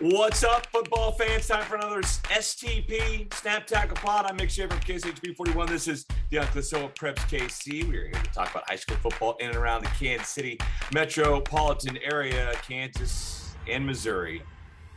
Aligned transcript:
What's 0.00 0.42
up, 0.42 0.66
football 0.66 1.12
fans? 1.12 1.46
Time 1.46 1.64
for 1.64 1.76
another 1.76 2.00
STP 2.02 3.32
Snap 3.32 3.64
Tackle 3.66 3.96
Pod. 3.96 4.26
I'm 4.28 4.36
Mick 4.36 4.50
Schaefer 4.50 4.70
from 4.74 4.80
KCHP 4.80 5.36
41. 5.36 5.68
This 5.68 5.86
is 5.86 6.04
the 6.30 6.38
Uncle 6.38 6.60
Preps 6.62 7.18
KC. 7.28 7.84
We 7.88 7.96
are 7.98 8.04
here 8.06 8.12
to 8.12 8.30
talk 8.32 8.50
about 8.50 8.68
high 8.68 8.74
school 8.76 8.96
football 8.96 9.36
in 9.38 9.46
and 9.48 9.56
around 9.56 9.84
the 9.84 9.90
Kansas 9.90 10.28
City 10.28 10.58
metropolitan 10.92 11.96
area, 11.98 12.52
Kansas 12.66 13.54
and 13.70 13.86
Missouri. 13.86 14.42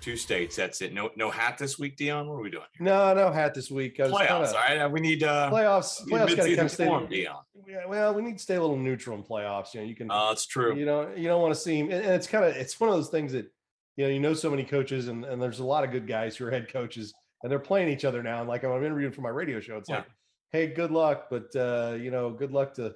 Two 0.02 0.16
states. 0.16 0.56
That's 0.56 0.82
it. 0.82 0.94
No, 0.94 1.10
no 1.16 1.30
hat 1.30 1.58
this 1.58 1.78
week, 1.78 1.96
Dion. 1.98 2.28
What 2.28 2.36
are 2.36 2.42
we 2.42 2.50
doing? 2.50 2.64
Here? 2.78 2.86
No, 2.86 3.14
no 3.14 3.32
hat 3.32 3.54
this 3.54 3.70
week. 3.70 4.00
I 4.00 4.04
was 4.04 4.14
Playoffs. 4.14 4.28
kinda- 4.28 4.48
All 4.58 4.78
right, 4.86 4.92
we 4.92 5.00
need 5.00 5.24
uh, 5.24 5.50
Playoffs. 5.52 6.06
we 6.06 6.14
need 6.14 6.20
Playoffs 6.22 6.36
got 6.38 6.44
to 6.44 6.50
kind 6.56 6.60
of 6.66 6.72
stay. 6.72 6.86
form, 6.86 7.08
Dion. 7.08 7.36
Yeah, 7.68 7.86
well, 7.88 8.14
we 8.14 8.22
need 8.24 8.38
to 8.38 8.44
stay 8.44 8.56
a 8.56 8.62
little 8.62 8.78
neutral 8.78 9.18
in 9.18 9.24
playoffs. 9.24 9.74
You 9.74 9.82
know, 9.82 9.88
you 9.88 9.96
can. 9.96 10.10
Uh, 10.10 10.30
it's 10.32 10.46
true. 10.46 10.76
You 10.76 10.86
know, 10.86 11.12
you 11.16 11.28
don't 11.28 11.42
want 11.42 11.54
to 11.54 11.60
seem, 11.60 11.92
and 11.92 12.04
it's 12.06 12.28
kind 12.28 12.46
of, 12.46 12.56
it's 12.56 12.80
one 12.80 12.90
of 12.90 12.96
those 12.96 13.10
things 13.10 13.34
that, 13.34 13.52
you 13.98 14.06
know, 14.06 14.10
you 14.12 14.20
know, 14.20 14.34
so 14.34 14.50
many 14.50 14.64
coaches, 14.64 15.08
and 15.10 15.26
and 15.26 15.42
there's 15.42 15.60
a 15.60 15.66
lot 15.66 15.84
of 15.84 15.92
good 15.92 16.08
guys 16.08 16.38
who 16.38 16.46
are 16.46 16.52
head 16.52 16.72
coaches, 16.72 17.14
and 17.44 17.52
they're 17.52 17.60
playing 17.60 17.90
each 17.90 18.06
other 18.06 18.24
now. 18.24 18.40
And 18.40 18.48
like 18.48 18.64
I'm 18.64 18.72
interviewing 18.84 19.12
for 19.12 19.22
my 19.22 19.30
radio 19.30 19.60
show, 19.60 19.78
it's 19.78 19.90
Yeah. 19.90 19.98
like, 19.98 20.08
hey, 20.52 20.68
good 20.68 20.92
luck, 20.92 21.28
but 21.30 21.54
uh, 21.56 21.98
you 22.00 22.12
know, 22.12 22.30
good 22.32 22.52
luck 22.52 22.74
to 22.76 22.96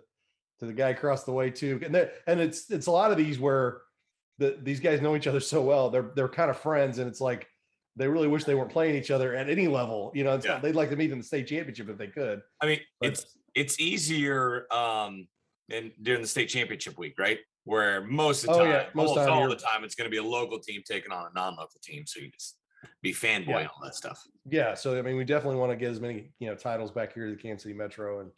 to 0.59 0.65
the 0.67 0.73
guy 0.73 0.89
across 0.89 1.23
the 1.23 1.31
way 1.33 1.49
too. 1.49 1.81
And 1.83 1.93
that, 1.95 2.13
and 2.27 2.39
it's 2.39 2.69
it's 2.71 2.87
a 2.87 2.91
lot 2.91 3.11
of 3.11 3.17
these 3.17 3.39
where 3.39 3.81
the 4.37 4.59
these 4.61 4.79
guys 4.79 5.01
know 5.01 5.15
each 5.15 5.27
other 5.27 5.39
so 5.39 5.61
well. 5.61 5.89
They're 5.89 6.11
they're 6.15 6.29
kind 6.29 6.49
of 6.51 6.57
friends, 6.59 6.99
and 6.99 7.07
it's 7.09 7.19
like 7.21 7.47
they 7.97 8.07
really 8.07 8.27
wish 8.27 8.45
they 8.45 8.55
weren't 8.55 8.71
playing 8.71 8.95
each 8.95 9.11
other 9.11 9.35
at 9.35 9.49
any 9.49 9.67
level. 9.67 10.11
You 10.15 10.23
know, 10.23 10.39
Yeah. 10.41 10.59
they'd 10.59 10.75
like 10.75 10.89
to 10.91 10.95
meet 10.95 11.11
in 11.11 11.17
the 11.17 11.23
state 11.25 11.47
championship 11.47 11.89
if 11.89 11.97
they 11.97 12.07
could. 12.07 12.41
I 12.61 12.67
mean, 12.67 12.79
But 12.99 13.09
it's 13.09 13.25
it's 13.55 13.79
easier 13.81 14.71
um 14.71 15.27
in 15.67 15.91
during 16.01 16.21
the 16.21 16.27
state 16.27 16.47
championship 16.47 16.97
week, 16.97 17.15
right? 17.17 17.39
Where 17.65 18.01
most 18.01 18.43
of 18.43 18.47
the 18.49 18.53
Oh, 18.55 18.59
time, 18.59 18.69
yeah, 18.69 18.85
most 18.95 19.09
almost 19.09 19.29
all 19.29 19.49
the 19.49 19.55
time, 19.55 19.83
it's 19.83 19.93
going 19.95 20.05
to 20.09 20.11
be 20.11 20.17
a 20.17 20.23
local 20.23 20.59
team 20.59 20.81
taking 20.85 21.11
on 21.11 21.27
a 21.27 21.33
non-local 21.35 21.79
team. 21.83 22.05
So 22.07 22.19
you 22.19 22.31
just 22.31 22.57
be 23.03 23.13
fanboy 23.13 23.47
Yeah. 23.47 23.59
and 23.59 23.67
all 23.69 23.81
that 23.83 23.93
stuff. 23.95 24.19
yeah, 24.49 24.73
so 24.73 24.97
I 24.97 25.01
mean, 25.03 25.15
we 25.15 25.23
definitely 25.23 25.59
want 25.59 25.71
to 25.71 25.75
get 25.75 25.91
as 25.91 25.99
many 25.99 26.31
you 26.39 26.47
know 26.49 26.55
titles 26.55 26.89
back 26.91 27.13
here 27.13 27.27
to 27.27 27.35
the 27.35 27.41
Kansas 27.41 27.63
City 27.63 27.75
Metro, 27.75 28.21
and 28.21 28.31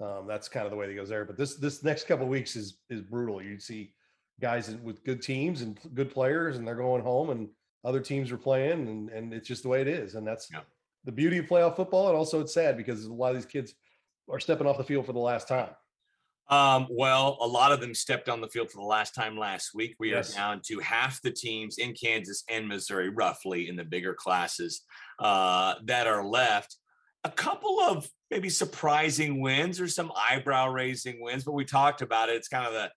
um, 0.00 0.26
that's 0.26 0.48
kind 0.48 0.64
of 0.64 0.70
the 0.70 0.76
way 0.78 0.86
that 0.86 0.94
goes 0.94 1.10
there. 1.10 1.26
But 1.26 1.36
this 1.36 1.56
this 1.56 1.84
next 1.84 2.04
couple 2.04 2.24
of 2.24 2.30
weeks 2.30 2.56
is 2.56 2.78
is 2.88 3.02
brutal. 3.02 3.42
You'd 3.42 3.60
see 3.62 3.92
guys 4.40 4.74
with 4.82 5.04
good 5.04 5.20
teams 5.20 5.60
and 5.60 5.78
good 5.92 6.10
players, 6.10 6.56
and 6.56 6.66
they're 6.66 6.74
going 6.74 7.02
home, 7.02 7.28
and 7.28 7.50
other 7.84 8.00
teams 8.00 8.32
are 8.32 8.38
playing, 8.38 8.88
and 8.88 9.10
and 9.10 9.34
it's 9.34 9.46
just 9.46 9.62
the 9.62 9.68
way 9.68 9.82
it 9.82 9.88
is, 9.88 10.14
and 10.14 10.26
that's 10.26 10.48
Yeah. 10.50 10.60
the 11.04 11.12
beauty 11.12 11.36
of 11.36 11.44
playoff 11.44 11.76
football. 11.76 12.08
And 12.08 12.16
also, 12.16 12.40
it's 12.40 12.54
sad 12.54 12.78
because 12.78 13.04
a 13.04 13.12
lot 13.12 13.30
of 13.32 13.36
these 13.36 13.44
kids 13.44 13.74
are 14.30 14.40
stepping 14.40 14.66
off 14.66 14.78
the 14.78 14.84
field 14.84 15.04
for 15.04 15.12
the 15.12 15.18
last 15.18 15.48
time. 15.48 15.68
Um, 16.50 16.88
well, 16.90 17.38
a 17.40 17.46
lot 17.46 17.70
of 17.70 17.80
them 17.80 17.94
stepped 17.94 18.28
on 18.28 18.40
the 18.40 18.48
field 18.48 18.70
for 18.70 18.78
the 18.78 18.86
last 18.86 19.14
time 19.14 19.38
last 19.38 19.72
week. 19.72 19.94
We 20.00 20.10
Yes. 20.10 20.32
are 20.32 20.36
down 20.36 20.62
to 20.66 20.80
half 20.80 21.22
the 21.22 21.30
teams 21.30 21.78
in 21.78 21.94
Kansas 21.94 22.42
and 22.48 22.66
Missouri, 22.66 23.08
roughly 23.08 23.68
in 23.68 23.76
the 23.76 23.84
bigger 23.84 24.14
classes, 24.14 24.84
uh, 25.20 25.76
that 25.84 26.08
are 26.08 26.24
left. 26.24 26.76
A 27.22 27.30
couple 27.30 27.78
of 27.80 28.08
maybe 28.30 28.48
surprising 28.48 29.40
wins 29.40 29.80
or 29.80 29.86
some 29.86 30.10
eyebrow 30.16 30.68
raising 30.68 31.20
wins, 31.20 31.44
but 31.44 31.52
we 31.52 31.64
talked 31.64 32.02
about 32.02 32.28
it. 32.30 32.36
It's 32.36 32.48
kind 32.48 32.66
of 32.66 32.72
the 32.72 32.90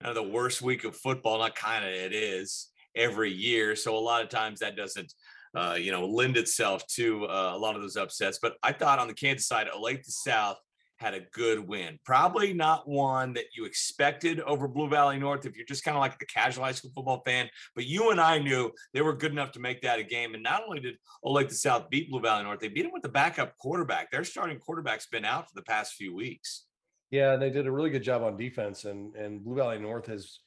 kind 0.00 0.16
of 0.16 0.24
the 0.24 0.30
worst 0.30 0.62
week 0.62 0.84
of 0.84 0.96
football. 0.96 1.38
Not 1.38 1.54
kind 1.54 1.84
of 1.84 1.90
it 1.90 2.12
is 2.12 2.68
every 2.94 3.32
year. 3.32 3.74
So 3.74 3.96
a 3.96 3.98
lot 3.98 4.22
of 4.22 4.28
times 4.28 4.60
that 4.60 4.76
doesn't 4.76 5.12
uh, 5.54 5.76
you 5.78 5.92
know, 5.92 6.06
lend 6.06 6.36
itself 6.36 6.86
to 6.86 7.26
uh, 7.26 7.52
a 7.54 7.58
lot 7.58 7.76
of 7.76 7.82
those 7.82 7.96
upsets. 7.96 8.38
But 8.40 8.56
I 8.62 8.72
thought 8.72 8.98
on 8.98 9.08
the 9.08 9.14
Kansas 9.14 9.46
side, 9.46 9.68
Olathe 9.68 10.04
South 10.06 10.56
had 11.02 11.14
a 11.14 11.20
good 11.32 11.58
win. 11.58 11.98
Probably 12.04 12.52
not 12.52 12.88
one 12.88 13.32
that 13.34 13.46
you 13.54 13.64
expected 13.64 14.40
over 14.40 14.68
Blue 14.68 14.88
Valley 14.88 15.18
North 15.18 15.44
if 15.44 15.56
you're 15.56 15.66
just 15.66 15.84
kind 15.84 15.96
of 15.96 16.00
like 16.00 16.18
the 16.18 16.26
casual 16.26 16.64
high 16.64 16.72
school 16.72 16.92
football 16.94 17.22
fan. 17.26 17.50
But 17.74 17.86
you 17.86 18.10
and 18.10 18.20
I 18.20 18.38
knew 18.38 18.70
they 18.94 19.02
were 19.02 19.14
good 19.14 19.32
enough 19.32 19.52
to 19.52 19.60
make 19.60 19.82
that 19.82 19.98
a 19.98 20.04
game. 20.04 20.34
And 20.34 20.42
not 20.42 20.62
only 20.64 20.80
did 20.80 20.94
Olathe 21.24 21.52
South 21.52 21.90
beat 21.90 22.10
Blue 22.10 22.20
Valley 22.20 22.44
North, 22.44 22.60
they 22.60 22.68
beat 22.68 22.82
them 22.82 22.92
with 22.92 23.02
the 23.02 23.08
backup 23.08 23.58
quarterback. 23.58 24.10
Their 24.10 24.24
starting 24.24 24.58
quarterback's 24.58 25.06
been 25.06 25.24
out 25.24 25.48
for 25.48 25.54
the 25.54 25.62
past 25.62 25.94
few 25.94 26.14
weeks. 26.14 26.66
Yeah, 27.10 27.34
and 27.34 27.42
they 27.42 27.50
did 27.50 27.66
a 27.66 27.72
really 27.72 27.90
good 27.90 28.02
job 28.02 28.22
on 28.22 28.38
defense, 28.38 28.86
and 28.86 29.14
and 29.16 29.44
Blue 29.44 29.56
Valley 29.56 29.78
North 29.78 30.06
has, 30.06 30.40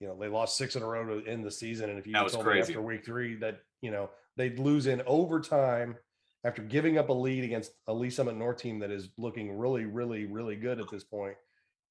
you 0.00 0.06
know, 0.06 0.18
they 0.20 0.28
lost 0.28 0.58
six 0.58 0.76
in 0.76 0.82
a 0.82 0.86
row 0.86 1.20
to 1.20 1.26
end 1.26 1.46
the 1.46 1.50
season, 1.50 1.88
and 1.88 1.98
if 1.98 2.06
you 2.06 2.12
told 2.12 2.44
crazy. 2.44 2.54
me 2.54 2.60
after 2.60 2.82
week 2.82 3.06
three 3.06 3.36
that 3.36 3.60
you 3.80 3.90
know 3.90 4.10
they'd 4.36 4.58
lose 4.58 4.86
in 4.86 5.00
overtime 5.06 5.96
after 6.44 6.62
giving 6.62 6.98
up 6.98 7.08
a 7.08 7.12
lead 7.12 7.44
against 7.44 7.72
a 7.86 7.92
Lee's 7.92 8.16
Summit 8.16 8.36
North 8.36 8.58
team 8.58 8.78
that 8.80 8.90
is 8.90 9.10
looking 9.18 9.56
really, 9.58 9.84
really, 9.84 10.24
really 10.26 10.56
good 10.56 10.80
at 10.80 10.90
this 10.90 11.04
point, 11.04 11.36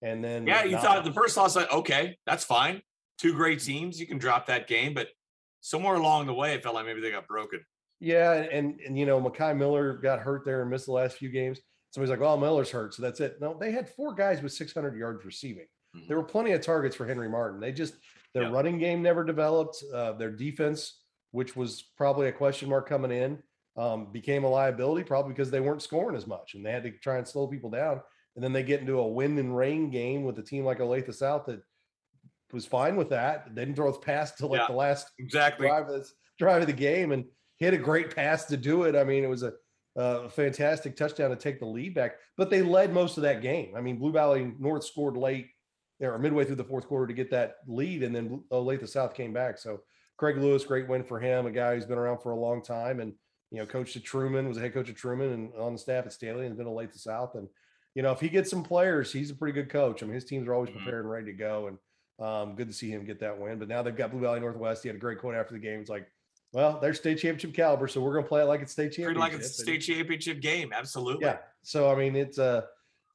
and 0.01 0.23
then 0.23 0.47
Yeah, 0.47 0.63
you 0.63 0.71
not- 0.71 0.81
thought 0.83 1.03
the 1.05 1.13
first 1.13 1.37
loss, 1.37 1.55
like, 1.55 1.71
okay, 1.71 2.17
that's 2.25 2.43
fine. 2.43 2.81
Two 3.17 3.33
great 3.33 3.59
teams, 3.59 3.99
you 3.99 4.07
can 4.07 4.17
drop 4.17 4.45
that 4.47 4.67
game, 4.67 4.93
but 4.93 5.09
somewhere 5.61 5.95
along 5.95 6.25
the 6.27 6.33
way, 6.33 6.53
it 6.53 6.63
felt 6.63 6.75
like 6.75 6.85
maybe 6.85 7.01
they 7.01 7.11
got 7.11 7.27
broken. 7.27 7.59
Yeah, 7.99 8.31
and 8.33 8.79
and 8.79 8.97
you 8.97 9.05
know, 9.05 9.21
Makai 9.21 9.55
Miller 9.57 9.93
got 9.97 10.19
hurt 10.19 10.45
there 10.45 10.61
and 10.61 10.69
missed 10.69 10.85
the 10.85 10.93
last 10.93 11.17
few 11.17 11.29
games. 11.29 11.59
Somebody's 11.91 12.11
like, 12.11 12.21
"Oh, 12.21 12.37
Miller's 12.37 12.71
hurt, 12.71 12.93
so 12.93 13.01
that's 13.01 13.19
it." 13.19 13.41
No, 13.41 13.57
they 13.59 13.71
had 13.71 13.89
four 13.89 14.13
guys 14.13 14.41
with 14.41 14.53
600 14.53 14.95
yards 14.95 15.25
receiving. 15.25 15.67
Mhm. 15.95 16.07
There 16.07 16.15
were 16.17 16.23
plenty 16.23 16.53
of 16.53 16.61
targets 16.61 16.95
for 16.95 17.05
Henry 17.05 17.27
Martin. 17.27 17.59
They 17.59 17.73
just 17.73 17.95
their 18.33 18.43
Yeah. 18.43 18.51
running 18.51 18.77
game 18.77 19.01
never 19.01 19.25
developed. 19.25 19.83
Uh, 19.93 20.13
their 20.13 20.31
defense, 20.31 21.03
which 21.31 21.57
was 21.57 21.81
probably 21.97 22.27
a 22.27 22.31
question 22.31 22.69
mark 22.69 22.87
coming 22.87 23.11
in, 23.11 23.43
um, 23.79 24.11
became 24.11 24.43
a 24.43 24.49
liability 24.49 25.03
probably 25.03 25.31
because 25.31 25.49
they 25.49 25.61
weren't 25.61 25.81
scoring 25.81 26.15
as 26.17 26.27
much 26.27 26.53
and 26.53 26.65
they 26.65 26.71
had 26.71 26.83
to 26.83 26.91
try 26.91 27.17
and 27.17 27.27
slow 27.27 27.47
people 27.47 27.69
down. 27.69 28.01
And 28.35 28.43
then 28.43 28.51
they 28.53 28.61
get 28.63 28.81
into 28.81 28.99
a 28.99 29.07
wind 29.07 29.39
and 29.39 29.55
rain 29.55 29.89
game 29.89 30.23
with 30.23 30.37
a 30.37 30.43
team 30.43 30.65
like 30.65 30.79
Olathe 30.79 31.13
South 31.13 31.45
that 31.45 31.61
was 32.51 32.65
fine 32.65 32.95
with 32.97 33.09
that. 33.09 33.55
They 33.55 33.61
didn't 33.63 33.75
throw 33.75 33.89
its 33.89 33.97
pass 33.99 34.35
till 34.35 34.49
like 34.49 34.59
Yeah. 34.61 34.67
the 34.67 34.73
last 34.73 35.07
Exactly. 35.17 35.67
drive 35.67 35.87
of 35.87 35.93
this 35.99 36.13
drive 36.37 36.61
of 36.61 36.67
the 36.67 36.73
game 36.73 37.11
and 37.13 37.25
hit 37.57 37.73
a 37.73 37.77
great 37.77 38.13
pass 38.13 38.45
to 38.45 38.57
do 38.57 38.83
it. 38.83 38.95
I 38.95 39.03
mean, 39.03 39.23
it 39.23 39.29
was 39.29 39.43
a, 39.43 39.53
a 39.95 40.29
fantastic 40.29 40.95
touchdown 40.95 41.29
to 41.29 41.35
take 41.35 41.59
the 41.59 41.65
lead 41.65 41.93
back, 41.93 42.15
but 42.37 42.49
they 42.49 42.61
led 42.61 42.93
most 42.93 43.17
of 43.17 43.23
that 43.23 43.41
game. 43.41 43.75
I 43.75 43.81
mean, 43.81 43.97
Blue 43.97 44.11
Valley 44.11 44.53
North 44.59 44.83
scored 44.85 45.17
late 45.17 45.47
or 46.01 46.17
midway 46.17 46.45
through 46.45 46.55
the 46.55 46.63
fourth 46.63 46.87
quarter 46.87 47.07
to 47.07 47.13
get 47.13 47.29
that 47.31 47.55
lead, 47.67 48.03
and 48.03 48.15
then 48.15 48.43
Olathe 48.51 48.87
South 48.87 49.13
came 49.13 49.33
back. 49.33 49.57
So 49.57 49.81
Craig 50.17 50.37
Lewis, 50.37 50.63
great 50.63 50.87
win 50.87 51.03
for 51.03 51.19
him, 51.19 51.45
a 51.45 51.51
guy 51.51 51.75
who's 51.75 51.85
been 51.85 51.97
around 51.97 52.19
for 52.19 52.31
a 52.31 52.39
long 52.39 52.61
time, 52.61 53.01
and 53.01 53.13
you 53.51 53.57
know, 53.59 53.65
coached 53.65 53.95
at 53.95 54.03
Truman, 54.03 54.47
was 54.47 54.57
a 54.57 54.61
head 54.61 54.73
coach 54.73 54.89
at 54.89 54.95
Truman, 54.95 55.31
and 55.31 55.53
on 55.55 55.73
the 55.73 55.79
staff 55.79 56.05
at 56.05 56.13
Stanley, 56.13 56.45
and 56.45 56.57
has 56.57 56.65
been 56.65 56.87
to 56.89 56.99
South. 56.99 57.35
And 57.35 57.47
you 57.95 58.03
know, 58.03 58.11
if 58.11 58.19
he 58.19 58.29
gets 58.29 58.49
some 58.49 58.63
players, 58.63 59.11
he's 59.11 59.31
a 59.31 59.35
pretty 59.35 59.53
good 59.53 59.69
coach. 59.69 60.03
I 60.03 60.05
mean, 60.05 60.13
his 60.15 60.25
teams 60.25 60.47
are 60.47 60.53
always 60.53 60.69
Mhm. 60.69 60.77
prepared 60.83 61.01
and 61.05 61.11
ready 61.11 61.25
to 61.27 61.33
go, 61.33 61.67
and 61.67 61.77
um, 62.25 62.55
good 62.55 62.67
to 62.67 62.73
see 62.73 62.89
him 62.91 63.05
get 63.05 63.19
that 63.21 63.39
win. 63.39 63.57
But 63.59 63.67
now 63.67 63.81
they've 63.81 63.95
got 63.95 64.11
Blue 64.11 64.19
Valley 64.21 64.39
Northwest. 64.39 64.83
He 64.83 64.89
had 64.89 64.95
a 64.95 64.99
great 64.99 65.19
quote 65.19 65.35
after 65.35 65.53
the 65.53 65.59
game. 65.59 65.79
It's 65.79 65.89
like, 65.89 66.07
well, 66.51 66.79
they're 66.79 66.93
state 66.93 67.15
championship 67.17 67.53
caliber, 67.53 67.87
so 67.87 68.01
we're 68.01 68.11
going 68.13 68.23
to 68.25 68.29
play 68.29 68.41
it 68.41 68.45
like 68.45 68.61
it's 68.61 68.71
state 68.73 68.91
championship. 68.91 69.15
it 69.17 69.19
like 69.19 69.33
it's 69.33 69.47
a 69.59 69.63
state 69.63 69.79
championship 69.79 70.39
game. 70.41 70.71
Absolutely. 70.73 71.25
yeah. 71.25 71.37
So 71.63 71.91
I 71.91 71.95
mean, 71.95 72.15
it's 72.15 72.37
uh, 72.37 72.63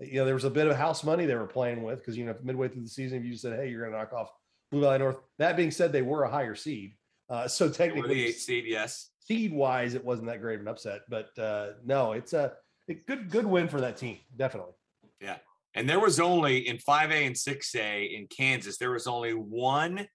you 0.01 0.15
know, 0.15 0.25
there 0.25 0.35
was 0.35 0.45
a 0.45 0.51
bit 0.51 0.67
of 0.67 0.77
house 0.77 1.05
money 1.05 1.27
they 1.27 1.35
were 1.37 1.47
playing 1.47 1.83
with 1.83 1.99
because 2.01 2.17
you 2.17 2.25
know 2.25 2.35
midway 2.43 2.69
through 2.69 2.83
the 2.83 2.89
season, 2.89 3.19
if 3.19 3.25
you 3.25 3.37
said, 3.37 3.57
hey, 3.59 3.69
you're 3.71 3.81
going 3.81 3.93
to 3.93 3.99
knock 3.99 4.13
off 4.13 4.31
Blue 4.73 4.81
Valley 4.81 4.99
North. 4.99 5.19
That 5.39 5.57
being 5.57 5.71
said, 5.71 5.93
they 5.93 6.03
were 6.03 6.25
a 6.25 6.31
higher 6.31 6.55
seed, 6.55 6.95
uh, 7.29 7.49
so 7.49 7.69
technically 7.69 8.33
seed, 8.33 8.65
yes. 8.67 9.11
seed 9.21 9.53
wise, 9.53 9.95
it 9.95 10.05
wasn't 10.05 10.29
that 10.29 10.41
great 10.41 10.57
of 10.57 10.61
an 10.63 10.69
upset. 10.69 11.03
But 11.09 11.37
uh, 11.39 11.73
no, 11.85 12.13
it's 12.13 12.33
a, 12.33 12.53
a 12.89 12.95
good 12.95 13.31
good 13.31 13.47
win 13.47 13.69
for 13.69 13.81
that 13.81 13.97
team, 13.97 14.19
definitely. 14.37 14.73
Yeah, 15.21 15.37
and 15.75 15.89
there 15.89 16.01
was 16.01 16.21
only 16.21 16.69
in 16.69 16.77
5A 16.79 17.27
and 17.27 17.35
6A 17.35 18.17
in 18.17 18.27
Kansas, 18.27 18.79
there 18.79 18.93
was 18.93 19.07
only 19.07 19.33
one 19.33 20.07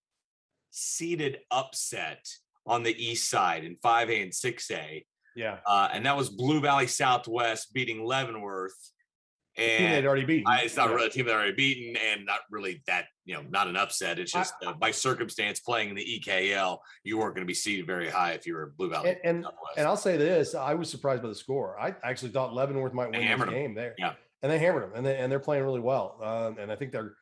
seeded 0.72 1.40
upset 1.52 2.26
on 2.66 2.84
the 2.84 2.96
east 3.04 3.30
side 3.30 3.64
in 3.64 3.76
5A 3.78 4.24
and 4.24 4.32
6A. 4.32 5.04
Yeah, 5.36 5.58
Uh, 5.66 5.90
and 5.94 6.06
that 6.06 6.18
was 6.18 6.30
Blue 6.30 6.60
Valley 6.60 6.88
Southwest 6.88 7.74
beating 7.74 8.04
Leavenworth. 8.04 8.76
The 9.60 9.78
team 9.78 9.92
they'd 9.92 10.06
already 10.06 10.26
beat. 10.26 10.44
I, 10.48 10.62
it's 10.62 10.76
not 10.76 10.90
really 10.90 11.08
a 11.08 11.10
team 11.10 11.26
that 11.26 11.34
already 11.36 11.54
beaten 11.54 11.96
and 12.12 12.26
not 12.26 12.40
really 12.50 12.82
that, 12.88 13.06
you 13.26 13.36
know, 13.36 13.44
not 13.50 13.68
an 13.68 13.76
upset. 13.76 14.20
It's 14.20 14.34
I- 14.36 14.40
just 14.40 14.54
uh, 14.66 14.74
by 14.74 14.92
circumstance 14.92 15.60
playing 15.60 15.90
in 15.90 15.96
the 15.96 16.22
EKL, 16.26 16.80
you 17.04 17.18
weren't 17.18 17.36
going 17.36 17.46
to 17.46 17.48
be 17.50 17.54
seated 17.54 17.86
very 17.86 18.10
high 18.10 18.32
if 18.32 18.46
you 18.48 18.54
were 18.56 18.74
Blue 18.78 18.90
Valley 18.90 19.10
And, 19.10 19.20
and 19.24 19.46
and 19.78 19.88
I'll 19.88 19.98
say 19.98 20.18
this: 20.18 20.56
I 20.56 20.74
was 20.74 20.90
surprised 20.90 21.22
by 21.22 21.30
the 21.30 21.36
score. 21.36 21.80
I 21.80 21.96
actually 22.04 22.32
thought 22.32 22.54
Leavenworth 22.54 22.94
might 22.94 23.12
win 23.12 23.22
'em. 23.24 23.50
game 23.50 23.74
there. 23.76 23.96
Yeah. 23.98 24.14
and 24.42 24.52
they 24.52 24.60
hammered 24.60 24.84
them, 24.84 24.92
and 24.96 25.06
they 25.06 25.18
and 25.18 25.32
they're 25.32 25.40
playing 25.40 25.64
really 25.64 25.80
well. 25.82 26.18
Um, 26.24 26.58
and 26.60 26.72
I 26.72 26.76
think 26.76 26.92
they're 26.92 27.14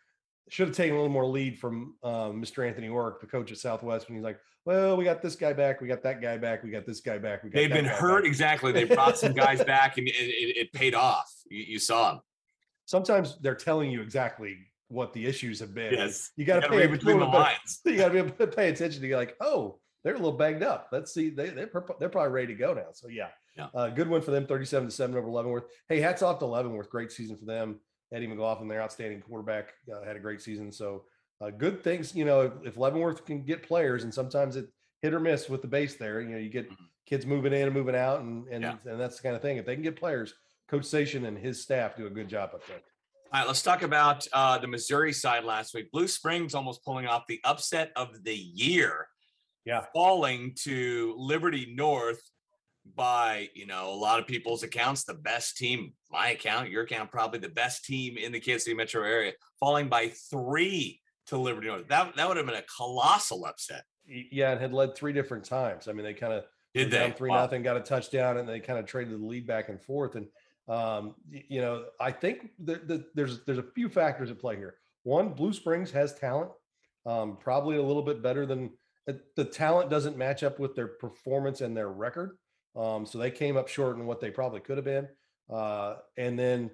should 0.49 0.69
have 0.69 0.77
taken 0.77 0.93
a 0.95 0.97
little 0.97 1.11
more 1.11 1.25
lead 1.25 1.59
from 1.59 1.95
um, 2.03 2.41
Mr. 2.41 2.65
Anthony 2.65 2.87
Ork, 2.87 3.19
the 3.19 3.27
coach 3.27 3.51
at 3.51 3.57
Southwest, 3.57 4.07
when 4.07 4.15
he's 4.17 4.23
like, 4.23 4.39
"Well, 4.63 4.95
we 4.95 5.03
got 5.03 5.21
this 5.21 5.35
guy 5.35 5.51
back, 5.51 5.81
we 5.81 5.89
got 5.89 6.01
that 6.03 6.21
guy 6.21 6.37
back, 6.37 6.63
we 6.63 6.69
got 6.69 6.85
this 6.85 7.01
guy 7.01 7.17
back, 7.17 7.43
we 7.43 7.49
got." 7.49 7.57
They've 7.59 7.69
been 7.69 7.83
hurt. 7.83 8.21
back." 8.23 8.27
Exactly. 8.29 8.71
They 8.71 8.85
brought 8.85 9.17
some 9.17 9.33
guys 9.33 9.61
back 9.75 9.97
and 9.97 10.07
it, 10.07 10.11
it, 10.15 10.57
it 10.57 10.73
paid 10.73 10.95
off. 10.95 11.29
You, 11.49 11.63
you 11.67 11.79
saw 11.79 12.11
them. 12.13 12.21
Sometimes 12.87 13.37
they're 13.41 13.53
telling 13.55 13.91
you 13.91 14.01
exactly 14.01 14.57
what 14.87 15.11
the 15.13 15.25
issues 15.25 15.59
have 15.59 15.75
been. 15.75 15.93
Yes. 15.93 16.31
you 16.37 16.45
got 16.45 16.61
to 16.61 16.69
pay 16.69 16.87
between 16.87 17.19
the 17.19 17.25
lines. 17.25 17.81
You 17.85 17.97
got 17.97 18.07
to 18.07 18.13
be 18.13 18.19
able 18.19 18.31
to 18.31 18.47
pay 18.47 18.69
attention 18.69 19.01
to. 19.01 19.15
Like, 19.15 19.35
oh, 19.41 19.79
they're 20.03 20.13
a 20.15 20.17
little 20.17 20.31
banged 20.37 20.63
up. 20.63 20.87
Let's 20.91 21.13
see, 21.13 21.29
they 21.29 21.49
they're, 21.49 21.69
they're 21.99 22.09
probably 22.09 22.31
ready 22.31 22.47
to 22.47 22.53
go 22.55 22.73
now. 22.73 22.87
So 22.93 23.09
yeah, 23.09 23.27
Yeah. 23.57 23.67
Uh, 23.75 23.89
good 23.89 24.07
one 24.09 24.21
for 24.21 24.31
them, 24.31 24.47
thirty-seven 24.47 24.87
to 24.87 24.93
seven 24.95 25.17
over 25.17 25.29
Leavenworth. 25.29 25.65
Hey, 25.89 25.99
hats 25.99 26.21
off 26.21 26.39
to 26.39 26.45
Leavenworth. 26.45 26.89
Great 26.89 27.11
season 27.11 27.35
for 27.35 27.45
them. 27.45 27.79
Eddie 28.13 28.27
McLaughlin, 28.27 28.69
their 28.69 28.81
outstanding 28.81 29.19
quarterback, 29.21 29.73
uh, 29.93 30.01
had 30.05 30.15
a 30.15 30.19
great 30.19 30.41
season. 30.41 30.71
So 30.71 31.03
uh, 31.41 31.49
good 31.49 31.83
things. 31.83 32.15
You 32.15 32.23
know, 32.23 32.41
if, 32.41 32.53
if 32.63 32.77
Leavenworth 32.77 33.25
can 33.25 33.43
get 33.43 33.63
players, 33.63 34.05
and 34.05 34.13
sometimes 34.13 34.55
it 34.55 34.67
hit 35.01 35.13
or 35.13 35.19
miss 35.19 35.49
with 35.49 35.61
the 35.61 35.67
base 35.67 35.95
there. 35.95 36.21
You 36.21 36.29
know, 36.29 36.37
you 36.37 36.49
get 36.49 36.69
Mhm. 36.69 36.75
kids 37.05 37.25
moving 37.25 37.51
in 37.51 37.63
and 37.63 37.73
moving 37.73 37.95
out, 37.95 38.21
and 38.21 38.47
and 38.47 38.63
Yeah. 38.63 38.75
and 38.85 38.97
that's 38.97 39.17
the 39.17 39.23
kind 39.23 39.35
of 39.35 39.41
thing. 39.41 39.57
If 39.57 39.65
they 39.65 39.73
can 39.75 39.83
get 39.83 39.97
players, 39.97 40.33
Coach 40.69 40.85
Station 40.85 41.25
and 41.25 41.37
his 41.37 41.61
staff 41.61 41.95
do 41.95 42.07
a 42.07 42.09
good 42.09 42.27
job 42.27 42.51
up 42.53 42.65
there. 42.67 42.77
All 43.33 43.41
right, 43.41 43.47
let's 43.47 43.61
talk 43.61 43.83
about 43.83 44.25
uh, 44.33 44.57
the 44.57 44.67
Missouri 44.67 45.11
side 45.13 45.43
last 45.43 45.73
week. 45.73 45.91
Blue 45.91 46.07
Springs 46.07 46.55
almost 46.55 46.83
pulling 46.83 47.07
off 47.07 47.23
the 47.27 47.39
upset 47.43 47.91
of 47.95 48.23
the 48.23 48.35
year. 48.35 49.07
Yeah. 49.65 49.83
Falling 49.93 50.53
to 50.63 51.13
Liberty 51.17 51.73
North 51.75 52.21
by, 52.95 53.49
you 53.53 53.65
know, 53.65 53.93
a 53.93 53.95
lot 53.95 54.19
of 54.19 54.27
people's 54.27 54.63
accounts, 54.63 55.03
the 55.03 55.13
best 55.13 55.57
team, 55.57 55.91
my 56.09 56.29
account, 56.29 56.69
your 56.69 56.83
account, 56.83 57.11
probably 57.11 57.39
the 57.39 57.49
best 57.49 57.83
team 57.83 58.17
in 58.17 58.31
the 58.31 58.39
Kansas 58.39 58.63
City 58.63 58.75
metro 58.77 59.03
area, 59.03 59.33
falling 59.59 59.89
by 59.89 60.07
three 60.29 61.01
to 61.25 61.37
Liberty 61.37 61.67
North. 61.67 61.87
That, 61.89 62.15
that 62.15 62.27
would 62.29 62.37
have 62.37 62.45
been 62.45 62.55
a 62.55 62.63
colossal 62.77 63.45
upset. 63.45 63.83
Yeah, 64.05 64.51
and 64.51 64.61
had 64.61 64.73
led 64.73 64.95
three 64.95 65.11
different 65.11 65.43
times. 65.43 65.89
I 65.89 65.91
mean, 65.91 66.05
they 66.05 66.13
kind 66.13 66.31
of 66.31 66.45
Did 66.73 66.91
down 66.91 67.11
three 67.11 67.29
Wow. 67.29 67.41
nothing, 67.41 67.61
got 67.61 67.75
a 67.75 67.81
touchdown, 67.81 68.37
and 68.37 68.47
they 68.47 68.61
kind 68.61 68.79
of 68.79 68.85
traded 68.85 69.19
the 69.19 69.25
lead 69.25 69.45
back 69.45 69.67
and 69.67 69.81
forth. 69.81 70.15
And 70.15 70.27
um, 70.67 71.15
you 71.29 71.61
know, 71.61 71.85
I 71.99 72.11
think 72.11 72.51
that 72.65 73.15
there's 73.15 73.43
there's 73.45 73.57
a 73.57 73.63
few 73.63 73.89
factors 73.89 74.31
at 74.31 74.39
play 74.39 74.57
here. 74.57 74.75
One, 75.03 75.29
Blue 75.29 75.53
Springs 75.53 75.91
has 75.91 76.13
talent, 76.13 76.51
um, 77.05 77.37
probably 77.37 77.77
a 77.77 77.81
little 77.81 78.01
bit 78.01 78.21
better 78.21 78.45
than 78.45 78.71
the- 79.05 79.21
the 79.37 79.45
talent 79.45 79.89
doesn't 79.89 80.17
match 80.17 80.43
up 80.43 80.59
with 80.59 80.75
their 80.75 80.87
performance 80.87 81.61
and 81.61 81.75
their 81.75 81.89
record. 81.89 82.37
Um, 82.75 83.05
so 83.05 83.17
they 83.17 83.31
came 83.31 83.55
up 83.55 83.69
short 83.69 83.95
in 83.95 84.05
what 84.05 84.19
they 84.19 84.29
probably 84.29 84.59
could 84.59 84.77
have 84.77 84.85
been. 84.85 85.07
Uh, 85.49 85.95
and 86.17 86.37
then 86.37 86.69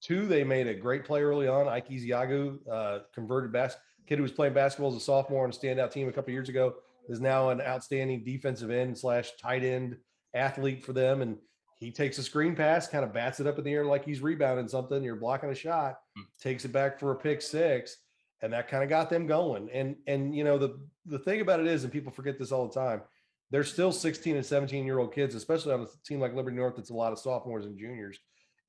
two, 0.00 0.26
they 0.26 0.44
made 0.44 0.66
a 0.66 0.74
great 0.74 1.04
play 1.04 1.22
early 1.22 1.46
on. 1.46 1.68
Ike 1.68 1.90
Ezeagu, 1.90 2.58
uh, 2.68 3.00
converted 3.12 3.52
bas- 3.52 3.76
kid 4.06 4.16
who 4.16 4.22
was 4.22 4.32
playing 4.32 4.54
basketball 4.54 4.90
as 4.90 4.96
a 4.96 5.00
sophomore 5.00 5.44
on 5.44 5.50
a 5.50 5.52
standout 5.52 5.90
team 5.90 6.08
a 6.08 6.12
couple 6.12 6.32
years 6.32 6.48
ago, 6.48 6.76
is 7.08 7.20
now 7.20 7.50
an 7.50 7.60
outstanding 7.60 8.24
defensive 8.24 8.70
end 8.70 8.96
slash 8.96 9.36
tight 9.36 9.62
end 9.62 9.98
athlete 10.32 10.82
for 10.84 10.94
them. 10.94 11.20
And 11.20 11.38
he 11.78 11.90
takes 11.90 12.18
a 12.18 12.22
screen 12.22 12.54
pass, 12.54 12.86
kind 12.88 13.04
of 13.04 13.12
bats 13.12 13.40
it 13.40 13.46
up 13.46 13.58
in 13.58 13.64
the 13.64 13.72
air 13.72 13.84
like 13.84 14.04
he's 14.04 14.20
rebounding 14.20 14.68
something. 14.68 15.02
You're 15.02 15.16
blocking 15.16 15.50
a 15.50 15.54
shot, 15.54 15.98
Hmm. 16.16 16.22
takes 16.40 16.64
it 16.64 16.72
back 16.72 16.98
for 16.98 17.12
a 17.12 17.16
pick 17.16 17.42
six, 17.42 17.96
and 18.42 18.52
that 18.52 18.68
kind 18.68 18.82
of 18.82 18.88
got 18.88 19.10
them 19.10 19.26
going. 19.26 19.70
And 19.70 19.96
and 20.06 20.34
you 20.34 20.44
know 20.44 20.58
the 20.58 20.78
the 21.06 21.18
thing 21.18 21.40
about 21.40 21.60
it 21.60 21.66
is, 21.66 21.84
and 21.84 21.92
people 21.92 22.12
forget 22.12 22.38
this 22.38 22.52
all 22.52 22.66
the 22.68 22.74
time, 22.74 23.02
they're 23.50 23.64
still 23.64 23.92
16 23.92 24.36
and 24.36 24.46
17 24.46 24.84
year 24.86 24.98
old 24.98 25.12
kids, 25.14 25.34
especially 25.34 25.72
on 25.74 25.80
a 25.82 25.86
team 26.06 26.20
like 26.20 26.34
Liberty 26.34 26.56
North 26.56 26.76
that's 26.76 26.90
a 26.90 26.94
lot 26.94 27.12
of 27.12 27.18
sophomores 27.18 27.66
and 27.66 27.76
juniors. 27.78 28.18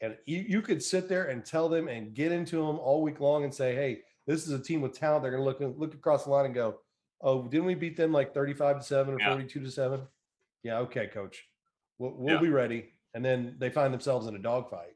And 0.02 0.18
you, 0.26 0.40
you 0.48 0.62
could 0.62 0.84
sit 0.84 1.08
there 1.08 1.26
and 1.30 1.46
tell 1.46 1.70
them 1.70 1.88
and 1.88 2.14
get 2.14 2.34
into 2.34 2.58
them 2.58 2.78
all 2.80 3.02
week 3.02 3.22
long 3.22 3.46
and 3.46 3.54
say, 3.54 3.74
hey, 3.74 4.02
this 4.28 4.46
is 4.46 4.52
a 4.52 4.60
team 4.62 4.82
with 4.82 4.92
talent. 4.94 5.24
They're 5.24 5.32
going 5.32 5.42
to 5.44 5.66
look 5.66 5.80
look 5.80 5.94
across 5.94 6.26
the 6.26 6.32
line 6.32 6.46
and 6.46 6.54
go, 6.54 6.80
oh, 7.22 7.44
didn't 7.48 7.66
we 7.66 7.76
beat 7.76 7.96
them 7.96 8.12
like 8.12 8.34
35 8.34 8.80
to 8.80 8.84
seven 8.84 9.14
or 9.16 9.20
Yeah. 9.22 9.30
42 9.32 9.62
to 9.62 9.72
seven? 9.72 10.02
Yeah, 10.64 10.80
okay, 10.80 11.08
coach, 11.08 11.48
we'll, 11.98 12.12
we'll 12.18 12.36
Yeah. 12.36 12.42
be 12.42 12.50
ready. 12.50 12.92
And 13.16 13.24
then 13.24 13.56
they 13.58 13.70
find 13.70 13.92
themselves 13.94 14.28
in 14.28 14.36
a 14.36 14.40
dogfight. 14.40 14.94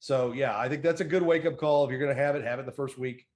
So 0.00 0.32
yeah, 0.32 0.58
I 0.58 0.68
think 0.68 0.82
that's 0.82 1.00
a 1.00 1.04
good 1.04 1.22
wake 1.22 1.46
up 1.46 1.56
call. 1.56 1.84
If 1.84 1.90
you're 1.90 2.00
going 2.00 2.14
to 2.14 2.20
have 2.20 2.34
it, 2.34 2.42
have 2.44 2.58
it 2.58 2.66
the 2.66 2.72
first 2.72 2.98
week. 2.98 3.26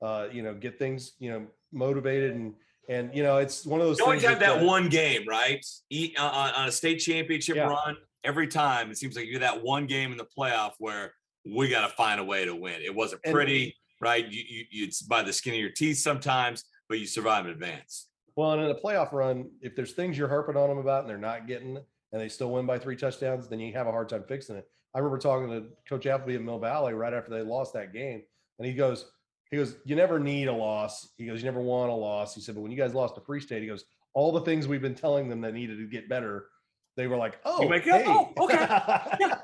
Uh, 0.00 0.28
you 0.30 0.42
know, 0.42 0.54
get 0.54 0.78
things 0.78 1.12
you 1.18 1.30
know 1.30 1.46
motivated 1.72 2.34
and 2.34 2.54
and 2.88 3.12
you 3.14 3.22
know 3.22 3.38
it's 3.38 3.64
one 3.66 3.80
of 3.80 3.86
those. 3.86 3.96
Things. 3.96 4.00
You 4.00 4.04
always 4.04 4.22
have 4.24 4.40
that 4.40 4.62
uh, 4.62 4.64
one 4.64 4.88
game, 4.88 5.26
right? 5.26 5.64
Eat 5.90 6.14
uh, 6.18 6.22
on, 6.24 6.54
on 6.54 6.68
a 6.68 6.72
state 6.72 6.96
championship 6.98 7.56
Yeah. 7.56 7.68
run. 7.68 7.96
Every 8.24 8.46
time 8.46 8.90
it 8.90 8.98
seems 8.98 9.16
like 9.16 9.26
you're 9.26 9.40
that 9.40 9.62
one 9.62 9.86
game 9.86 10.12
in 10.12 10.18
the 10.18 10.26
playoff 10.26 10.72
where 10.78 11.14
we 11.46 11.68
got 11.68 11.88
to 11.88 11.96
find 11.96 12.20
a 12.20 12.24
way 12.24 12.44
to 12.44 12.54
win. 12.54 12.82
It 12.84 12.94
wasn't 12.94 13.22
And- 13.24 13.32
pretty, 13.32 13.74
right? 14.00 14.24
You, 14.28 14.42
you, 14.46 14.64
you 14.70 14.84
it's 14.86 15.00
by 15.02 15.22
the 15.22 15.32
skin 15.32 15.54
of 15.54 15.60
your 15.60 15.70
teeth 15.70 15.98
sometimes, 15.98 16.64
but 16.88 16.98
you 16.98 17.06
survive 17.06 17.46
in 17.46 17.52
advance. 17.52 18.08
Well, 18.36 18.52
and 18.52 18.62
in 18.62 18.70
a 18.70 18.74
playoff 18.74 19.12
run, 19.12 19.50
if 19.62 19.74
there's 19.74 19.92
things 19.92 20.18
you're 20.18 20.28
harping 20.28 20.56
on 20.56 20.68
them 20.68 20.78
about 20.78 21.00
and 21.00 21.10
they're 21.10 21.16
not 21.16 21.46
getting 21.48 21.76
it, 21.76 21.86
and 22.12 22.20
they 22.20 22.28
still 22.28 22.50
win 22.50 22.66
by 22.66 22.78
three 22.78 22.96
touchdowns, 22.96 23.48
then 23.48 23.60
you 23.60 23.72
have 23.72 23.86
a 23.86 23.92
hard 23.92 24.08
time 24.08 24.24
fixing 24.26 24.56
it. 24.56 24.68
I 24.94 24.98
remember 24.98 25.18
talking 25.18 25.48
to 25.50 25.66
Coach 25.88 26.06
Appleby 26.06 26.36
at 26.36 26.42
Mill 26.42 26.58
Valley 26.58 26.94
right 26.94 27.12
after 27.12 27.30
they 27.30 27.42
lost 27.42 27.74
that 27.74 27.92
game, 27.92 28.22
and 28.58 28.66
he 28.66 28.74
goes, 28.74 29.06
he 29.50 29.56
goes, 29.56 29.76
you 29.84 29.96
never 29.96 30.18
need 30.18 30.48
a 30.48 30.52
loss. 30.52 31.08
He 31.16 31.26
goes, 31.26 31.40
you 31.40 31.46
never 31.46 31.60
want 31.60 31.90
a 31.90 31.94
loss. 31.94 32.34
He 32.34 32.40
said, 32.40 32.54
but 32.54 32.60
when 32.60 32.70
you 32.70 32.76
guys 32.76 32.94
lost 32.94 33.14
to 33.14 33.20
Free 33.22 33.40
State, 33.40 33.62
he 33.62 33.68
goes, 33.68 33.84
all 34.14 34.32
the 34.32 34.40
things 34.42 34.66
we've 34.68 34.82
been 34.82 34.94
telling 34.94 35.28
them 35.28 35.40
that 35.42 35.54
needed 35.54 35.78
to 35.78 35.86
get 35.86 36.08
better, 36.08 36.46
they 36.96 37.06
were 37.06 37.16
like, 37.16 37.38
oh, 37.44 37.66
wake 37.66 37.86
up? 37.86 38.02
hey. 38.02 38.04
Oh, 38.08 38.32
okay. 38.38 38.56
Yeah. 39.20 39.38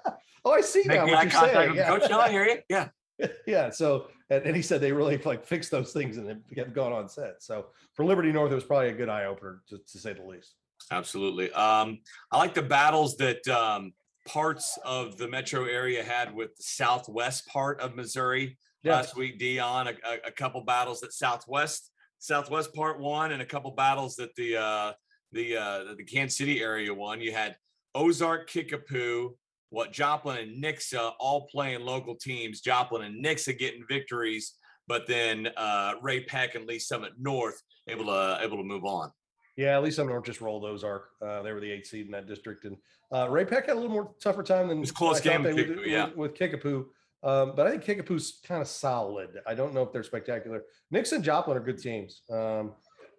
oh, 0.45 0.53
I 0.53 0.61
see 0.61 0.83
now 0.85 1.07
Making 1.07 1.15
what 1.15 1.33
you're 1.33 1.43
saying. 1.43 1.75
Yeah. 1.75 1.87
coach. 1.87 2.11
I 2.11 2.31
hear 2.31 2.45
you. 2.47 2.59
Yeah. 2.69 2.89
yeah. 3.47 3.71
So, 3.71 4.09
and, 4.31 4.45
and 4.45 4.57
he 4.57 4.63
said 4.63 4.81
they 4.81 4.93
really 4.93 5.17
like 5.19 5.45
fixed 5.45 5.71
those 5.71 5.93
things 5.93 6.17
and 6.17 6.29
it 6.29 6.39
have 6.59 6.75
gone 6.75 6.93
on 6.93 7.09
set. 7.09 7.43
So 7.43 7.67
for 7.95 8.05
Liberty 8.05 8.33
North, 8.33 8.53
it 8.53 8.57
was 8.57 8.65
probably 8.65 8.89
a 8.89 8.95
good 8.95 9.09
eye 9.09 9.25
opener 9.27 9.63
to, 9.69 9.79
to 9.79 9.99
say 9.99 10.13
the 10.13 10.25
least. 10.25 10.55
Absolutely. 10.91 11.51
Um, 11.53 11.99
I 12.31 12.39
like 12.39 12.55
the 12.55 12.63
battles 12.63 13.17
that 13.17 13.47
um, 13.49 13.93
parts 14.27 14.79
of 14.85 15.17
the 15.17 15.29
metro 15.29 15.65
area 15.65 16.03
had 16.03 16.35
with 16.35 16.55
the 16.57 16.63
southwest 16.63 17.47
part 17.47 17.81
of 17.81 17.95
Missouri 17.95 18.59
Yeah. 18.83 18.97
last 18.97 19.17
week. 19.17 19.39
Dion, 19.39 19.89
a, 19.89 19.91
a, 19.91 20.29
a 20.29 20.31
couple 20.31 20.61
battles 20.63 21.01
that 21.01 21.13
southwest 21.13 21.91
southwest 22.19 22.75
part 22.75 23.01
won, 23.01 23.33
and 23.33 23.43
a 23.43 23.47
couple 23.47 23.71
battles 23.71 24.17
that 24.17 24.35
the 24.37 24.57
uh, 24.57 24.93
the 25.33 25.57
uh, 25.57 25.95
the 25.97 26.05
Kansas 26.05 26.37
City 26.39 26.63
area 26.63 26.93
won. 26.93 27.21
You 27.21 27.33
had 27.33 27.57
Ozark, 27.95 28.49
Kickapoo, 28.49 29.37
what 29.71 29.93
Joplin 29.93 30.39
and 30.39 30.63
Nixa 30.63 31.13
all 31.19 31.47
playing 31.49 31.81
local 31.81 32.15
teams. 32.15 32.61
Joplin 32.61 33.03
and 33.03 33.25
Nixa 33.25 33.59
getting 33.59 33.85
victories, 33.89 34.55
but 34.87 35.07
then 35.07 35.49
uh, 35.57 35.95
Ray-Pec 36.03 36.55
and 36.55 36.67
Lee's 36.67 36.87
Summit 36.87 37.13
North 37.19 37.61
able 37.89 38.07
to 38.07 38.39
able 38.43 38.57
to 38.59 38.65
move 38.65 38.85
on. 38.85 39.11
Yeah, 39.57 39.77
at 39.77 39.83
least 39.85 39.97
some 39.97 40.09
North 40.09 40.25
just 40.25 40.41
rolled 40.41 40.65
Ozark. 40.65 41.11
Uh, 41.23 41.43
they 41.43 41.53
were 41.53 41.61
the 41.61 41.71
eighth 41.71 41.87
seed 41.87 42.07
in 42.07 42.13
that 42.13 42.27
district, 42.27 42.65
and 42.65 42.77
uh, 43.13 43.29
Ray-Pec 43.31 43.67
had 43.67 43.71
a 43.71 43.75
little 43.75 43.91
more 43.91 44.11
tougher 44.21 44.43
time 44.43 44.69
than 44.69 44.81
was 44.81 44.91
close 44.91 45.21
game 45.21 45.45
with 45.45 45.57
Kickapoo, 45.57 45.83
yeah. 45.87 46.07
with, 46.07 46.17
with 46.17 46.35
Kickapoo. 46.35 46.87
Um, 47.23 47.53
but 47.57 47.67
I 47.67 47.71
think 47.71 47.85
Kickapoo's 47.85 48.41
kind 48.47 48.61
of 48.61 48.69
solid. 48.69 49.31
I 49.47 49.55
don't 49.55 49.73
know 49.73 49.83
if 49.83 49.93
they're 49.93 50.03
spectacular. 50.03 50.65
Nixon 50.91 51.17
and 51.17 51.25
Joplin 51.25 51.57
are 51.57 51.61
good 51.61 51.81
teams. 51.81 52.23
Um, 52.31 52.73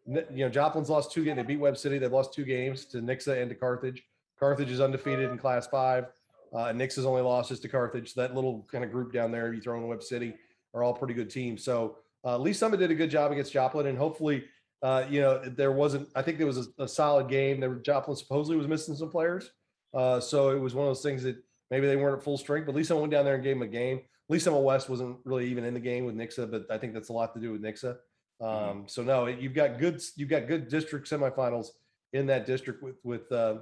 you 0.08 0.46
know, 0.46 0.50
Joplin's 0.50 0.90
lost 0.90 1.12
two 1.12 1.24
games. 1.24 1.38
They 1.38 1.44
beat 1.44 1.60
Webb 1.60 1.78
City. 1.78 1.98
They've 1.98 2.12
lost 2.12 2.34
two 2.34 2.44
games 2.44 2.86
to 2.86 2.98
Nixa 2.98 3.42
and 3.42 3.50
to 3.50 3.56
Carthage. 3.56 4.04
Carthage 4.40 4.70
is 4.70 4.80
undefeated 4.80 5.32
in 5.32 5.38
Class 5.38 5.66
Five. 5.68 6.06
Uh, 6.54 6.66
Nixa's 6.66 7.06
only 7.06 7.22
losses 7.22 7.60
to 7.62 7.68
Carthage. 7.68 8.14
That 8.14 8.36
little 8.36 8.68
kind 8.72 8.84
of 8.84 8.92
group 8.92 9.12
down 9.12 9.32
there, 9.32 9.54
you 9.54 9.62
throw 9.62 9.78
in 9.78 9.88
Webb 9.88 10.04
City, 10.04 10.36
are 10.74 10.84
all 10.84 10.94
pretty 10.94 11.16
good 11.16 11.30
teams. 11.30 11.64
So 11.64 11.98
uh, 12.24 12.38
Lee's 12.38 12.60
Summit 12.60 12.80
did 12.80 12.92
a 12.92 12.96
good 12.96 13.10
job 13.10 13.32
against 13.32 13.52
Joplin, 13.52 13.88
and 13.88 13.98
hopefully 13.98 14.44
uh, 14.86 15.04
you 15.10 15.20
know, 15.20 15.40
there 15.40 15.72
wasn't. 15.72 16.08
I 16.16 16.22
think 16.22 16.38
there 16.38 16.46
was 16.46 16.60
a, 16.78 16.84
a 16.84 16.88
solid 16.88 17.28
game. 17.28 17.60
There, 17.60 17.70
were- 17.72 17.80
Joplin 17.80 18.16
supposedly 18.16 18.56
was 18.56 18.68
missing 18.68 18.96
some 18.96 19.10
players, 19.10 19.50
uh, 19.96 20.20
so 20.20 20.50
it 20.50 20.60
was 20.60 20.76
one 20.76 20.86
of 20.86 20.90
those 20.90 21.02
things 21.02 21.24
that 21.24 21.38
maybe 21.72 21.88
they 21.88 21.96
weren't 21.96 22.18
at 22.18 22.24
full 22.24 22.38
strength. 22.38 22.66
But 22.68 22.74
at 22.74 22.76
least 22.76 22.92
I 22.92 22.94
went 22.94 23.12
down 23.12 23.26
there 23.26 23.34
and 23.34 23.44
gave 23.44 23.56
them 23.56 23.64
a 23.64 23.72
game. 23.72 23.98
At 23.98 24.34
least 24.34 24.48
West 24.48 24.88
wasn't 24.88 25.18
really 25.24 25.48
even 25.48 25.64
in 25.64 25.74
the 25.74 25.80
game 25.80 26.06
with 26.06 26.16
Nixa, 26.16 26.50
but 26.52 26.66
I 26.70 26.78
think 26.78 26.94
that's 26.94 27.10
a 27.10 27.14
lot 27.14 27.34
to 27.34 27.40
do 27.40 27.52
with 27.52 27.64
Nixa. 27.64 27.98
Um, 28.40 28.86
So 28.88 29.02
no, 29.02 29.26
you've 29.26 29.56
got 29.56 29.80
good. 29.80 30.02
You've 30.18 30.30
got 30.30 30.48
good 30.48 30.68
district 30.68 31.10
semifinals 31.10 31.68
in 32.14 32.28
that 32.28 32.46
district 32.46 32.84
with 32.84 32.98
with 33.04 33.32
uh, 33.32 33.56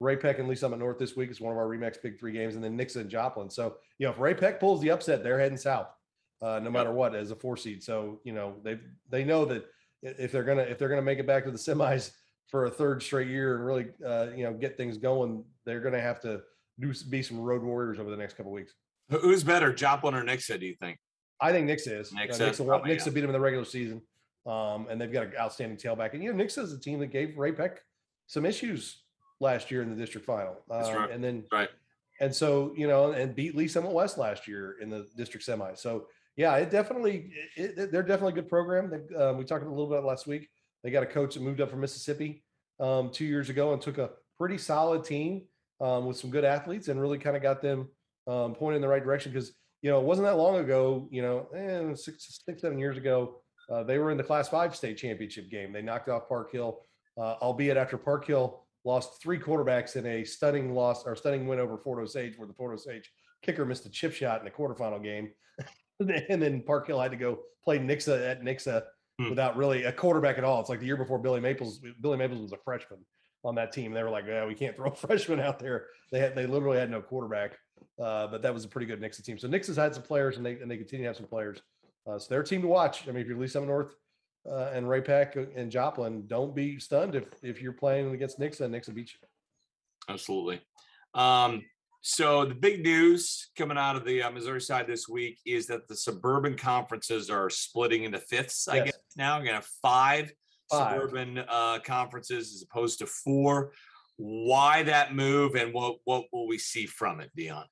Ray-Pec 0.00 0.40
and 0.40 0.48
Lee's 0.48 0.58
Summit 0.60 0.80
North 0.80 0.98
this 0.98 1.14
week. 1.14 1.30
It's 1.30 1.40
one 1.40 1.52
of 1.52 1.58
our 1.58 1.66
Remax 1.66 2.02
Big 2.02 2.18
Three 2.18 2.32
games, 2.32 2.56
and 2.56 2.64
then 2.64 2.76
Nixa 2.76 2.96
and 2.96 3.08
Joplin. 3.10 3.48
So 3.48 3.76
you 3.98 4.06
know, 4.06 4.12
if 4.12 4.18
Ray-Pec 4.18 4.58
pulls 4.58 4.80
the 4.80 4.90
upset, 4.90 5.22
they're 5.22 5.38
heading 5.38 5.56
south, 5.58 5.88
uh, 6.40 6.58
no 6.62 6.70
matter 6.70 6.92
what, 6.92 7.14
as 7.14 7.30
a 7.30 7.36
four 7.36 7.56
seed. 7.56 7.82
So 7.82 8.20
you 8.24 8.32
know, 8.32 8.56
they 8.64 8.78
they 9.08 9.22
know 9.24 9.44
that 9.44 9.66
if 10.02 10.32
they're 10.32 10.42
gonna 10.44 10.62
if 10.62 10.78
they're 10.78 10.88
gonna 10.88 11.02
make 11.02 11.18
it 11.18 11.26
back 11.26 11.44
to 11.44 11.50
the 11.50 11.58
semis 11.58 12.12
for 12.48 12.66
a 12.66 12.70
third 12.70 13.02
straight 13.02 13.28
year 13.28 13.56
and 13.56 13.64
really 13.64 13.86
uh, 14.04 14.28
you 14.34 14.44
know 14.44 14.52
get 14.52 14.76
things 14.76 14.98
going, 14.98 15.44
they're 15.64 15.80
gonna 15.80 16.00
have 16.00 16.20
to 16.20 16.42
do 16.80 16.92
be 17.08 17.22
some 17.22 17.38
road 17.40 17.62
warriors 17.62 17.98
over 17.98 18.10
the 18.10 18.16
next 18.16 18.34
couple 18.36 18.52
weeks. 18.52 18.74
Who's 19.10 19.44
better, 19.44 19.72
Joplin 19.72 20.14
or 20.14 20.24
Nixa? 20.24 20.58
Do 20.58 20.66
you 20.66 20.74
think? 20.74 20.98
I 21.40 21.52
think 21.52 21.68
Nixa 21.68 22.00
is. 22.00 22.12
Uh, 22.12 22.16
Nixa, 22.20 22.48
Nixa, 22.48 22.66
probably, 22.66 22.90
Nixa 22.94 23.06
yeah. 23.06 23.12
beat 23.12 23.20
them 23.20 23.30
in 23.30 23.34
the 23.34 23.40
regular 23.40 23.64
season, 23.64 24.00
um, 24.46 24.86
and 24.88 25.00
they've 25.00 25.12
got 25.12 25.26
an 25.26 25.32
outstanding 25.38 25.76
tailback. 25.76 26.14
And 26.14 26.22
you 26.22 26.32
know, 26.32 26.42
Nixa 26.42 26.58
is 26.62 26.72
a 26.72 26.80
team 26.80 26.98
that 27.00 27.08
gave 27.08 27.36
Ray-Pec 27.36 27.78
some 28.26 28.46
issues 28.46 29.02
last 29.40 29.70
year 29.70 29.82
in 29.82 29.90
the 29.90 29.96
district 29.96 30.26
final. 30.26 30.62
That's 30.68 30.88
Um, 30.88 30.96
right. 30.96 31.10
And 31.10 31.22
then 31.22 31.44
Right. 31.52 31.68
and 32.20 32.34
so 32.34 32.72
you 32.76 32.86
know, 32.86 33.12
and 33.12 33.34
beat 33.34 33.54
Lee's 33.56 33.72
Summit 33.72 33.92
West 33.92 34.18
last 34.18 34.46
year 34.48 34.76
in 34.80 34.88
the 34.88 35.08
district 35.16 35.44
semi. 35.44 35.74
So 35.74 36.06
yeah, 36.36 36.54
it 36.56 36.70
definitely 36.70 37.30
it, 37.56 37.78
it- 37.78 37.92
they're 37.92 38.02
definitely 38.02 38.32
a 38.32 38.42
good 38.42 38.48
program. 38.48 38.90
They, 38.90 39.16
um, 39.16 39.36
we 39.38 39.44
talked 39.44 39.64
a 39.64 39.68
little 39.68 39.90
bit 39.90 40.04
last 40.04 40.26
week. 40.26 40.48
They 40.82 40.90
got 40.90 41.02
a 41.02 41.06
coach 41.06 41.34
that 41.34 41.42
moved 41.42 41.60
up 41.60 41.70
from 41.70 41.80
Mississippi 41.80 42.42
um, 42.80 43.10
two 43.10 43.24
years 43.24 43.48
ago 43.50 43.72
and 43.72 43.80
took 43.80 43.98
a 43.98 44.10
pretty 44.38 44.58
solid 44.58 45.04
team 45.04 45.42
um, 45.80 46.06
with 46.06 46.16
some 46.16 46.30
good 46.30 46.44
athletes 46.44 46.88
and 46.88 47.00
really 47.00 47.18
kind 47.18 47.36
of 47.36 47.42
got 47.42 47.62
them 47.62 47.88
um, 48.26 48.54
pointed 48.54 48.76
in 48.76 48.82
the 48.82 48.88
right 48.88 49.02
direction 49.04 49.32
because 49.32 49.52
you 49.82 49.90
know 49.90 50.00
it 50.00 50.04
wasn't 50.04 50.26
that 50.26 50.36
long 50.36 50.56
ago. 50.58 51.08
You 51.10 51.22
know, 51.22 51.46
eh, 51.54 51.94
six, 51.94 52.40
six, 52.44 52.60
seven 52.62 52.78
years 52.78 52.96
ago, 52.96 53.40
uh, 53.70 53.82
they 53.84 53.98
were 53.98 54.10
in 54.10 54.16
the 54.16 54.24
Class 54.24 54.48
Five 54.48 54.74
state 54.74 54.96
championship 54.98 55.50
game. 55.50 55.72
They 55.72 55.82
knocked 55.82 56.08
off 56.08 56.28
Park 56.28 56.52
Hill, 56.52 56.80
uh, 57.18 57.34
albeit 57.42 57.76
after 57.76 57.96
Park 57.98 58.26
Hill 58.26 58.64
lost 58.84 59.22
three 59.22 59.38
quarterbacks 59.38 59.94
in 59.94 60.04
a 60.06 60.24
stunning 60.24 60.74
loss 60.74 61.04
or 61.06 61.14
stunning 61.14 61.46
win 61.46 61.60
over 61.60 61.78
Fort 61.78 62.02
Osage, 62.02 62.36
where 62.36 62.48
the 62.48 62.54
Fort 62.54 62.74
Osage 62.74 63.08
kicker 63.42 63.64
missed 63.64 63.86
a 63.86 63.90
chip 63.90 64.12
shot 64.12 64.40
in 64.40 64.44
the 64.44 64.50
quarterfinal 64.50 65.02
game, 65.02 65.30
and 66.28 66.42
then 66.42 66.62
Park 66.62 66.86
Hill 66.86 67.00
had 67.00 67.10
to 67.10 67.16
go 67.16 67.40
play 67.64 67.78
Nixa 67.78 68.30
at 68.30 68.42
Nixa 68.42 68.82
Hmm. 69.18 69.28
without 69.28 69.56
really 69.58 69.84
a 69.84 69.92
quarterback 69.92 70.38
at 70.38 70.44
all. 70.44 70.58
It's 70.60 70.70
like 70.70 70.80
the 70.80 70.86
year 70.86 70.96
before 70.96 71.18
Billy 71.18 71.40
Maples. 71.40 71.80
Billy 72.00 72.16
Maples 72.16 72.40
was 72.40 72.52
a 72.52 72.56
freshman 72.64 73.00
on 73.44 73.54
that 73.56 73.70
team. 73.70 73.92
They 73.92 74.02
were 74.02 74.08
like, 74.10 74.24
yeah, 74.26 74.46
we 74.46 74.54
can't 74.54 74.74
throw 74.74 74.90
a 74.90 74.94
freshman 74.94 75.38
out 75.38 75.58
there. 75.58 75.86
They 76.10 76.18
had 76.18 76.34
they 76.34 76.46
literally 76.46 76.78
had 76.78 76.90
no 76.90 77.02
quarterback. 77.02 77.58
Uh, 78.00 78.26
but 78.28 78.40
that 78.42 78.54
was 78.54 78.64
a 78.64 78.68
pretty 78.68 78.86
good 78.86 79.00
Nixa 79.02 79.22
team. 79.22 79.38
So 79.38 79.48
Nixon's 79.48 79.76
had 79.76 79.94
some 79.94 80.02
players, 80.02 80.38
and 80.38 80.46
they 80.46 80.52
and 80.54 80.70
they 80.70 80.78
continue 80.78 81.04
to 81.04 81.08
have 81.08 81.16
some 81.16 81.26
players. 81.26 81.60
Uh, 82.06 82.18
so 82.18 82.26
they're 82.30 82.40
a 82.40 82.44
team 82.44 82.62
to 82.62 82.68
watch. 82.68 83.06
I 83.06 83.12
mean, 83.12 83.20
if 83.22 83.28
you're 83.28 83.36
Lee's 83.36 83.52
Summit 83.52 83.66
North 83.66 83.94
uh, 84.50 84.70
and 84.72 84.88
Ray-Pec 84.88 85.56
and 85.56 85.70
Joplin, 85.70 86.26
don't 86.26 86.54
be 86.54 86.78
stunned 86.78 87.14
if 87.14 87.24
if 87.42 87.60
you're 87.60 87.72
playing 87.74 88.14
against 88.14 88.38
Nixon. 88.38 88.70
Nixon 88.70 88.94
beat 88.94 89.12
you. 89.12 89.28
Absolutely. 90.08 90.62
Um, 91.14 91.62
so 92.02 92.44
the 92.44 92.54
big 92.54 92.82
news 92.82 93.50
coming 93.56 93.78
out 93.78 93.94
of 93.94 94.04
the 94.04 94.22
uh, 94.22 94.30
Missouri 94.30 94.60
side 94.60 94.86
this 94.88 95.08
week 95.08 95.38
is 95.46 95.66
that 95.68 95.86
the 95.88 95.96
suburban 95.96 96.56
conferences 96.56 97.30
are 97.30 97.48
splitting 97.48 98.02
into 98.02 98.18
fifths. 98.18 98.66
I 98.66 98.80
guess 98.80 98.98
now 99.16 99.38
we're 99.38 99.44
gonna 99.44 99.56
have 99.56 99.66
five, 99.80 100.32
Five. 100.68 100.92
suburban 100.94 101.38
uh, 101.48 101.78
conferences 101.84 102.52
as 102.54 102.62
opposed 102.62 102.98
to 102.98 103.06
four. 103.06 103.72
Why 104.16 104.82
that 104.82 105.14
move, 105.14 105.54
and 105.54 105.72
what 105.72 105.96
what 106.04 106.24
will 106.32 106.46
we 106.48 106.58
see 106.58 106.86
from 106.86 107.20
it, 107.20 107.30
Dion? 107.36 107.64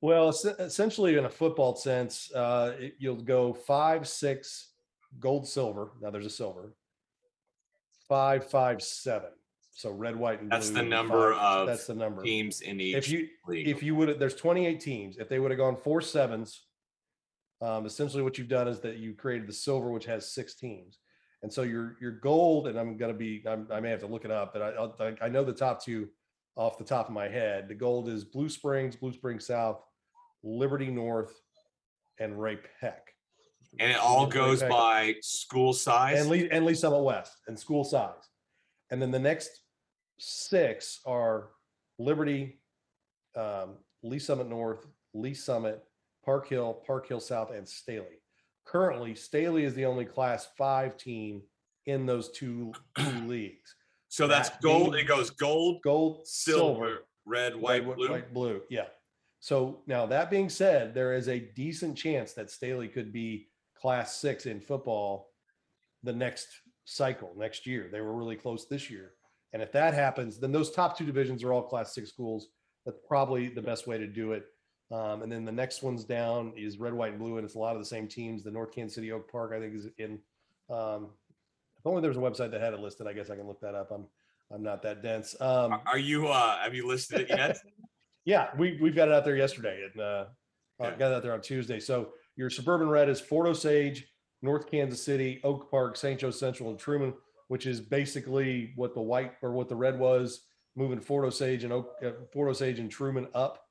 Well, 0.00 0.30
es- 0.30 0.44
essentially, 0.46 1.16
in 1.18 1.26
a 1.26 1.30
football 1.30 1.76
sense, 1.76 2.32
uh, 2.34 2.74
it- 2.78 2.94
you'll 2.98 3.16
go 3.22 3.52
five, 3.52 4.08
six, 4.08 4.72
gold, 5.18 5.46
silver. 5.46 5.92
Now 6.00 6.10
there's 6.10 6.26
a 6.26 6.30
silver. 6.30 6.74
Five, 8.08 8.50
five, 8.50 8.82
seven. 8.82 9.30
So 9.72 9.90
red, 9.90 10.16
white, 10.16 10.40
and 10.42 10.50
That's 10.50 10.70
blue 10.70 10.82
the 10.82 10.88
number 10.88 11.32
five. 11.34 11.60
of 11.62 11.66
That's 11.68 11.86
the 11.86 11.94
number. 11.94 12.22
Teams 12.22 12.60
in 12.60 12.80
each 12.80 12.96
If 12.96 13.08
you 13.08 13.28
league. 13.46 13.68
if 13.68 13.82
you 13.82 13.94
would, 13.94 14.18
there's 14.18 14.34
28 14.34 14.80
teams. 14.80 15.16
If 15.18 15.28
they 15.28 15.38
would 15.38 15.50
have 15.50 15.58
gone 15.58 15.76
four 15.76 16.00
sevens, 16.00 16.66
um, 17.62 17.86
essentially 17.86 18.22
what 18.22 18.36
you've 18.36 18.48
done 18.48 18.68
is 18.68 18.80
that 18.80 18.98
you 18.98 19.14
created 19.14 19.46
the 19.46 19.52
silver, 19.52 19.90
which 19.90 20.06
has 20.06 20.32
six 20.32 20.54
teams. 20.54 20.98
And 21.42 21.52
so 21.52 21.62
your 21.62 21.96
your 22.00 22.10
gold, 22.12 22.66
and 22.66 22.78
I'm 22.78 22.96
gonna 22.98 23.14
be, 23.14 23.42
I'm, 23.46 23.66
I 23.70 23.80
may 23.80 23.90
have 23.90 24.00
to 24.00 24.06
look 24.06 24.24
it 24.24 24.30
up, 24.30 24.52
but 24.52 24.60
I 24.62 25.04
I 25.08 25.26
I 25.26 25.28
know 25.28 25.44
the 25.44 25.52
top 25.54 25.82
two 25.82 26.08
off 26.56 26.76
the 26.76 26.84
top 26.84 27.06
of 27.08 27.14
my 27.14 27.28
head. 27.28 27.68
The 27.68 27.74
gold 27.74 28.08
is 28.08 28.24
Blue 28.24 28.48
Springs, 28.48 28.96
Blue 28.96 29.12
Springs 29.12 29.46
South, 29.46 29.80
Liberty 30.42 30.88
North, 30.90 31.32
and 32.18 32.38
Ray 32.38 32.58
Peck. 32.80 33.14
and 33.78 33.90
it 33.92 33.96
all 33.98 34.26
goes 34.26 34.62
by 34.62 35.14
school 35.22 35.72
size. 35.72 36.20
and 36.20 36.28
Lee 36.28 36.50
and 36.50 36.66
Lee's 36.66 36.80
Summit 36.80 37.00
West 37.02 37.32
and 37.46 37.58
school 37.58 37.84
size. 37.84 38.28
And 38.90 39.00
then 39.00 39.10
the 39.10 39.18
next 39.18 39.50
six 40.18 41.00
are 41.06 41.50
Liberty, 41.98 42.60
um, 43.36 43.76
Lee's 44.02 44.26
Summit 44.26 44.48
North, 44.48 44.86
Lee's 45.14 45.44
Summit, 45.44 45.82
Park 46.24 46.48
Hill, 46.48 46.82
Park 46.86 47.08
Hill 47.08 47.20
South, 47.20 47.50
and 47.52 47.68
Staley. 47.68 48.20
Currently, 48.66 49.14
Staley 49.14 49.64
is 49.64 49.74
the 49.74 49.86
only 49.86 50.04
Class 50.04 50.48
Five 50.56 50.96
team 50.96 51.42
in 51.86 52.06
those 52.06 52.30
two, 52.30 52.72
two 52.98 53.10
leagues. 53.26 53.74
so 54.08 54.26
that's 54.26 54.50
that 54.50 54.60
gold. 54.60 54.94
It 54.94 55.04
goes 55.08 55.30
gold, 55.30 55.82
Gold, 55.82 56.26
silver, 56.26 56.74
silver, 56.74 56.98
red, 57.24 57.56
white, 57.56 57.84
white, 57.84 57.96
blue. 57.96 58.10
white, 58.10 58.34
blue. 58.34 58.60
Yeah. 58.70 58.86
So 59.40 59.80
now 59.86 60.04
that 60.06 60.30
being 60.30 60.50
said, 60.50 60.94
there 60.94 61.14
is 61.14 61.28
a 61.28 61.38
decent 61.40 61.96
chance 61.96 62.34
that 62.34 62.50
Staley 62.50 62.88
could 62.88 63.12
be 63.12 63.48
class 63.80 64.16
six 64.16 64.44
in 64.46 64.60
football 64.60 65.30
the 66.02 66.12
next 66.12 66.48
cycle, 66.94 67.32
next 67.36 67.66
year. 67.66 67.88
They 67.90 68.00
were 68.00 68.12
really 68.12 68.36
close 68.36 68.66
this 68.68 68.90
year. 68.90 69.12
And 69.52 69.62
if 69.62 69.72
that 69.72 69.94
happens, 69.94 70.38
then 70.38 70.52
those 70.52 70.70
top 70.70 70.96
two 70.96 71.04
divisions 71.06 71.42
are 71.44 71.52
all 71.52 71.62
class 71.62 71.94
six 71.94 72.08
schools. 72.10 72.48
That's 72.84 72.98
probably 73.06 73.48
the 73.48 73.62
best 73.62 73.86
way 73.86 73.98
to 73.98 74.06
do 74.06 74.32
it. 74.32 74.44
Um, 74.90 75.22
and 75.22 75.30
then 75.30 75.44
the 75.44 75.52
next 75.52 75.82
one's 75.82 76.04
down 76.04 76.52
is 76.56 76.78
red, 76.78 76.92
white, 76.92 77.10
and 77.12 77.20
blue, 77.20 77.36
and 77.36 77.44
it's 77.44 77.54
a 77.54 77.58
lot 77.58 77.76
of 77.76 77.80
the 77.80 77.86
same 77.86 78.08
teams. 78.08 78.42
The 78.42 78.50
North 78.50 78.72
Kansas 78.72 78.94
City 78.96 79.12
Oak 79.12 79.30
Park, 79.30 79.52
I 79.56 79.60
think, 79.60 79.74
is 79.74 79.86
in. 79.98 80.18
Um, 80.68 81.10
if 81.78 81.86
only 81.86 82.00
there 82.02 82.10
was 82.10 82.16
a 82.18 82.20
website 82.20 82.50
that 82.50 82.60
had 82.60 82.74
it 82.74 82.80
listed, 82.80 83.06
I 83.06 83.12
guess 83.12 83.30
I 83.30 83.36
can 83.36 83.46
look 83.46 83.60
that 83.60 83.74
up. 83.74 83.90
I'm 83.92 84.06
I'm 84.52 84.62
not 84.64 84.82
that 84.82 85.00
dense. 85.02 85.40
Um, 85.40 85.80
Are- 85.86 85.98
you? 85.98 86.26
uh 86.28 86.58
Have 86.58 86.74
you 86.74 86.86
listed 86.88 87.20
it 87.20 87.28
yet? 87.28 87.56
yeah, 88.24 88.48
we 88.58 88.78
we've 88.82 88.94
got 88.96 89.08
it 89.08 89.14
out 89.14 89.24
there 89.24 89.36
yesterday 89.36 89.84
and 89.90 90.00
uh, 90.00 90.04
uh, 90.04 90.26
Yeah. 90.80 90.90
got 90.96 91.12
it 91.12 91.14
out 91.14 91.22
there 91.22 91.32
on 91.34 91.40
Tuesday. 91.40 91.78
So 91.78 92.10
your 92.36 92.50
suburban 92.50 92.88
red 92.88 93.08
is 93.08 93.20
Fort 93.20 93.46
Osage, 93.46 94.08
North 94.42 94.70
Kansas 94.70 95.02
City, 95.02 95.40
Oak 95.44 95.70
Park, 95.70 95.96
St. 95.96 96.18
Joe 96.18 96.30
Central, 96.30 96.70
and 96.70 96.78
Truman, 96.78 97.14
which 97.48 97.66
is 97.66 97.80
basically 97.80 98.72
what 98.76 98.94
the 98.94 99.00
white 99.02 99.32
or 99.42 99.52
what 99.52 99.68
the 99.68 99.76
red 99.76 99.98
was, 99.98 100.42
moving 100.76 101.00
Fort 101.00 101.24
Osage 101.26 101.64
and 101.64 101.72
Oak, 101.72 101.94
uh, 102.04 102.10
Fort 102.32 102.48
Osage 102.48 102.78
and 102.78 102.90
Truman 102.90 103.28
up. 103.34 103.66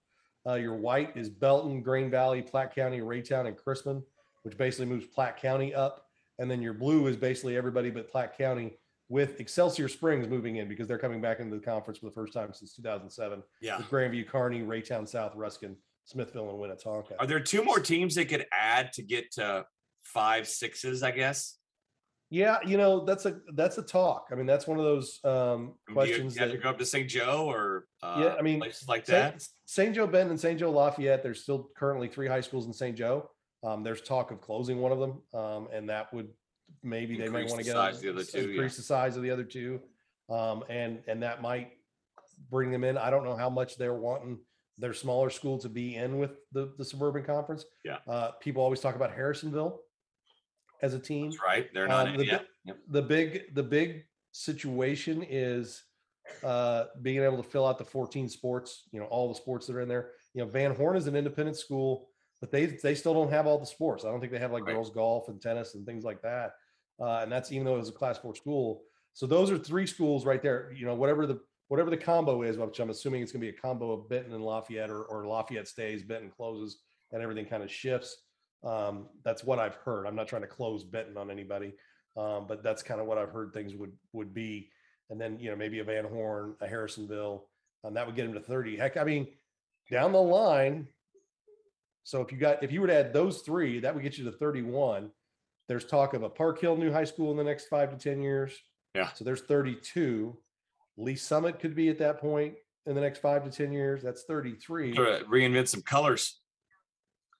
Uh, 0.47 0.55
your 0.55 0.75
white 0.75 1.15
is 1.17 1.29
Belton, 1.29 1.81
Grain 1.81 2.09
Valley, 2.09 2.41
Platte 2.41 2.73
County, 2.73 2.99
Raytown, 2.99 3.47
and 3.47 3.57
Chrisman, 3.57 4.03
which 4.43 4.57
basically 4.57 4.85
moves 4.85 5.05
Platte 5.07 5.37
County 5.37 5.73
up. 5.73 6.05
And 6.39 6.49
then 6.49 6.61
your 6.61 6.73
blue 6.73 7.07
is 7.07 7.17
basically 7.17 7.57
everybody 7.57 7.89
but 7.89 8.09
Platte 8.09 8.37
County, 8.37 8.77
with 9.09 9.39
Excelsior 9.39 9.87
Springs 9.87 10.27
moving 10.27 10.57
in 10.57 10.69
because 10.69 10.87
they're 10.87 10.99
coming 10.99 11.19
back 11.19 11.39
into 11.39 11.55
the 11.55 11.61
conference 11.65 11.97
for 11.97 12.05
the 12.05 12.11
first 12.11 12.31
time 12.31 12.53
since 12.53 12.75
2007 12.75 13.41
Yeah. 13.59 13.77
with 13.77 13.87
Grandview, 13.87 14.27
Kearney, 14.27 14.61
Raytown 14.61 15.07
South, 15.07 15.33
Ruskin, 15.35 15.75
Smithville, 16.05 16.49
and 16.51 16.59
Winnetonka. 16.59 17.13
Are 17.19 17.25
there 17.25 17.39
two 17.39 17.63
more 17.63 17.79
teams 17.79 18.13
they 18.13 18.23
could 18.25 18.45
add 18.53 18.93
to 18.93 19.01
get 19.01 19.31
to 19.33 19.65
five 20.13 20.47
sixes? 20.47 21.03
I 21.03 21.11
guess. 21.11 21.59
Yeah, 22.31 22.59
you 22.63 22.77
know 22.77 23.05
that's 23.05 23.25
a 23.25 23.39
that's 23.55 23.79
a 23.79 23.81
talk. 23.81 24.27
I 24.31 24.35
mean, 24.35 24.45
that's 24.45 24.67
one 24.67 24.77
of 24.77 24.85
those 24.85 25.19
um, 25.23 25.31
mean, 25.59 25.67
do 25.67 25.71
you- 25.89 25.93
questions 25.93 26.35
You 26.35 26.41
have 26.41 26.51
to 26.51 26.57
go 26.57 26.69
up 26.69 26.77
to 26.77 26.85
St. 26.85 27.09
Joe 27.09 27.49
or 27.49 27.85
uh, 28.03 28.21
Yeah, 28.23 28.35
I 28.37 28.43
mean, 28.43 28.59
places 28.59 28.87
like 28.87 29.05
that. 29.05 29.43
St. 29.65 29.95
Joe 29.95 30.05
Bend 30.05 30.29
and 30.29 30.39
St. 30.39 30.59
Joe 30.59 30.71
Lafayette. 30.71 31.23
There's 31.23 31.41
still 31.41 31.69
currently 31.75 32.07
three 32.07 32.27
high 32.27 32.41
schools 32.41 32.67
in 32.67 32.73
St. 32.73 32.95
Joe. 32.95 33.29
Um, 33.63 33.83
there's 33.83 34.01
talk 34.01 34.29
of 34.31 34.41
closing 34.41 34.79
one 34.79 34.91
of 34.91 34.99
them, 34.99 35.21
um, 35.33 35.67
and 35.73 35.89
that 35.89 36.13
would 36.13 36.27
maybe 36.83 37.17
they 37.17 37.29
might 37.29 37.47
want 37.47 37.59
to 37.59 37.65
get 37.65 37.73
size 37.73 37.95
of 37.95 38.01
the 38.03 38.09
other 38.09 38.23
two, 38.23 38.41
yeah. 38.41 38.49
increase 38.49 38.77
the 38.77 38.83
size 38.83 39.17
of 39.17 39.23
the 39.23 39.31
other 39.31 39.43
two, 39.43 39.81
um, 40.29 40.63
and 40.69 40.99
and 41.07 41.23
that 41.23 41.41
might 41.41 41.71
bring 42.51 42.69
them 42.71 42.83
in. 42.83 42.95
I 42.97 43.09
don't 43.09 43.23
know 43.23 43.35
how 43.35 43.49
much 43.49 43.77
they're 43.77 43.95
wanting 43.95 44.37
their 44.77 44.93
smaller 44.93 45.29
school 45.29 45.57
to 45.57 45.67
be 45.67 45.95
in 45.95 46.19
with 46.19 46.31
the 46.51 46.73
the 46.77 46.85
suburban 46.85 47.23
conference. 47.23 47.65
Yeah. 47.83 47.97
uh, 48.07 48.31
people 48.39 48.61
always 48.61 48.79
talk 48.81 48.95
about 48.95 49.15
Harrisonville 49.15 49.79
as 50.81 50.93
a 50.93 50.99
team. 50.99 51.25
That's 51.31 51.41
right. 51.43 51.67
They're 51.73 51.87
not 51.87 52.07
Um, 52.09 52.17
the, 52.17 52.25
yet. 52.25 52.45
Yep. 52.65 52.77
the 52.89 53.01
big 53.01 53.55
the 53.55 53.63
big 53.63 54.05
situation 54.31 55.25
is 55.27 55.83
uh 56.43 56.85
being 57.01 57.23
able 57.23 57.37
to 57.37 57.49
fill 57.49 57.65
out 57.65 57.79
the 57.79 57.83
14 57.83 58.29
sports 58.29 58.83
you 58.91 58.99
know 58.99 59.07
all 59.07 59.27
the 59.27 59.33
sports 59.33 59.65
that 59.65 59.75
are 59.75 59.81
in 59.81 59.89
there 59.89 60.11
you 60.35 60.41
know 60.43 60.47
van 60.47 60.75
horn 60.75 60.95
is 60.95 61.07
an 61.07 61.15
independent 61.15 61.57
school 61.57 62.07
but 62.39 62.51
they 62.51 62.67
they 62.67 62.93
still 62.93 63.15
don't 63.15 63.31
have 63.31 63.47
all 63.47 63.57
the 63.57 63.65
sports 63.65 64.05
i 64.05 64.09
don't 64.11 64.19
think 64.19 64.31
they 64.31 64.37
have 64.37 64.51
like 64.51 64.63
Right. 64.63 64.75
girls 64.75 64.91
golf 64.91 65.27
and 65.29 65.41
tennis 65.41 65.73
and 65.73 65.87
things 65.87 66.03
like 66.03 66.21
that 66.21 66.51
uh 67.01 67.21
and 67.23 67.31
that's 67.31 67.51
even 67.51 67.65
though 67.65 67.73
it 67.75 67.79
was 67.79 67.89
a 67.89 67.93
class 67.93 68.19
four 68.19 68.35
school 68.35 68.83
so 69.13 69.25
those 69.25 69.49
are 69.49 69.57
three 69.57 69.87
schools 69.87 70.23
right 70.23 70.43
there 70.43 70.71
you 70.77 70.85
know 70.85 70.93
whatever 70.93 71.25
the 71.25 71.39
whatever 71.69 71.89
the 71.89 71.97
combo 71.97 72.43
is 72.43 72.57
which 72.57 72.79
i'm 72.79 72.91
assuming 72.91 73.23
it's 73.23 73.31
going 73.31 73.41
to 73.41 73.51
be 73.51 73.57
a 73.57 73.59
combo 73.59 73.91
of 73.91 74.07
benton 74.07 74.31
and 74.33 74.43
lafayette 74.45 74.91
or, 74.91 75.05
or 75.05 75.25
lafayette 75.25 75.67
stays 75.67 76.03
benton 76.03 76.29
closes 76.29 76.77
and 77.11 77.23
everything 77.23 77.45
kind 77.45 77.63
of 77.63 77.71
shifts 77.71 78.17
um 78.63 79.07
that's 79.23 79.43
what 79.43 79.59
i've 79.59 79.75
heard 79.75 80.05
i'm 80.05 80.15
not 80.15 80.27
trying 80.27 80.41
to 80.41 80.47
close 80.47 80.83
benton 80.83 81.17
on 81.17 81.31
anybody 81.31 81.73
um, 82.19 82.45
but 82.47 82.63
that's 82.63 82.83
kind 82.83 82.99
of 82.99 83.07
what 83.07 83.17
I've 83.17 83.31
heard 83.31 83.53
things 83.53 83.75
would 83.75 83.93
would 84.13 84.33
be. 84.33 84.69
And 85.09 85.19
then 85.19 85.39
you 85.39 85.49
know 85.49 85.55
maybe 85.55 85.79
a 85.79 85.83
Van 85.83 86.05
Horn, 86.05 86.55
a 86.61 86.67
Harrisonville, 86.67 87.43
um, 87.83 87.93
that 87.93 88.05
would 88.05 88.15
get 88.15 88.25
him 88.25 88.33
to 88.33 88.39
thirty. 88.39 88.75
Heck, 88.75 88.97
I 88.97 89.03
mean, 89.03 89.27
down 89.89 90.11
the 90.11 90.21
line. 90.21 90.87
So 92.03 92.21
if 92.21 92.31
you 92.31 92.37
got 92.37 92.63
if 92.63 92.71
you 92.71 92.81
were 92.81 92.87
to 92.87 92.95
add 92.95 93.13
those 93.13 93.41
three, 93.41 93.79
that 93.79 93.93
would 93.93 94.03
get 94.03 94.17
you 94.17 94.25
to 94.25 94.31
thirty-one. 94.31 95.11
There's 95.67 95.85
talk 95.85 96.13
of 96.13 96.23
a 96.23 96.29
Park 96.29 96.59
Hill 96.59 96.75
New 96.75 96.91
High 96.91 97.03
School 97.03 97.31
in 97.31 97.37
the 97.37 97.43
next 97.43 97.67
five 97.67 97.91
to 97.91 97.97
ten 97.97 98.21
years. 98.21 98.53
Yeah. 98.95 99.11
So 99.13 99.23
there's 99.23 99.41
thirty-two. 99.41 100.37
Lee's 100.97 101.21
Summit 101.21 101.59
could 101.59 101.75
be 101.75 101.89
at 101.89 101.99
that 101.99 102.19
point 102.19 102.55
in 102.85 102.95
the 102.95 103.01
next 103.01 103.19
five 103.19 103.43
to 103.45 103.49
ten 103.49 103.71
years. 103.71 104.03
That's 104.03 104.23
thirty-three. 104.23 104.95
Sort 104.95 105.27
reinvent 105.29 105.69
some 105.69 105.81
colors. 105.81 106.39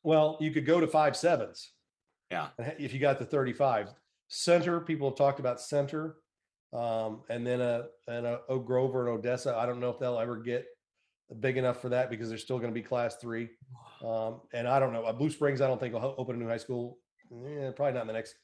Well, 0.04 0.38
you 0.40 0.52
could 0.52 0.66
go 0.66 0.80
to 0.80 0.88
five 0.88 1.16
sevens. 1.16 1.72
Yeah. 2.32 2.48
If 2.80 2.94
you 2.94 3.00
got 3.00 3.20
the 3.20 3.26
35 3.26 3.90
center, 4.28 4.80
people 4.80 5.10
have 5.10 5.18
talked 5.18 5.40
about 5.40 5.60
center. 5.60 6.18
Um, 6.72 7.22
and 7.30 7.46
then 7.46 7.62
a 7.62 7.86
and 8.08 8.28
a 8.28 8.42
Oak 8.48 8.66
Grover 8.66 9.08
and 9.08 9.18
Odessa. 9.18 9.56
I 9.56 9.66
don't 9.66 9.80
know 9.80 9.90
if 9.90 9.98
they'll 9.98 10.20
ever 10.20 10.38
get 10.38 10.68
big 11.40 11.58
enough 11.58 11.82
for 11.82 11.90
that 11.90 12.10
because 12.10 12.30
they're 12.30 12.38
still 12.38 12.60
going 12.60 12.72
to 12.72 12.80
be 12.80 12.84
class 12.84 13.16
three. 13.16 13.50
Um, 14.06 14.42
and 14.54 14.68
I 14.68 14.80
don't 14.80 14.94
know. 14.94 15.04
Uh, 15.04 15.14
Blue 15.14 15.32
Springs, 15.32 15.62
I 15.62 15.68
don't 15.68 15.80
think 15.80 15.94
will 15.94 16.16
open 16.18 16.36
a 16.36 16.40
new 16.40 16.48
high 16.48 16.58
school. 16.58 17.00
Yeah, 17.32 17.72
probably 17.72 17.94
not 17.94 18.02
in 18.02 18.08
the 18.08 18.14
next 18.14 18.36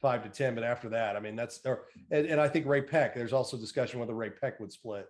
five 0.00 0.24
to 0.24 0.28
ten, 0.28 0.54
but 0.56 0.64
after 0.64 0.88
that, 0.88 1.16
I 1.16 1.20
mean, 1.20 1.36
that's 1.36 1.60
or 1.64 1.84
and, 2.10 2.26
and 2.26 2.40
I 2.40 2.48
think 2.48 2.66
Ray-Pec. 2.66 3.14
There's 3.14 3.32
also 3.32 3.56
discussion 3.56 4.00
whether 4.00 4.14
Ray-Pec 4.14 4.60
would 4.60 4.72
split. 4.72 5.06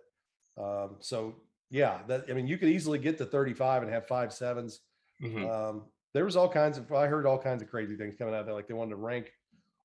Um, 0.57 0.97
so 0.99 1.35
yeah, 1.71 1.99
that 2.07 2.25
I 2.29 2.33
mean, 2.33 2.47
you 2.47 2.57
could 2.57 2.69
easily 2.69 2.99
get 2.99 3.17
to 3.17 3.25
35 3.25 3.83
and 3.83 3.91
have 3.91 4.07
five 4.07 4.31
sevens. 4.33 4.81
Mhm. 5.21 5.49
Um, 5.49 5.83
there 6.13 6.25
was 6.25 6.35
all 6.35 6.49
kinds 6.49 6.77
of 6.77 6.91
I 6.91 7.07
heard 7.07 7.25
all 7.25 7.37
kinds 7.37 7.61
of 7.61 7.69
crazy 7.69 7.95
things 7.95 8.15
coming 8.17 8.33
out 8.33 8.45
there. 8.45 8.53
Like 8.55 8.67
they 8.67 8.73
wanted 8.73 8.91
to 8.91 8.95
rank 8.97 9.31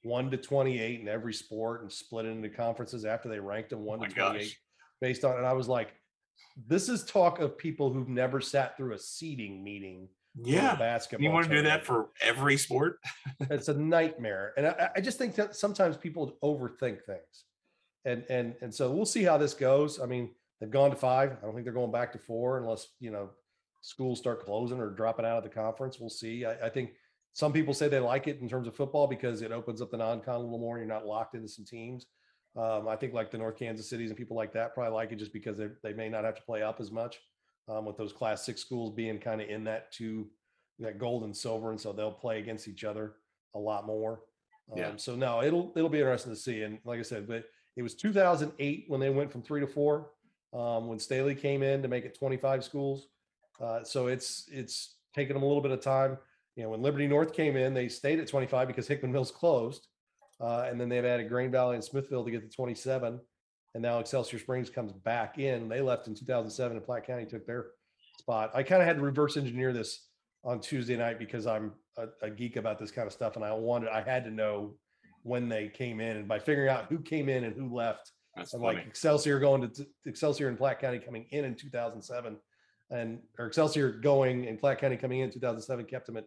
one 0.03 0.31
to 0.31 0.37
28 0.37 1.01
in 1.01 1.09
every 1.09 1.33
sport 1.35 1.83
and 1.83 1.91
split 1.93 2.27
it 2.27 2.31
into 2.31 2.49
conferences 2.49 3.05
after 3.05 3.29
they 3.29 3.39
ranked 3.41 3.71
them 3.71 3.85
one 3.85 4.01
Oh 4.01 4.05
to 4.07 4.15
28 4.15 4.41
gosh. 4.43 4.61
based 5.01 5.25
on 5.25 5.37
and 5.39 5.47
I 5.47 5.53
was 5.55 5.69
like, 5.69 5.95
this 6.67 6.89
is 6.89 7.05
talk 7.05 7.41
of 7.41 7.57
people 7.59 7.93
who've 7.93 8.09
never 8.09 8.41
sat 8.41 8.77
through 8.77 8.93
a 8.95 8.99
seating 8.99 9.63
meeting 9.65 10.09
Yeah. 10.37 10.77
basketball. 10.77 11.25
You 11.25 11.31
want 11.31 11.49
to 11.49 11.55
do 11.57 11.63
that 11.63 11.85
for 11.85 12.11
every 12.21 12.57
sport? 12.59 12.99
it's 13.51 13.69
a 13.69 13.75
nightmare 13.75 14.53
and 14.57 14.67
I, 14.67 14.91
I 14.97 15.01
just 15.01 15.17
think 15.19 15.35
that 15.37 15.57
sometimes 15.57 15.97
people 15.97 16.37
overthink 16.43 17.03
things 17.05 17.45
and 18.05 18.25
and 18.29 18.55
and 18.61 18.75
so 18.75 18.91
we'll 18.91 19.07
see 19.07 19.23
how 19.23 19.39
this 19.39 19.55
goes 19.55 19.99
i 20.01 20.05
mean 20.07 20.35
they've 20.61 20.71
gone 20.71 20.91
to 20.91 20.97
five 20.97 21.33
i 21.33 21.47
don't 21.47 21.55
think 21.55 21.65
they're 21.65 21.73
going 21.73 21.91
back 21.93 22.13
to 22.13 22.19
four 22.19 22.59
unless 22.59 22.89
you 23.01 23.11
know 23.11 23.31
schools 23.85 24.19
start 24.19 24.45
closing 24.45 24.81
or 24.81 24.91
dropping 24.91 25.25
out 25.25 25.39
of 25.39 25.45
the 25.45 25.51
conference 25.51 25.99
we'll 25.99 26.11
see 26.11 26.45
i, 26.45 26.67
I 26.67 26.69
think 26.69 26.93
some 27.33 27.53
people 27.53 27.75
say 27.75 27.89
they 27.89 27.99
like 27.99 28.29
it 28.29 28.41
in 28.41 28.49
terms 28.49 28.69
of 28.69 28.77
football 28.77 29.07
because 29.07 29.43
it 29.43 29.53
opens 29.53 29.83
up 29.83 29.91
the 29.91 29.97
non-con 29.97 30.37
a 30.37 30.39
little 30.39 30.59
more 30.59 30.77
and 30.77 30.87
you're 30.87 30.95
not 30.95 31.07
locked 31.07 31.35
into 31.35 31.49
some 31.49 31.65
teams 31.65 32.07
um, 32.57 32.89
i 32.89 32.97
think 32.97 33.13
like 33.13 33.31
the 33.31 33.39
north 33.39 33.57
kansas 33.57 33.89
cities 33.89 34.11
and 34.11 34.19
people 34.19 34.37
like 34.37 34.53
that 34.53 34.75
probably 34.75 34.93
like 34.93 35.13
it 35.13 35.17
just 35.17 35.33
because 35.33 35.59
they, 35.59 35.69
they 35.83 35.93
may 35.93 36.09
not 36.09 36.25
have 36.25 36.37
to 36.37 36.43
play 36.43 36.63
up 36.63 36.81
as 36.81 36.91
much 36.91 37.21
um, 37.69 37.85
with 37.85 37.97
those 37.97 38.13
class 38.13 38.45
six 38.45 38.61
schools 38.61 38.95
being 38.95 39.19
kind 39.19 39.41
of 39.41 39.49
in 39.49 39.65
that 39.65 39.93
two 39.93 40.29
that 40.79 40.99
gold 40.99 41.25
and 41.25 41.37
silver 41.37 41.71
and 41.71 41.81
so 41.81 41.93
they'll 41.93 42.11
play 42.11 42.39
against 42.39 42.69
each 42.69 42.85
other 42.85 43.15
a 43.55 43.59
lot 43.59 43.87
more. 43.87 44.21
Um, 44.73 44.79
Yeah. 44.79 44.93
So 44.97 45.15
no, 45.15 45.43
it'll 45.43 45.73
it'll 45.77 45.89
be 45.89 46.01
interesting 46.01 46.33
to 46.33 46.39
see. 46.39 46.63
And 46.63 46.79
like 46.85 46.99
I 46.99 47.03
said, 47.03 47.27
but 47.27 47.45
it 47.77 47.83
was 47.83 47.95
2008 47.95 48.85
when 48.89 49.01
they 49.01 49.11
went 49.11 49.33
from 49.33 49.43
three 49.43 49.61
to 49.61 49.67
four. 49.67 50.11
Um, 50.53 50.87
when 50.87 51.01
Staley 51.01 51.35
came 51.35 51.65
in 51.65 51.83
to 51.83 51.89
make 51.89 52.05
it 52.05 52.17
25 52.17 52.63
schools. 52.63 53.09
Uh, 53.61 53.85
so 53.85 54.07
it's 54.09 54.49
it's 54.51 54.97
taken 55.15 55.35
them 55.35 55.43
a 55.43 55.47
little 55.47 55.63
bit 55.63 55.71
of 55.71 55.81
time. 55.81 56.19
You 56.57 56.65
know, 56.65 56.71
when 56.71 56.83
Liberty 56.83 57.07
North 57.07 57.33
came 57.33 57.57
in, 57.57 57.75
they 57.75 57.89
stayed 57.89 58.21
at 58.21 58.29
25 58.29 58.69
because 58.69 58.87
Hickman 58.87 59.13
Mills 59.13 59.31
closed, 59.31 59.89
uh, 60.41 60.67
and 60.69 60.81
then 60.81 60.89
they've 60.89 61.05
added 61.05 61.29
Grain 61.29 61.51
Valley 61.51 61.75
and 61.75 61.85
Smithville 61.85 62.25
to 62.25 62.31
get 62.31 62.49
to 62.49 62.57
27. 62.57 63.21
And 63.75 63.83
now 63.83 63.99
Excelsior 63.99 64.39
Springs 64.39 64.71
comes 64.71 64.93
back 64.93 65.39
in. 65.39 65.69
They 65.69 65.81
left 65.81 66.07
in 66.07 66.15
2007, 66.15 66.77
and 66.77 66.87
Platte 66.87 67.07
County 67.07 67.27
took 67.27 67.45
their 67.45 67.67
spot. 68.19 68.53
I 68.55 68.63
kind 68.63 68.81
of 68.81 68.87
had 68.87 68.97
to 68.97 69.03
reverse 69.03 69.37
engineer 69.37 69.73
this 69.73 70.07
on 70.45 70.61
Tuesday 70.61 70.97
night 70.97 71.19
because 71.19 71.47
I'm 71.47 71.73
a, 71.97 72.07
a 72.23 72.31
geek 72.31 72.57
about 72.57 72.79
this 72.79 72.91
kind 72.93 73.07
of 73.07 73.13
stuff, 73.13 73.37
and 73.37 73.45
I 73.45 73.53
wanted 73.53 73.89
I 73.89 74.03
had 74.03 74.25
to 74.25 74.31
know 74.31 74.75
when 75.23 75.49
they 75.49 75.69
came 75.69 76.01
in, 76.01 76.19
and 76.19 76.29
by 76.29 76.39
figuring 76.39 76.69
out 76.69 76.87
who 76.89 76.99
came 76.99 77.29
in 77.29 77.45
and 77.45 77.57
who 77.57 77.75
left, 77.75 78.13
That's 78.37 78.53
and 78.55 78.63
funny. 78.63 78.77
like 78.77 78.87
Excelsior 78.87 79.41
going 79.41 79.63
to 79.63 79.69
t- 79.69 79.91
Excelsior 80.07 80.49
and 80.49 80.59
Platte 80.59 80.81
County 80.81 80.99
coming 80.99 81.27
in 81.31 81.45
in 81.45 81.55
2007, 81.55 82.37
and 82.95 83.19
or 83.39 83.47
Excelsior 83.47 83.91
going 83.91 84.47
and 84.47 84.59
Platte 84.59 84.79
County 84.79 84.97
coming 84.97 85.21
in 85.21 85.31
2007 85.31 85.85
kept 85.87 86.07
them 86.07 86.17
at 86.17 86.25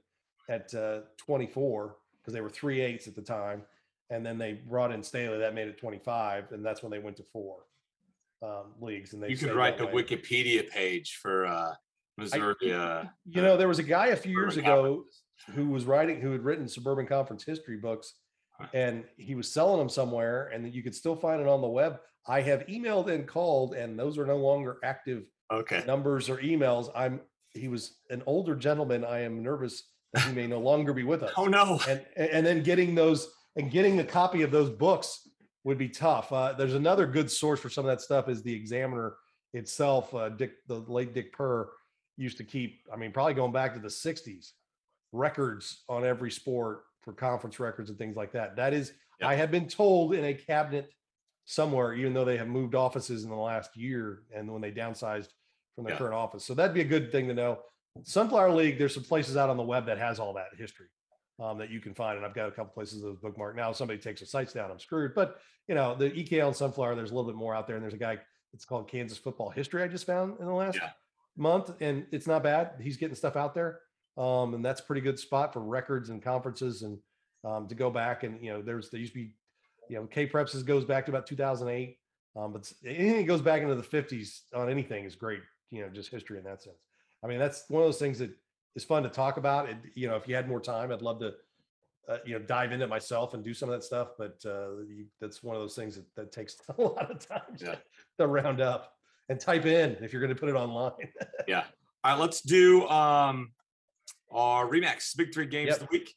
at 0.50 0.74
uh, 0.74 1.02
24 1.18 1.98
because 2.22 2.34
they 2.34 2.42
were 2.42 2.50
three 2.50 2.82
eighths 2.82 3.08
at 3.08 3.16
the 3.16 3.22
time, 3.22 3.64
and 4.10 4.26
then 4.26 4.38
they 4.38 4.54
brought 4.54 4.92
in 4.92 5.02
Staley 5.02 5.38
that 5.40 5.54
made 5.54 5.68
it 5.68 5.78
25, 5.78 6.52
and 6.52 6.66
that's 6.66 6.84
when 6.84 6.92
they 6.92 7.00
went 7.00 7.18
to 7.18 7.24
four 7.24 7.58
um, 8.42 8.74
leagues. 8.80 9.14
And 9.14 9.24
they 9.24 9.30
you 9.30 9.38
could 9.38 9.56
write 9.56 9.78
the 9.78 9.88
way. 9.88 10.04
Wikipedia 10.04 10.70
page 10.70 11.20
for 11.22 11.46
uh, 11.46 11.74
Missouri. 12.18 12.74
uh, 12.74 13.04
You 13.26 13.42
know, 13.42 13.58
there 13.58 13.68
was 13.68 13.80
a 13.80 13.84
guy 13.84 14.08
a 14.08 14.16
few 14.16 14.32
years 14.32 14.58
ago 14.58 15.06
who 15.54 15.68
was 15.68 15.86
writing, 15.86 16.20
who 16.20 16.32
had 16.32 16.44
written 16.44 16.68
suburban 16.68 17.08
conference 17.08 17.44
history 17.44 17.78
books, 17.78 18.14
and 18.74 19.04
he 19.18 19.36
was 19.36 19.52
selling 19.52 19.80
them 19.80 19.90
somewhere, 19.90 20.48
and 20.54 20.74
you 20.74 20.84
could 20.84 20.96
still 20.96 21.16
find 21.16 21.42
it 21.42 21.48
on 21.48 21.62
the 21.62 21.68
web. 21.68 22.00
I 22.28 22.42
have 22.42 22.66
emailed 22.68 23.10
and 23.10 23.26
called, 23.28 23.74
and 23.74 23.98
those 23.98 24.18
are 24.18 24.26
no 24.26 24.38
longer 24.38 24.78
active 24.84 25.24
Okay. 25.52 25.84
numbers 25.88 26.30
or 26.30 26.38
emails. 26.38 26.90
I'm 26.96 27.22
he 27.52 27.68
was 27.68 27.98
an 28.10 28.22
older 28.26 28.56
gentleman. 28.56 29.04
I 29.06 29.22
am 29.22 29.42
nervous 29.42 29.84
that 30.14 30.24
he 30.24 30.34
may 30.34 30.48
no 30.48 30.60
longer 30.60 30.94
be 30.94 31.04
with 31.04 31.24
us. 31.24 31.32
Oh 31.38 31.46
no. 31.46 31.80
And 31.88 32.04
and 32.16 32.46
then 32.46 32.64
getting 32.64 32.96
those 32.96 33.30
and 33.56 33.72
getting 33.72 34.00
a 34.00 34.04
copy 34.04 34.42
of 34.44 34.52
those 34.52 34.70
books 34.70 35.28
would 35.64 35.78
be 35.78 35.90
tough. 35.90 36.32
Uh, 36.32 36.54
there's 36.54 36.76
another 36.76 37.06
good 37.08 37.30
source 37.32 37.60
for 37.60 37.70
some 37.70 37.86
of 37.86 37.90
that 37.90 38.02
stuff 38.02 38.30
is 38.30 38.42
the 38.44 38.54
Examiner 38.54 39.16
itself. 39.54 40.14
Uh, 40.14 40.30
Dick, 40.30 40.52
the 40.68 40.76
late 40.88 41.14
Dick 41.14 41.34
Purr, 41.34 41.70
used 42.18 42.38
to 42.38 42.44
keep. 42.44 42.82
I 42.94 42.96
mean, 42.98 43.12
probably 43.12 43.34
going 43.34 43.52
back 43.52 43.74
to 43.74 43.80
the 43.80 43.88
'60s, 43.88 44.52
records 45.12 45.84
on 45.90 46.06
every 46.06 46.32
sport 46.32 46.84
for 47.02 47.14
conference 47.14 47.60
records 47.60 47.90
and 47.90 47.98
things 47.98 48.16
like 48.16 48.32
that. 48.34 48.56
That 48.56 48.74
is, 48.74 48.94
Yeah. 49.20 49.30
I 49.30 49.36
have 49.36 49.50
been 49.52 49.68
told 49.68 50.14
in 50.14 50.26
a 50.26 50.34
cabinet 50.34 50.90
somewhere, 51.52 51.94
even 51.94 52.14
though 52.14 52.26
they 52.26 52.36
have 52.38 52.48
moved 52.50 52.76
offices 52.76 53.24
in 53.24 53.30
the 53.30 53.36
last 53.36 53.76
year 53.78 54.24
and 54.36 54.52
when 54.52 54.62
they 54.62 54.72
downsized 54.72 55.30
from 55.76 55.86
their 55.86 55.94
Yeah. 55.94 55.98
current 56.00 56.14
office. 56.14 56.44
So 56.46 56.54
that'd 56.54 56.74
be 56.74 56.82
a 56.82 56.86
good 56.86 57.10
thing 57.10 57.28
to 57.30 57.34
know. 57.34 57.60
Sunflower 58.04 58.52
League, 58.52 58.78
there's 58.78 58.94
some 58.94 59.04
places 59.04 59.38
out 59.38 59.50
on 59.50 59.56
the 59.56 59.64
web 59.64 59.86
that 59.86 59.98
has 59.98 60.20
all 60.20 60.34
that 60.34 60.48
history 60.58 60.88
um, 61.40 61.58
that 61.58 61.70
you 61.70 61.80
can 61.80 61.94
find. 61.96 62.18
And 62.18 62.26
I've 62.26 62.34
got 62.34 62.50
a 62.50 62.52
couple 62.52 62.74
places 62.74 63.02
of 63.04 63.22
bookmark. 63.22 63.56
Now, 63.56 63.70
if 63.70 63.78
somebody 63.78 63.98
takes 63.98 64.20
the 64.20 64.26
sites 64.26 64.52
down, 64.54 64.70
I'm 64.70 64.80
screwed. 64.80 65.14
But 65.16 65.40
you 65.70 65.76
know, 65.76 65.96
the 65.96 66.10
EKL 66.12 66.48
and 66.48 66.56
Sunflower, 66.56 66.96
there's 66.96 67.12
a 67.12 67.16
little 67.16 67.30
bit 67.32 67.38
more 67.38 67.56
out 67.56 67.66
there. 67.66 67.76
And 67.78 67.84
there's 67.84 67.94
a 67.94 67.98
guy, 67.98 68.20
it's 68.54 68.66
called 68.66 68.90
Kansas 68.90 69.18
Football 69.18 69.50
History. 69.50 69.84
I 69.84 69.88
just 69.88 70.06
found 70.06 70.40
in 70.40 70.46
the 70.46 70.54
last 70.54 70.76
Yeah. 70.76 70.92
month, 71.38 71.72
and 71.82 72.06
it's 72.12 72.28
not 72.28 72.44
bad. 72.44 72.74
He's 72.82 72.98
getting 72.98 73.16
stuff 73.16 73.36
out 73.38 73.54
there, 73.54 73.80
um, 74.18 74.54
and 74.54 74.66
that's 74.66 74.82
a 74.82 74.84
pretty 74.84 75.02
good 75.02 75.18
spot 75.20 75.54
for 75.54 75.62
records 75.62 76.10
and 76.10 76.22
conferences 76.22 76.82
and 76.84 77.00
um, 77.44 77.68
to 77.68 77.76
go 77.76 77.90
back. 77.90 78.24
And 78.24 78.44
you 78.44 78.52
know, 78.52 78.62
there's 78.62 78.90
there 78.90 79.00
used 79.00 79.14
to 79.14 79.20
be, 79.20 79.34
you 79.90 79.96
know, 79.98 80.06
K 80.06 80.28
Preps 80.28 80.64
goes 80.66 80.86
back 80.86 81.06
to 81.06 81.12
about 81.12 81.28
2008. 81.28 81.98
Um, 82.36 82.54
but 82.54 82.72
anything 82.86 83.18
that 83.18 83.24
goes 83.24 83.42
back 83.42 83.62
into 83.64 83.74
the 83.76 83.82
50s 83.82 84.42
on 84.54 84.70
anything 84.70 85.06
is 85.06 85.16
great. 85.16 85.42
You 85.72 85.82
know, 85.82 85.90
just 85.90 86.10
history 86.12 86.38
in 86.38 86.44
that 86.44 86.62
sense. 86.62 86.78
I 87.24 87.28
mean, 87.28 87.40
that's 87.40 87.64
one 87.68 87.82
of 87.82 87.88
those 87.88 87.98
things 88.00 88.20
that 88.20 88.30
is 88.76 88.84
fun 88.84 89.04
to 89.04 89.10
talk 89.10 89.38
about. 89.38 89.70
It, 89.70 89.78
you 89.96 90.08
know, 90.08 90.16
if 90.16 90.28
you 90.28 90.36
had 90.36 90.48
more 90.48 90.62
time, 90.62 90.92
I'd 90.92 91.02
love 91.02 91.20
to, 91.22 91.34
uh, 92.08 92.18
you 92.26 92.34
know, 92.38 92.46
dive 92.46 92.72
into 92.72 92.86
it 92.86 92.90
myself 92.90 93.34
and 93.34 93.44
do 93.44 93.54
some 93.56 93.70
of 93.70 93.74
that 93.74 93.84
stuff. 93.84 94.10
But 94.20 94.38
uh, 94.46 94.78
you, 94.88 95.06
that's 95.20 95.42
one 95.44 95.56
of 95.56 95.62
those 95.64 95.74
things 95.76 95.96
that, 95.96 96.06
that 96.16 96.32
takes 96.32 96.58
a 96.78 96.82
lot 96.82 97.10
of 97.10 97.28
time 97.28 97.42
Yeah. 97.60 97.72
to, 97.72 97.80
to 98.20 98.28
round 98.28 98.62
up 98.62 98.94
and 99.30 99.40
type 99.40 99.66
in 99.66 99.98
if 100.02 100.14
you're 100.14 100.22
going 100.22 100.34
to 100.34 100.40
put 100.40 100.50
it 100.50 100.56
online. 100.56 100.92
Yeah. 101.48 101.64
All 102.04 102.14
right, 102.14 102.22
let's 102.22 102.42
do 102.42 102.88
um 102.88 103.52
our 104.32 104.68
Remax 104.68 105.18
Big 105.18 105.34
Three 105.34 105.48
games 105.48 105.70
Yep. 105.70 105.82
of 105.82 105.88
the 105.88 105.88
week. 105.92 106.14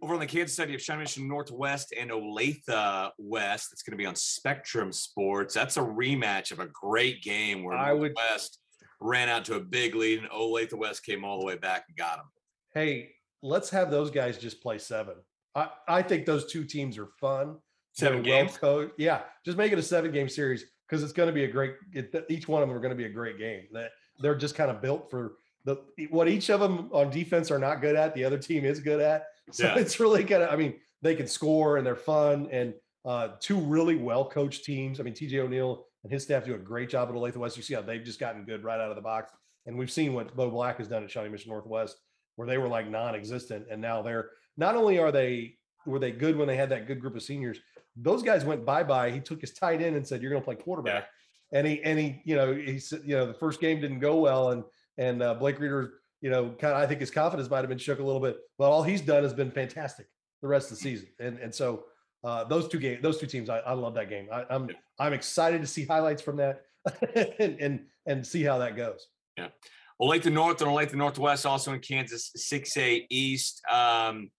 Over 0.00 0.14
on 0.14 0.20
the 0.20 0.26
Kansas 0.26 0.54
City 0.56 0.74
of 0.74 0.80
Shawnee 0.80 1.00
Mission 1.00 1.26
Northwest 1.26 1.92
and 1.98 2.10
Olathe 2.10 3.10
West. 3.18 3.70
It's 3.72 3.82
going 3.82 3.92
to 3.92 3.96
be 3.96 4.06
on 4.06 4.14
Spectrum 4.14 4.92
Sports. 4.92 5.54
That's 5.54 5.76
a 5.76 5.80
rematch 5.80 6.52
of 6.52 6.60
a 6.60 6.66
great 6.66 7.22
game 7.22 7.64
where 7.64 7.76
I 7.76 7.92
would- 7.92 8.14
Northwest 8.14 8.60
ran 9.00 9.28
out 9.28 9.44
to 9.46 9.54
a 9.54 9.60
big 9.60 9.94
lead 9.94 10.20
and 10.20 10.28
Olathe 10.30 10.72
West 10.72 11.04
came 11.04 11.24
all 11.24 11.40
the 11.40 11.46
way 11.46 11.56
back 11.56 11.84
and 11.88 11.96
got 11.96 12.18
them. 12.18 12.26
hey, 12.74 13.10
let's 13.42 13.70
have 13.70 13.90
those 13.90 14.10
guys 14.10 14.38
just 14.38 14.60
play 14.60 14.78
seven. 14.78 15.14
I, 15.54 15.68
I 15.88 16.02
think 16.02 16.26
those 16.26 16.50
two 16.50 16.64
teams 16.64 16.98
are 16.98 17.08
fun. 17.20 17.56
Seven 17.92 18.22
They're 18.22 18.44
games. 18.46 18.58
Yeah, 18.98 19.22
just 19.44 19.58
make 19.58 19.72
it 19.72 19.78
a 19.78 19.82
seven 19.82 20.12
game 20.12 20.28
series 20.28 20.64
because 20.88 21.02
it's 21.02 21.12
going 21.12 21.28
to 21.28 21.32
be 21.32 21.44
a 21.44 21.48
great. 21.48 21.74
It, 21.92 22.14
each 22.28 22.46
one 22.46 22.62
of 22.62 22.68
them 22.68 22.76
are 22.76 22.80
going 22.80 22.90
to 22.90 22.96
be 22.96 23.06
a 23.06 23.12
great 23.12 23.38
game. 23.38 23.64
That 23.72 23.90
they're 24.20 24.36
just 24.36 24.54
kind 24.54 24.70
of 24.70 24.80
built 24.80 25.10
for 25.10 25.36
the 25.64 25.76
what 26.10 26.28
each 26.28 26.50
of 26.50 26.60
them 26.60 26.88
on 26.92 27.10
defense 27.10 27.50
are 27.50 27.58
not 27.58 27.80
good 27.80 27.96
at. 27.96 28.14
The 28.14 28.24
other 28.24 28.38
team 28.38 28.64
is 28.64 28.78
good 28.80 29.00
at. 29.00 29.24
So 29.50 29.64
Yeah. 29.66 29.78
it's 29.78 29.98
really 30.00 30.24
kind 30.24 30.42
of. 30.42 30.50
I 30.50 30.56
mean, 30.56 30.74
they 31.02 31.14
can 31.14 31.26
score 31.26 31.76
and 31.76 31.86
they're 31.86 31.96
fun 31.96 32.48
and 32.50 32.74
uh, 33.04 33.28
two 33.40 33.58
really 33.58 33.96
well 33.96 34.28
coached 34.28 34.64
teams. 34.64 35.00
I 35.00 35.02
mean, 35.02 35.14
TJ 35.14 35.38
O'Neill 35.38 35.86
and 36.04 36.12
his 36.12 36.24
staff 36.24 36.44
do 36.44 36.54
a 36.54 36.58
great 36.58 36.90
job 36.90 37.08
at 37.08 37.14
Olathe 37.14 37.36
West. 37.36 37.56
You 37.56 37.62
see 37.62 37.74
how 37.74 37.82
they've 37.82 38.02
just 38.04 38.20
gotten 38.20 38.44
good 38.44 38.64
right 38.64 38.80
out 38.80 38.90
of 38.90 38.96
the 38.96 39.02
box, 39.02 39.32
and 39.66 39.78
we've 39.78 39.90
seen 39.90 40.12
what 40.14 40.34
Bo 40.36 40.50
Black 40.50 40.78
has 40.78 40.88
done 40.88 41.04
at 41.04 41.10
Shawnee 41.10 41.28
Mission 41.30 41.50
Northwest, 41.50 41.96
where 42.36 42.46
they 42.48 42.58
were 42.58 42.68
like 42.68 42.88
non-existent, 42.90 43.66
and 43.70 43.80
now 43.80 44.02
they're 44.02 44.30
not 44.56 44.74
only 44.76 44.98
are 44.98 45.12
they 45.12 45.56
were 45.86 45.98
they 45.98 46.10
good 46.10 46.36
when 46.36 46.48
they 46.48 46.56
had 46.56 46.68
that 46.70 46.86
good 46.86 47.00
group 47.00 47.16
of 47.16 47.22
seniors. 47.22 47.58
Those 47.96 48.22
guys 48.22 48.44
went 48.44 48.64
bye 48.66 48.84
bye. 48.84 49.10
He 49.10 49.20
took 49.20 49.40
his 49.40 49.54
tight 49.54 49.80
end 49.80 49.96
and 49.96 50.06
said, 50.06 50.20
"You're 50.20 50.30
going 50.30 50.42
to 50.42 50.44
play 50.44 50.56
quarterback." 50.56 51.08
And 51.52 51.66
he 51.66 51.82
and 51.82 51.98
he, 51.98 52.20
you 52.24 52.36
know, 52.36 52.52
he 52.54 52.78
said, 52.78 53.00
you 53.06 53.16
know, 53.16 53.26
the 53.26 53.34
first 53.34 53.60
game 53.60 53.80
didn't 53.80 54.00
go 54.00 54.16
well, 54.16 54.50
and 54.50 54.64
and 54.98 55.22
uh, 55.22 55.34
Blake 55.34 55.58
Reader, 55.58 55.94
you 56.20 56.30
know, 56.30 56.50
kind 56.58 56.74
of 56.74 56.82
I 56.82 56.86
think 56.86 57.00
his 57.00 57.10
confidence 57.10 57.50
might 57.50 57.58
have 57.58 57.68
been 57.68 57.78
shook 57.78 58.00
a 58.00 58.04
little 58.04 58.20
bit. 58.20 58.38
But 58.58 58.70
all 58.70 58.82
he's 58.82 59.00
done 59.00 59.22
has 59.22 59.32
been 59.32 59.50
fantastic 59.50 60.06
the 60.42 60.48
rest 60.48 60.70
of 60.70 60.78
the 60.78 60.82
season, 60.82 61.08
and 61.20 61.38
and 61.38 61.54
so 61.54 61.84
uh, 62.24 62.44
those 62.44 62.68
two 62.68 62.78
games, 62.78 63.02
those 63.02 63.18
two 63.18 63.26
teams, 63.26 63.48
I, 63.48 63.58
I 63.58 63.72
love 63.72 63.94
that 63.94 64.08
game. 64.08 64.28
I, 64.32 64.44
I'm 64.50 64.68
I'm 64.98 65.12
excited 65.12 65.60
to 65.60 65.66
see 65.66 65.84
highlights 65.84 66.22
from 66.22 66.36
that 66.36 66.62
and 67.38 67.56
and 67.60 67.80
and 68.06 68.26
see 68.26 68.42
how 68.42 68.58
that 68.58 68.76
goes. 68.76 69.06
Yeah. 69.36 69.48
Olathe 70.00 70.32
North 70.32 70.60
and 70.62 70.70
Olathe 70.70 70.94
Northwest 70.94 71.44
also 71.44 71.72
in 71.72 71.80
Kansas 71.80 72.30
6A 72.36 73.06
East. 73.10 73.60
Um, 73.68 74.30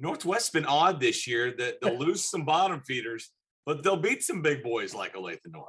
Northwest's 0.00 0.50
been 0.50 0.66
odd 0.66 1.00
this 1.00 1.26
year 1.26 1.54
that 1.56 1.76
they'll 1.82 1.98
lose 1.98 2.28
some 2.28 2.44
bottom 2.44 2.80
feeders, 2.80 3.30
but 3.64 3.82
they'll 3.82 3.96
beat 3.96 4.22
some 4.22 4.42
big 4.42 4.62
boys 4.62 4.94
like 4.94 5.14
Olathe 5.14 5.38
North. 5.46 5.68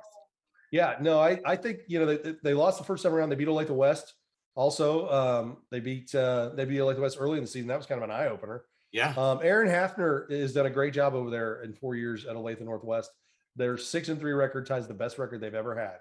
Yeah, 0.72 0.96
no, 1.00 1.20
I, 1.20 1.40
I 1.46 1.56
think 1.56 1.80
you 1.88 2.00
know 2.00 2.06
they, 2.06 2.36
they 2.44 2.54
lost 2.54 2.78
the 2.78 2.84
first 2.84 3.04
time 3.04 3.14
around. 3.14 3.30
They 3.30 3.36
beat 3.36 3.48
Olathe 3.48 3.70
West. 3.70 4.14
Also, 4.56 5.10
um, 5.10 5.58
they 5.70 5.80
beat 5.80 6.16
uh, 6.16 6.50
they 6.56 6.66
beat 6.66 6.80
Olathe 6.80 7.00
West 7.00 7.18
early 7.20 7.38
in 7.38 7.44
the 7.44 7.50
season. 7.50 7.68
That 7.68 7.78
was 7.78 7.86
kind 7.86 8.02
of 8.02 8.10
an 8.10 8.16
eye 8.16 8.28
opener. 8.28 8.64
Yeah. 8.92 9.14
Um, 9.18 9.40
Aaron 9.44 9.68
Hafner 9.68 10.32
has 10.32 10.54
done 10.54 10.66
a 10.66 10.70
great 10.70 10.94
job 10.94 11.14
over 11.14 11.30
there 11.30 11.62
in 11.64 11.74
four 11.74 11.96
years 11.96 12.26
at 12.26 12.36
Olathe 12.36 12.62
Northwest. 12.62 13.12
Their 13.58 13.78
six 13.78 14.08
and 14.08 14.20
three 14.20 14.32
record 14.32 14.66
ties 14.66 14.88
the 14.88 14.94
best 14.94 15.18
record 15.18 15.42
they've 15.42 15.54
ever 15.54 15.76
had. 15.76 15.98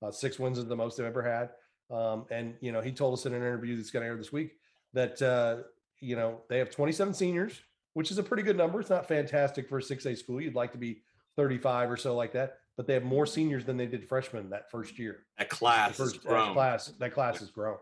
Uh, 0.00 0.12
six 0.12 0.38
wins 0.38 0.58
is 0.58 0.66
the 0.66 0.76
most 0.76 0.96
they've 0.96 1.06
ever 1.06 1.22
had. 1.22 1.50
Um, 1.90 2.26
and 2.30 2.54
you 2.60 2.70
know, 2.70 2.80
he 2.80 2.92
told 2.92 3.14
us 3.14 3.26
in 3.26 3.34
an 3.34 3.40
interview 3.40 3.76
that's 3.76 3.90
going 3.90 4.04
to 4.04 4.08
air 4.08 4.16
this 4.16 4.32
week 4.32 4.52
that 4.92 5.20
uh, 5.20 5.64
you 6.00 6.14
know 6.14 6.40
they 6.48 6.58
have 6.58 6.70
27 6.70 7.12
seniors, 7.14 7.60
which 7.94 8.12
is 8.12 8.18
a 8.18 8.22
pretty 8.22 8.44
good 8.44 8.56
number. 8.56 8.80
It's 8.80 8.90
not 8.90 9.08
fantastic 9.08 9.68
for 9.68 9.78
a 9.78 9.82
6A 9.82 10.16
school. 10.16 10.40
You'd 10.40 10.54
like 10.54 10.72
to 10.72 10.78
be 10.78 11.02
35 11.36 11.90
or 11.90 11.96
so 11.96 12.14
like 12.14 12.32
that, 12.32 12.58
but 12.76 12.86
they 12.86 12.94
have 12.94 13.04
more 13.04 13.26
seniors 13.26 13.64
than 13.64 13.76
they 13.76 13.86
did 13.86 14.08
freshmen 14.08 14.50
that 14.50 14.70
first 14.70 14.98
year 14.98 15.24
That 15.38 15.48
class 15.48 15.96
the 15.96 16.04
first 16.04 16.22
that 16.24 16.52
class 16.52 16.86
that 16.98 17.12
class 17.12 17.38
has 17.38 17.50
grown 17.50 17.78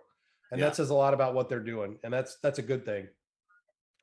and 0.50 0.60
Yeah. 0.60 0.66
that 0.66 0.76
says 0.76 0.90
a 0.90 0.94
lot 0.94 1.14
about 1.14 1.34
what 1.34 1.48
they're 1.48 1.60
doing, 1.60 1.98
and 2.02 2.12
that's 2.12 2.36
that's 2.42 2.58
a 2.58 2.62
good 2.62 2.84
thing. 2.84 3.08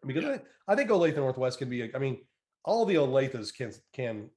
Because 0.05 0.23
Yeah. 0.23 0.37
I, 0.67 0.73
I 0.73 0.75
think 0.75 0.89
Olathe 0.89 1.15
Northwest 1.15 1.59
can 1.59 1.69
be. 1.69 1.81
a- 1.83 1.91
I 1.95 1.99
mean, 1.99 2.25
all 2.65 2.85
the 2.85 2.95
Olathes 2.95 3.53
can 3.53 3.71
can 3.93 4.29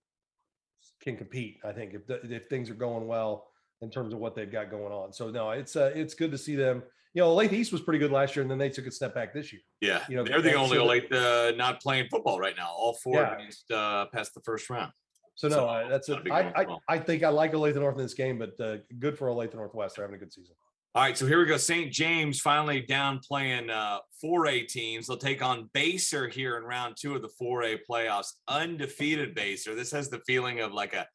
can 1.01 1.17
compete. 1.17 1.59
I 1.65 1.73
think 1.73 1.95
if 1.95 2.07
the, 2.07 2.21
if 2.35 2.47
things 2.47 2.71
are 2.71 2.75
going 2.75 3.07
well 3.07 3.49
in 3.81 3.91
terms 3.91 4.13
of 4.15 4.19
what 4.21 4.35
they've 4.35 4.51
got 4.51 4.71
going 4.71 4.93
on. 4.93 5.13
So 5.13 5.31
no, 5.31 5.51
it's 5.51 5.77
uh, 5.77 5.93
it's 5.95 6.15
good 6.15 6.31
to 6.33 6.39
see 6.39 6.55
them. 6.57 6.83
You 7.15 7.23
know, 7.23 7.35
Olathe 7.35 7.53
East 7.53 7.71
was 7.71 7.81
pretty 7.81 8.01
good 8.01 8.11
last 8.11 8.35
year, 8.35 8.43
and 8.43 8.51
then 8.51 8.59
they 8.59 8.69
took 8.71 8.87
a 8.87 8.91
step 8.91 9.15
back 9.15 9.33
this 9.33 9.53
year. 9.53 9.63
Yeah, 9.81 10.03
You 10.09 10.17
know, 10.17 10.25
they're 10.25 10.43
the 10.43 10.55
only 10.55 10.79
so 10.79 10.85
late 10.85 11.13
uh, 11.13 11.53
not 11.57 11.81
playing 11.81 12.09
football 12.11 12.41
right 12.41 12.57
now. 12.57 12.71
All 12.77 12.95
four 12.95 13.21
Yeah. 13.21 13.35
against 13.37 13.71
uh, 13.71 14.07
past 14.13 14.35
the 14.35 14.41
first 14.41 14.69
round. 14.69 14.93
So 15.37 15.47
no, 15.49 15.55
So, 15.55 15.69
I, 15.69 15.89
that's 15.89 16.09
a, 16.09 16.21
I, 16.33 16.63
I. 16.63 16.67
I 16.89 16.99
think 16.99 17.23
I 17.23 17.29
like 17.29 17.53
Olathe 17.53 17.77
North 17.77 17.97
in 17.97 18.03
this 18.03 18.15
game, 18.15 18.39
but 18.39 18.59
uh, 18.61 18.79
good 18.99 19.17
for 19.17 19.29
Olathe 19.29 19.55
Northwest. 19.55 19.95
They're 19.97 20.05
having 20.05 20.17
a 20.17 20.19
good 20.19 20.33
season. 20.33 20.55
All 20.97 21.03
right, 21.03 21.19
so 21.19 21.27
here 21.27 21.41
we 21.41 21.47
go. 21.47 21.57
St. 21.57 21.93
James 21.93 22.39
finally 22.39 22.81
down 22.81 23.19
playing 23.19 23.69
uh, 23.69 23.99
4A 24.25 24.69
teams. 24.69 25.09
They'll 25.09 25.17
take 25.17 25.43
on 25.43 25.69
Basehor 25.75 26.33
here 26.33 26.57
in 26.57 26.63
round 26.63 26.95
two 26.97 27.17
of 27.17 27.23
the 27.23 27.31
4A 27.43 27.81
playoffs. 27.91 28.29
Undefeated 28.47 29.35
Basehor. 29.35 29.75
This 29.75 29.91
has 29.91 30.09
the 30.09 30.21
feeling 30.21 30.61
of 30.61 30.73
like 30.73 30.95
a 30.95 31.09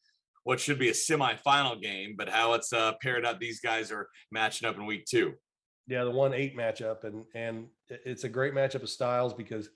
what 0.44 0.60
should 0.60 0.80
be 0.80 0.90
a 0.90 0.94
semifinal 0.94 1.82
game, 1.82 2.16
but 2.18 2.28
how 2.28 2.56
it's 2.56 2.74
uh, 2.74 2.92
paired 3.02 3.26
up. 3.26 3.40
These 3.40 3.62
guys 3.62 3.90
are 3.90 4.10
matching 4.34 4.68
up 4.68 4.76
in 4.76 4.86
week 4.86 5.06
two. 5.06 5.36
Yeah, 5.88 6.04
the 6.04 6.12
one 6.12 6.34
eight 6.34 6.58
matchup, 6.58 7.06
and 7.06 7.24
and 7.34 7.68
it's 7.90 8.26
a 8.26 8.30
great 8.30 8.54
matchup 8.54 8.84
of 8.84 8.90
styles 8.90 9.34
because 9.34 9.70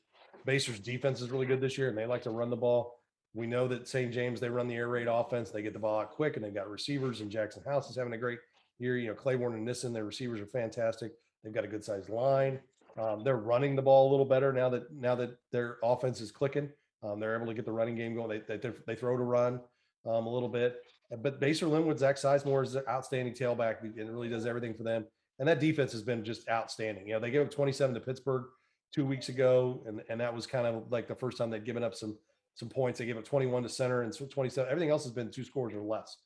Basehor's 0.45 0.81
defense 0.81 1.21
is 1.21 1.31
really 1.31 1.45
good 1.45 1.61
this 1.61 1.77
year, 1.77 1.87
and 1.87 1.97
they 1.97 2.05
like 2.05 2.23
to 2.23 2.29
run 2.29 2.49
the 2.49 2.57
ball. 2.57 2.99
We 3.33 3.47
know 3.47 3.69
that 3.69 3.87
St. 3.87 4.11
James 4.11 4.41
they 4.41 4.49
run 4.49 4.67
the 4.67 4.75
air 4.75 4.89
raid 4.89 5.07
offense. 5.07 5.49
They 5.49 5.61
get 5.61 5.71
the 5.71 5.79
ball 5.79 6.01
out 6.01 6.11
quick, 6.11 6.35
and 6.35 6.43
they've 6.43 6.53
got 6.53 6.69
receivers. 6.69 7.21
And 7.21 7.31
Jackson 7.31 7.63
House 7.63 7.89
is 7.89 7.95
having 7.95 8.11
a 8.11 8.17
great 8.17 8.39
year. 8.79 8.97
You 8.97 9.09
know, 9.09 9.13
Claiborne 9.13 9.55
and 9.55 9.65
Nissen, 9.65 9.93
their 9.93 10.05
receivers 10.05 10.39
are 10.39 10.45
fantastic. 10.45 11.13
They've 11.43 11.53
got 11.53 11.65
a 11.65 11.67
good 11.67 11.83
sized 11.83 12.09
line. 12.09 12.59
Um, 12.97 13.23
they're 13.23 13.37
running 13.37 13.75
the 13.75 13.81
ball 13.81 14.09
a 14.09 14.11
little 14.11 14.25
better 14.25 14.53
now 14.53 14.69
that 14.69 14.93
now 14.93 15.15
that 15.15 15.37
their 15.51 15.77
offense 15.83 16.21
is 16.21 16.31
clicking. 16.31 16.69
Um, 17.01 17.19
they're 17.19 17.35
able 17.35 17.47
to 17.47 17.53
get 17.53 17.65
the 17.65 17.71
running 17.71 17.95
game 17.95 18.15
going. 18.15 18.29
They 18.47 18.57
they, 18.57 18.71
they 18.85 18.95
throw 18.95 19.17
to 19.17 19.23
run 19.23 19.59
um, 20.05 20.27
a 20.27 20.29
little 20.29 20.49
bit. 20.49 20.81
But 21.21 21.39
Basehor-Linwood, 21.39 21.99
Zach 21.99 22.15
Sizemore 22.15 22.63
is 22.63 22.75
an 22.75 22.83
outstanding 22.89 23.33
tailback 23.33 23.81
and 23.81 24.09
really 24.09 24.29
does 24.29 24.45
everything 24.45 24.73
for 24.73 24.83
them. 24.83 25.05
And 25.39 25.47
that 25.47 25.59
defense 25.59 25.91
has 25.91 26.01
been 26.01 26.23
just 26.23 26.47
outstanding. 26.49 27.07
You 27.07 27.13
know, 27.13 27.19
they 27.19 27.29
gave 27.29 27.41
up 27.41 27.51
27 27.51 27.93
to 27.95 27.99
Pittsburgh 27.99 28.45
two 28.93 29.05
weeks 29.05 29.29
ago, 29.29 29.83
and, 29.85 30.01
and 30.09 30.19
that 30.19 30.33
was 30.33 30.47
kind 30.47 30.67
of 30.67 30.91
like 30.91 31.07
the 31.07 31.15
first 31.15 31.37
time 31.37 31.49
they'd 31.49 31.65
given 31.65 31.83
up 31.83 31.95
some 31.95 32.17
some 32.55 32.69
points. 32.69 32.99
They 32.99 33.05
gave 33.05 33.17
up 33.17 33.25
21 33.25 33.63
to 33.63 33.69
center 33.69 34.03
and 34.03 34.13
27. 34.13 34.69
Everything 34.69 34.91
else 34.91 35.03
has 35.03 35.11
been 35.11 35.31
two 35.31 35.43
scores 35.43 35.73
or 35.73 35.81
less. 35.81 36.17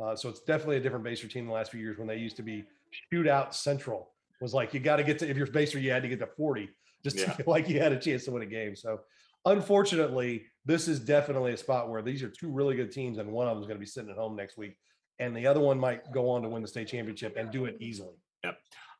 Uh, 0.00 0.14
so 0.16 0.28
it's 0.28 0.40
definitely 0.40 0.76
a 0.76 0.80
different 0.80 1.04
Basehor 1.04 1.30
team 1.30 1.46
the 1.46 1.52
last 1.52 1.70
few 1.70 1.80
years 1.80 1.98
when 1.98 2.06
they 2.08 2.16
used 2.16 2.36
to 2.36 2.42
be 2.42 2.64
shootout 3.12 3.54
central. 3.54 4.10
Was 4.40 4.54
like 4.54 4.74
you 4.74 4.80
got 4.80 4.96
to 4.96 5.04
get 5.04 5.18
to 5.20 5.28
if 5.28 5.36
you're 5.36 5.46
Basehor, 5.46 5.80
you 5.80 5.90
had 5.92 6.02
to 6.02 6.08
get 6.08 6.18
to 6.18 6.26
40 6.26 6.68
just 7.04 7.16
to 7.18 7.22
Yeah. 7.22 7.32
feel 7.32 7.44
like 7.48 7.68
you 7.68 7.78
had 7.80 7.92
a 7.92 7.98
chance 7.98 8.24
to 8.24 8.32
win 8.32 8.42
a 8.42 8.46
game. 8.46 8.74
So 8.74 9.00
unfortunately, 9.44 10.44
this 10.64 10.88
is 10.88 10.98
definitely 11.00 11.52
a 11.52 11.56
spot 11.56 11.90
where 11.90 12.02
these 12.02 12.22
are 12.22 12.28
two 12.28 12.50
really 12.50 12.74
good 12.74 12.90
teams, 12.92 13.18
and 13.18 13.30
one 13.30 13.46
of 13.46 13.54
them 13.54 13.62
is 13.62 13.66
going 13.66 13.76
to 13.76 13.80
be 13.80 13.86
sitting 13.86 14.10
at 14.10 14.16
home 14.16 14.34
next 14.36 14.56
week, 14.56 14.76
and 15.18 15.36
the 15.36 15.46
other 15.46 15.60
one 15.60 15.78
might 15.78 16.10
go 16.12 16.28
on 16.30 16.42
to 16.42 16.48
win 16.48 16.62
the 16.62 16.68
state 16.68 16.88
championship 16.88 17.36
and 17.36 17.50
do 17.50 17.66
it 17.66 17.76
easily. 17.80 18.14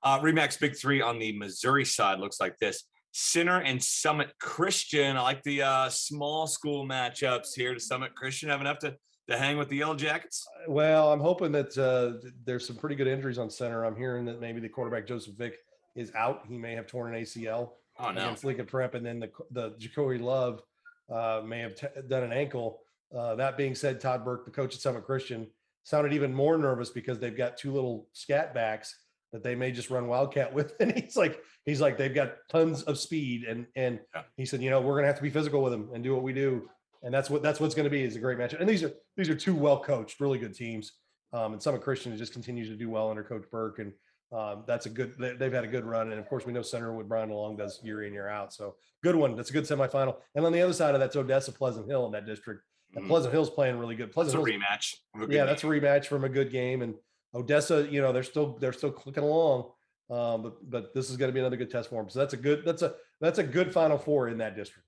Uh, 0.04 0.18
Remax 0.20 0.58
Big 0.58 0.76
Three 0.76 1.00
on 1.00 1.18
the 1.20 1.36
Missouri 1.38 1.84
side 1.84 2.18
looks 2.18 2.40
like 2.40 2.58
this. 2.58 2.84
Center 3.12 3.60
and 3.60 3.82
Summit 3.82 4.32
Christian. 4.40 5.16
I 5.16 5.22
like 5.22 5.42
the 5.44 5.62
uh, 5.62 5.88
small 5.90 6.46
school 6.46 6.86
matchups 6.86 7.54
here. 7.54 7.74
Does 7.74 7.86
Summit 7.86 8.14
Christian 8.16 8.48
have 8.48 8.60
enough 8.60 8.78
to, 8.80 8.96
to 9.28 9.38
hang 9.38 9.56
with 9.56 9.68
the 9.68 9.76
Yellow 9.76 9.94
Jackets? 9.94 10.46
Well, 10.68 11.12
I'm 11.12 11.20
hoping 11.20 11.52
that 11.52 11.76
uh, 11.78 12.28
there's 12.44 12.66
some 12.66 12.76
pretty 12.76 12.96
good 12.96 13.06
injuries 13.06 13.38
on 13.38 13.50
center. 13.50 13.84
I'm 13.84 13.96
hearing 13.96 14.24
that 14.26 14.40
maybe 14.40 14.60
the 14.60 14.68
quarterback 14.68 15.06
Joseph 15.06 15.34
Vick 15.36 15.56
is 15.94 16.12
out. 16.14 16.44
He 16.48 16.56
may 16.58 16.74
have 16.74 16.86
torn 16.86 17.14
an 17.14 17.22
ACL 17.22 17.70
Oh 17.98 18.10
no. 18.10 18.22
against 18.22 18.44
Lincoln 18.44 18.66
Prep, 18.66 18.94
and 18.94 19.04
then 19.04 19.20
the 19.20 19.30
the 19.50 19.74
Jacoby 19.78 20.18
Love 20.18 20.62
uh, 21.10 21.42
may 21.44 21.60
have 21.60 21.74
t- 21.74 21.86
done 22.08 22.22
an 22.24 22.32
ankle. 22.32 22.80
Uh, 23.16 23.34
that 23.34 23.56
being 23.58 23.74
said, 23.74 24.00
Todd 24.00 24.24
Burke, 24.24 24.44
the 24.46 24.50
coach 24.50 24.74
at 24.74 24.80
Summit 24.80 25.04
Christian, 25.04 25.46
sounded 25.84 26.12
even 26.14 26.32
more 26.32 26.56
nervous 26.56 26.88
because 26.90 27.18
they've 27.18 27.36
got 27.36 27.58
two 27.58 27.70
little 27.72 28.08
scat 28.14 28.54
backs 28.54 28.96
that 29.32 29.42
they 29.42 29.54
may 29.54 29.70
just 29.70 29.90
run 29.90 30.08
wildcat 30.08 30.52
with, 30.54 30.74
and 30.80 30.92
he's 30.98 31.16
like, 31.16 31.40
he's 31.66 31.80
like, 31.80 31.98
they've 31.98 32.14
got 32.14 32.36
tons 32.50 32.82
of 32.84 32.98
speed, 32.98 33.44
and 33.44 33.66
and 33.76 34.00
Yeah. 34.14 34.22
he 34.36 34.46
said, 34.46 34.62
you 34.62 34.70
know, 34.70 34.80
we're 34.80 34.94
gonna 34.96 35.06
have 35.08 35.16
to 35.16 35.22
be 35.22 35.30
physical 35.30 35.62
with 35.62 35.72
them 35.72 35.90
and 35.94 36.02
do 36.02 36.14
what 36.14 36.22
we 36.22 36.32
do, 36.32 36.68
and 37.02 37.12
that's 37.12 37.28
what 37.30 37.42
that's 37.42 37.60
what's 37.60 37.74
going 37.74 37.84
to 37.84 37.90
be 37.90 38.02
is 38.02 38.16
a 38.16 38.18
great 38.20 38.38
matchup. 38.38 38.60
And 38.60 38.68
these 38.68 38.82
are 38.82 38.92
these 39.16 39.28
are 39.28 39.34
two 39.34 39.54
well 39.54 39.80
coached, 39.82 40.20
really 40.20 40.38
good 40.38 40.54
teams. 40.54 40.92
Um, 41.32 41.54
and 41.54 41.62
Summit 41.62 41.80
Christian 41.82 42.14
just 42.16 42.32
continues 42.34 42.68
to 42.68 42.76
do 42.76 42.90
well 42.90 43.08
under 43.08 43.24
Coach 43.24 43.44
Burke, 43.50 43.78
and 43.78 43.92
um, 44.38 44.64
that's 44.66 44.84
a 44.86 44.90
good. 44.90 45.14
They, 45.18 45.32
they've 45.34 45.52
had 45.52 45.64
a 45.64 45.68
good 45.68 45.84
run, 45.84 46.10
and 46.12 46.20
of 46.20 46.28
course 46.28 46.44
we 46.44 46.52
know 46.52 46.60
Center 46.62 46.92
what 46.94 47.08
Brian 47.08 47.30
DeLong 47.30 47.56
does 47.56 47.80
year 47.82 48.02
in 48.04 48.12
year 48.12 48.28
out. 48.28 48.52
So 48.52 48.74
good 49.02 49.16
one. 49.16 49.34
That's 49.36 49.48
a 49.50 49.52
good 49.52 49.64
semifinal. 49.64 50.16
And 50.34 50.44
on 50.44 50.52
the 50.52 50.60
other 50.60 50.72
side 50.74 50.94
of 50.94 51.00
that's 51.00 51.16
Odessa 51.16 51.52
Pleasant 51.52 51.86
Hill 51.88 52.04
in 52.06 52.12
that 52.12 52.26
district. 52.26 52.62
And 52.94 53.04
Mhm. 53.06 53.08
Pleasant 53.08 53.32
Hill's 53.32 53.48
playing 53.48 53.78
really 53.78 53.94
good. 53.94 54.08
It's 54.08 54.14
Pleasant 54.14 54.34
a 54.42 54.46
Hill's 54.50 54.62
rematch. 54.62 54.94
a 55.16 55.20
yeah, 55.20 55.26
game. 55.26 55.46
that's 55.46 55.64
a 55.64 55.66
rematch 55.66 56.06
from 56.06 56.24
a 56.24 56.28
good 56.28 56.50
game. 56.50 56.82
And 56.82 56.94
Odessa, 57.34 57.88
you 57.90 58.02
know, 58.02 58.12
they're 58.12 58.22
still 58.22 58.58
they're 58.60 58.74
still 58.74 58.92
clicking 58.92 59.24
along. 59.24 59.70
Um, 60.10 60.42
but 60.42 60.70
but 60.70 60.94
this 60.94 61.08
is 61.08 61.16
going 61.16 61.30
to 61.30 61.32
be 61.32 61.40
another 61.40 61.56
good 61.56 61.70
test 61.70 61.88
for 61.88 62.02
them. 62.02 62.10
So 62.10 62.18
that's 62.18 62.34
a 62.34 62.36
good 62.36 62.64
that's 62.66 62.82
a 62.82 62.94
that's 63.22 63.38
a 63.38 63.42
good 63.44 63.72
Final 63.72 63.96
Four 63.96 64.28
in 64.28 64.36
that 64.38 64.54
district. 64.56 64.86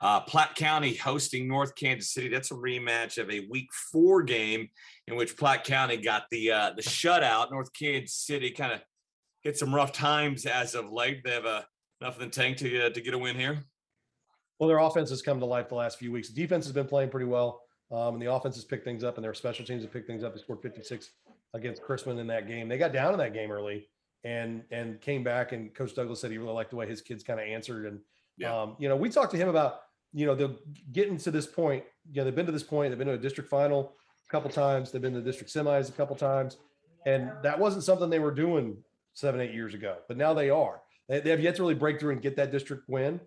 Uh, 0.00 0.20
Platte 0.20 0.54
County 0.54 0.94
hosting 0.94 1.46
North 1.46 1.74
Kansas 1.74 2.12
City. 2.12 2.28
That's 2.28 2.50
a 2.50 2.54
rematch 2.54 3.18
of 3.18 3.30
a 3.30 3.46
Week 3.50 3.68
Four 3.92 4.22
game 4.22 4.68
in 5.06 5.16
which 5.16 5.36
Platte 5.36 5.64
County 5.64 5.98
got 5.98 6.24
the 6.30 6.50
uh, 6.52 6.70
the 6.76 6.82
shutout. 6.82 7.50
North 7.50 7.72
Kansas 7.72 8.14
City 8.14 8.50
kind 8.50 8.72
of 8.72 8.80
hit 9.42 9.58
some 9.58 9.74
rough 9.74 9.92
times 9.92 10.46
as 10.46 10.74
of 10.74 10.90
late. 10.90 11.22
They 11.24 11.32
have 11.32 11.44
a 11.44 11.66
enough 12.00 12.18
in 12.18 12.28
the 12.28 12.30
tank 12.34 12.56
to 12.58 12.86
uh, 12.86 12.90
to 12.90 13.00
get 13.00 13.12
a 13.14 13.18
win 13.18 13.36
here. 13.36 13.58
Well, 14.58 14.68
their 14.68 14.78
offense 14.78 15.10
has 15.10 15.22
come 15.22 15.38
to 15.40 15.46
life 15.46 15.68
the 15.68 15.74
last 15.74 15.98
few 15.98 16.12
weeks. 16.12 16.28
Defense 16.28 16.64
has 16.66 16.72
been 16.72 16.86
playing 16.86 17.10
pretty 17.10 17.26
well, 17.26 17.62
um, 17.90 18.14
and 18.14 18.22
the 18.22 18.32
offense 18.32 18.54
has 18.56 18.64
picked 18.64 18.84
things 18.84 19.04
up, 19.04 19.16
and 19.16 19.24
their 19.24 19.34
special 19.34 19.64
teams 19.64 19.82
have 19.82 19.92
picked 19.92 20.06
things 20.06 20.22
up. 20.24 20.34
They 20.34 20.40
scored 20.40 20.60
56 20.62 21.10
against 21.54 21.82
Chrisman 21.82 22.18
in 22.18 22.26
that 22.28 22.46
game. 22.46 22.68
They 22.68 22.78
got 22.78 22.92
down 22.92 23.12
in 23.12 23.18
that 23.18 23.34
game 23.34 23.50
early 23.50 23.88
and 24.24 24.62
and 24.70 25.00
came 25.00 25.22
back. 25.24 25.52
And 25.52 25.74
Coach 25.74 25.94
Douglas 25.94 26.20
said 26.20 26.30
he 26.30 26.38
really 26.38 26.52
liked 26.54 26.70
the 26.70 26.76
way 26.76 26.86
his 26.88 27.02
kids 27.02 27.22
kind 27.22 27.38
of 27.40 27.46
answered. 27.46 27.86
And 27.86 28.00
Yeah. 28.38 28.54
um, 28.62 28.76
you 28.78 28.88
know, 28.88 28.96
we 28.96 29.08
talked 29.10 29.32
to 29.32 29.36
him 29.38 29.48
about 29.48 29.80
you 30.12 30.26
know 30.26 30.34
they're 30.34 30.56
getting 30.92 31.16
to 31.18 31.30
this 31.30 31.46
point. 31.46 31.84
You 32.10 32.20
know, 32.20 32.24
they've 32.24 32.34
been 32.34 32.46
to 32.46 32.52
this 32.52 32.62
point. 32.62 32.90
They've 32.90 32.98
been 32.98 33.08
to 33.08 33.14
a 33.14 33.18
district 33.18 33.50
final 33.50 33.94
a 34.28 34.30
couple 34.30 34.50
times. 34.50 34.90
They've 34.90 35.02
been 35.02 35.14
to 35.14 35.20
district 35.20 35.52
semis 35.52 35.88
a 35.88 35.92
couple 35.92 36.16
times, 36.16 36.56
and 37.06 37.30
that 37.42 37.58
wasn't 37.58 37.84
something 37.84 38.10
they 38.10 38.18
were 38.18 38.34
doing 38.34 38.78
seven 39.12 39.40
eight 39.40 39.54
years 39.54 39.74
ago. 39.74 39.98
But 40.08 40.16
now 40.16 40.34
they 40.34 40.50
are. 40.50 40.82
They, 41.08 41.20
they 41.20 41.30
have 41.30 41.40
yet 41.40 41.56
to 41.56 41.62
really 41.62 41.74
break 41.74 42.00
through 42.00 42.12
and 42.12 42.22
get 42.22 42.36
that 42.36 42.52
district 42.52 42.88
win 42.88 43.20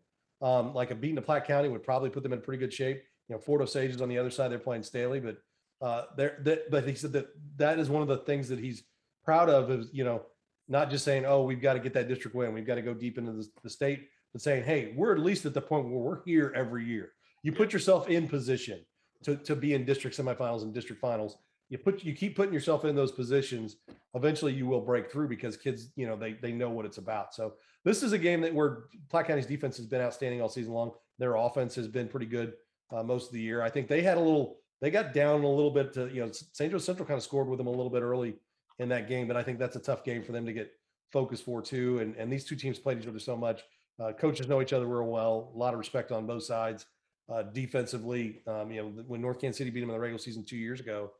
um, 0.43 0.74
like 0.74 0.91
a 0.91 0.96
beating 0.96 1.17
of 1.17 1.26
Platte 1.26 1.46
County 1.46 1.69
would 1.69 1.84
probably 1.84 2.10
put 2.10 2.22
them 2.22 2.34
in 2.34 2.41
pretty 2.41 2.60
good 2.60 2.74
shape. 2.74 3.02
You 3.30 3.36
know, 3.36 3.39
Fort 3.39 3.62
Osage 3.62 3.91
is 3.91 4.02
on 4.02 4.10
the 4.10 4.17
other 4.17 4.30
side; 4.30 4.52
they're 4.52 4.60
playing 4.60 4.84
Staley, 4.84 5.22
but 5.22 5.38
uh, 5.82 6.04
they're 6.17 6.38
that. 6.41 6.69
But 6.69 6.86
he 6.86 6.96
said 6.96 7.13
that 7.13 7.28
that 7.56 7.80
is 7.80 7.89
one 7.89 8.02
of 8.02 8.10
the 8.10 8.17
things 8.17 8.50
that 8.50 8.60
he's 8.60 8.84
proud 9.24 9.50
of 9.50 9.72
is 9.72 9.88
you 9.93 10.04
know 10.04 10.24
not 10.67 10.91
just 10.91 11.06
saying, 11.06 11.26
"Oh, 11.26 11.43
we've 11.43 11.62
got 11.62 11.74
to 11.74 11.80
get 11.80 11.93
that 11.93 12.10
district 12.10 12.36
win, 12.36 12.54
we've 12.54 12.67
got 12.67 12.76
to 12.76 12.82
go 12.82 12.93
deep 12.93 13.17
into 13.17 13.32
the, 13.32 13.48
the 13.63 13.69
state," 13.69 14.10
but 14.34 14.41
saying, 14.41 14.63
"Hey, 14.63 14.93
we're 14.96 15.13
at 15.13 15.19
least 15.19 15.46
at 15.46 15.54
the 15.54 15.62
point 15.62 15.86
where 15.86 16.00
we're 16.00 16.24
here 16.24 16.52
every 16.56 16.86
year." 16.86 17.13
You 17.43 17.52
put 17.52 17.72
yourself 17.72 18.10
in 18.10 18.28
position 18.28 18.84
to 19.24 19.38
to 19.38 19.56
be 19.56 19.74
in 19.74 19.86
district 19.86 20.17
semifinals 20.17 20.63
and 20.63 20.74
district 20.74 21.02
finals. 21.02 21.38
You 21.69 21.78
put 21.78 22.04
you 22.04 22.13
keep 22.13 22.36
putting 22.36 22.54
yourself 22.54 22.86
in 22.86 22.96
those 22.96 23.12
positions. 23.12 23.78
Eventually, 24.13 24.54
you 24.54 24.65
will 24.65 24.82
break 24.82 25.12
through 25.12 25.28
because 25.28 25.58
kids, 25.58 25.89
you 25.96 26.08
know, 26.08 26.15
they 26.15 26.34
they 26.34 26.52
know 26.52 26.69
what 26.69 26.86
it's 26.86 26.98
about. 26.98 27.34
So 27.34 27.54
this 27.84 28.04
is 28.04 28.13
a 28.13 28.17
game 28.17 28.41
that 28.41 28.54
where 28.54 28.86
Platte 29.10 29.28
County's 29.28 29.46
defense 29.46 29.78
has 29.78 29.86
been 29.86 30.02
outstanding 30.02 30.41
all 30.41 30.50
season 30.50 30.74
long. 30.74 30.91
Their 31.19 31.36
offense 31.36 31.76
has 31.76 31.88
been 31.88 32.08
pretty 32.08 32.26
good 32.26 32.54
uh, 32.91 33.04
most 33.04 33.28
of 33.28 33.34
the 33.34 33.41
year. 33.41 33.62
I 33.62 33.69
think 33.69 33.88
they 33.88 34.02
had 34.02 34.17
a 34.17 34.22
little, 34.22 34.58
they 34.82 34.89
got 34.89 35.13
down 35.13 35.43
a 35.43 35.50
little 35.50 35.72
bit 35.72 35.93
to, 35.93 36.08
you 36.08 36.26
know, 36.26 36.32
St. 36.32 36.72
Joe 36.72 36.78
Central 36.78 37.06
kind 37.06 37.17
of 37.17 37.24
scored 37.24 37.48
with 37.48 37.58
them 37.58 37.67
a 37.67 37.72
little 37.72 37.89
bit 37.89 38.02
early 38.02 38.36
in 38.80 38.89
that 38.89 39.08
game, 39.08 39.28
but 39.28 39.38
I 39.38 39.43
think 39.43 39.60
that's 39.60 39.76
a 39.76 39.80
tough 39.80 40.04
game 40.04 40.24
for 40.24 40.32
them 40.32 40.46
to 40.46 40.54
get 40.54 40.72
focused 41.12 41.46
for 41.46 41.62
too. 41.62 42.00
And, 42.00 42.15
and 42.15 42.32
these 42.32 42.46
two 42.46 42.56
teams 42.56 42.80
played 42.80 43.00
each 43.00 43.08
other 43.08 43.19
so 43.19 43.36
much. 43.36 43.62
Uh, 43.99 44.12
coaches 44.12 44.47
know 44.47 44.62
each 44.62 44.73
other 44.73 44.86
real 44.86 45.08
well, 45.08 45.51
a 45.53 45.58
lot 45.58 45.73
of 45.73 45.79
respect 45.79 46.12
on 46.12 46.25
both 46.25 46.43
sides. 46.43 46.86
Uh, 47.29 47.43
defensively, 47.43 48.41
um, 48.47 48.69
you 48.71 48.82
know, 48.82 49.03
when 49.08 49.21
North 49.21 49.39
Kansas 49.39 49.58
City 49.58 49.69
beat 49.69 49.79
them 49.79 49.89
in 49.89 49.95
the 49.95 49.99
regular 49.99 50.19
season 50.19 50.43
two 50.43 50.58
years 50.58 50.79
ago, 50.79 51.12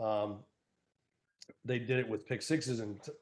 um, 0.00 0.38
they 1.64 1.78
did 1.78 2.00
it 2.00 2.08
with 2.08 2.26
pick 2.26 2.42
sixes 2.42 2.80
and 2.80 3.00
t- 3.02 3.12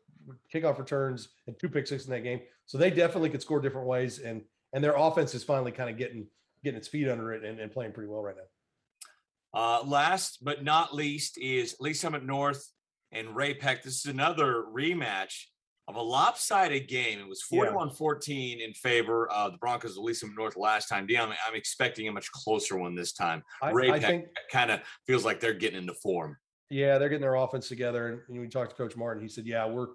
kickoff 0.53 0.79
returns 0.79 1.29
and 1.47 1.59
two 1.59 1.69
pick 1.69 1.87
sixes 1.87 2.09
in 2.09 2.15
that 2.15 2.23
game. 2.23 2.41
So 2.67 2.79
they 2.79 2.91
definitely 2.91 3.29
could 3.29 3.43
score 3.43 3.61
different 3.61 3.87
ways, 3.87 4.19
and 4.21 4.43
and 4.73 4.83
their 4.83 4.97
offense 4.97 5.35
is 5.35 5.45
finally 5.45 5.73
kind 5.73 5.91
of 5.91 5.99
getting 5.99 6.27
getting 6.65 6.79
its 6.79 6.89
feet 6.89 7.09
under 7.09 7.33
it 7.35 7.45
and, 7.45 7.61
and 7.61 7.71
playing 7.71 7.93
pretty 7.93 8.09
well 8.09 8.23
right 8.23 8.37
now. 8.37 9.61
Uh, 9.61 9.83
last 9.85 10.39
but 10.43 10.65
not 10.65 10.95
least 10.95 11.37
is 11.37 11.77
Lee 11.81 11.93
Summit 11.93 12.25
North 12.25 12.67
and 13.11 13.37
Ray-Pec. 13.37 13.83
This 13.83 13.99
is 13.99 14.07
another 14.07 14.65
rematch 14.75 15.45
of 15.93 15.97
a 15.97 16.03
lopsided 16.03 16.89
game. 16.89 17.19
It 17.19 17.29
was 17.29 17.43
Yeah. 17.51 17.59
41 17.59 17.91
14 17.91 18.61
in 18.61 18.73
favor 18.73 19.31
of 19.31 19.53
the 19.53 19.59
Broncos 19.59 19.97
of 19.97 20.05
Lee's 20.05 20.21
Summit 20.21 20.37
North 20.37 20.57
last 20.57 20.89
time. 20.89 21.07
Dion, 21.07 21.31
I'm, 21.31 21.37
I'm 21.49 21.55
expecting 21.55 22.09
a 22.09 22.13
much 22.13 22.31
closer 22.33 22.77
one 22.77 22.95
this 22.95 23.13
time. 23.13 23.43
I, 23.61 23.71
Ray 23.71 23.91
I 23.91 24.01
think 24.01 24.27
kind 24.51 24.71
of 24.71 24.81
feels 25.07 25.25
like 25.25 25.41
they're 25.41 25.55
getting 25.55 25.79
into 25.79 25.95
form. 25.95 26.37
yeah, 26.71 26.99
they're 26.99 27.09
getting 27.09 27.23
their 27.23 27.35
offense 27.35 27.69
together. 27.69 28.25
And, 28.29 28.41
we 28.41 28.49
talked 28.49 28.71
to 28.71 28.77
Coach 28.77 28.97
Martin. 28.97 29.23
He 29.23 29.29
said, 29.29 29.47
yeah, 29.47 29.67
we're 29.67 29.89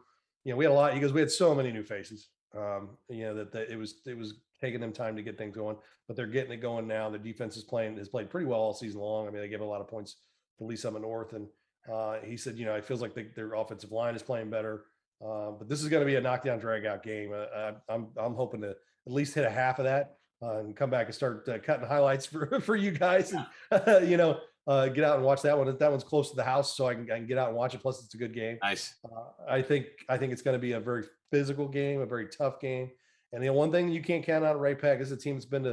you 0.43 0.53
know, 0.53 0.57
we 0.57 0.65
had 0.65 0.71
a 0.71 0.75
lot. 0.75 0.93
He 0.93 0.99
goes, 0.99 1.11
we 1.11 1.19
had 1.19 1.31
so 1.31 1.53
many 1.53 1.71
new 1.71 1.83
faces. 1.83 2.29
Um, 2.55 2.91
you 3.09 3.23
know 3.23 3.33
that, 3.35 3.51
that 3.51 3.69
it 3.69 3.77
was 3.77 3.95
it 4.05 4.17
was 4.17 4.35
taking 4.61 4.79
them 4.79 4.93
time 4.93 5.15
to 5.15 5.21
get 5.21 5.37
things 5.37 5.55
going, 5.55 5.75
but 6.07 6.15
they're 6.15 6.25
getting 6.25 6.51
it 6.53 6.57
going 6.57 6.87
now. 6.87 7.09
The 7.09 7.17
defense 7.17 7.57
is 7.57 7.63
playing 7.63 7.97
has 7.97 8.07
played 8.07 8.29
pretty 8.29 8.47
well 8.47 8.59
all 8.59 8.73
season 8.73 9.01
long. 9.01 9.27
I 9.27 9.31
mean, 9.31 9.41
they 9.41 9.49
gave 9.49 9.61
a 9.61 9.65
lot 9.65 9.81
of 9.81 9.87
points 9.87 10.15
to 10.57 10.63
Lee's 10.63 10.81
Summit 10.81 11.01
North, 11.01 11.33
and 11.33 11.47
uh, 11.91 12.17
he 12.23 12.37
said, 12.37 12.57
you 12.57 12.65
know, 12.65 12.75
it 12.75 12.85
feels 12.85 13.01
like 13.01 13.13
they, 13.13 13.23
their 13.35 13.53
offensive 13.53 13.91
line 13.91 14.15
is 14.15 14.23
playing 14.23 14.49
better. 14.49 14.85
Uh, 15.23 15.51
but 15.51 15.67
this 15.67 15.81
is 15.81 15.89
going 15.89 16.01
to 16.01 16.05
be 16.05 16.15
a 16.15 16.21
knockdown, 16.21 16.59
drag 16.59 16.85
out 16.85 17.03
game. 17.03 17.31
Uh, 17.33 17.45
I, 17.55 17.73
I'm 17.89 18.07
I'm 18.17 18.35
hoping 18.35 18.61
to 18.61 18.69
at 18.69 19.13
least 19.13 19.33
hit 19.33 19.45
a 19.45 19.49
half 19.49 19.79
of 19.79 19.85
that 19.85 20.17
uh, 20.41 20.59
and 20.59 20.75
come 20.75 20.89
back 20.89 21.07
and 21.07 21.15
start 21.15 21.47
uh, 21.49 21.57
cutting 21.59 21.87
highlights 21.87 22.25
for 22.27 22.59
for 22.61 22.75
you 22.75 22.91
guys, 22.91 23.33
and 23.33 24.09
you 24.09 24.17
know, 24.17 24.39
uh, 24.67 24.87
get 24.87 25.03
out 25.03 25.15
and 25.15 25.25
watch 25.25 25.41
that 25.41 25.57
one. 25.57 25.75
That 25.77 25.91
one's 25.91 26.03
close 26.03 26.29
to 26.29 26.35
the 26.35 26.43
house, 26.43 26.75
so 26.75 26.87
I 26.87 26.95
can, 26.95 27.11
I 27.11 27.17
can 27.17 27.27
get 27.27 27.37
out 27.37 27.49
and 27.49 27.57
watch 27.57 27.73
it. 27.73 27.81
Plus, 27.81 28.03
it's 28.03 28.13
a 28.13 28.17
good 28.17 28.33
game. 28.33 28.57
Nice. 28.61 28.95
Uh, 29.05 29.23
I 29.49 29.61
think 29.61 29.87
I 30.09 30.17
think 30.17 30.33
it's 30.33 30.41
going 30.41 30.55
to 30.55 30.59
be 30.59 30.73
a 30.73 30.79
very 30.79 31.03
physical 31.31 31.67
game, 31.67 32.01
a 32.01 32.05
very 32.05 32.27
tough 32.27 32.59
game. 32.59 32.91
And 33.33 33.43
the 33.43 33.51
one 33.51 33.71
thing 33.71 33.89
you 33.89 34.01
can't 34.01 34.23
count 34.23 34.45
out 34.45 34.59
Ray-Pec 34.59 35.01
is 35.01 35.11
a 35.11 35.17
team 35.17 35.35
that's 35.35 35.45
been 35.45 35.63
to 35.63 35.71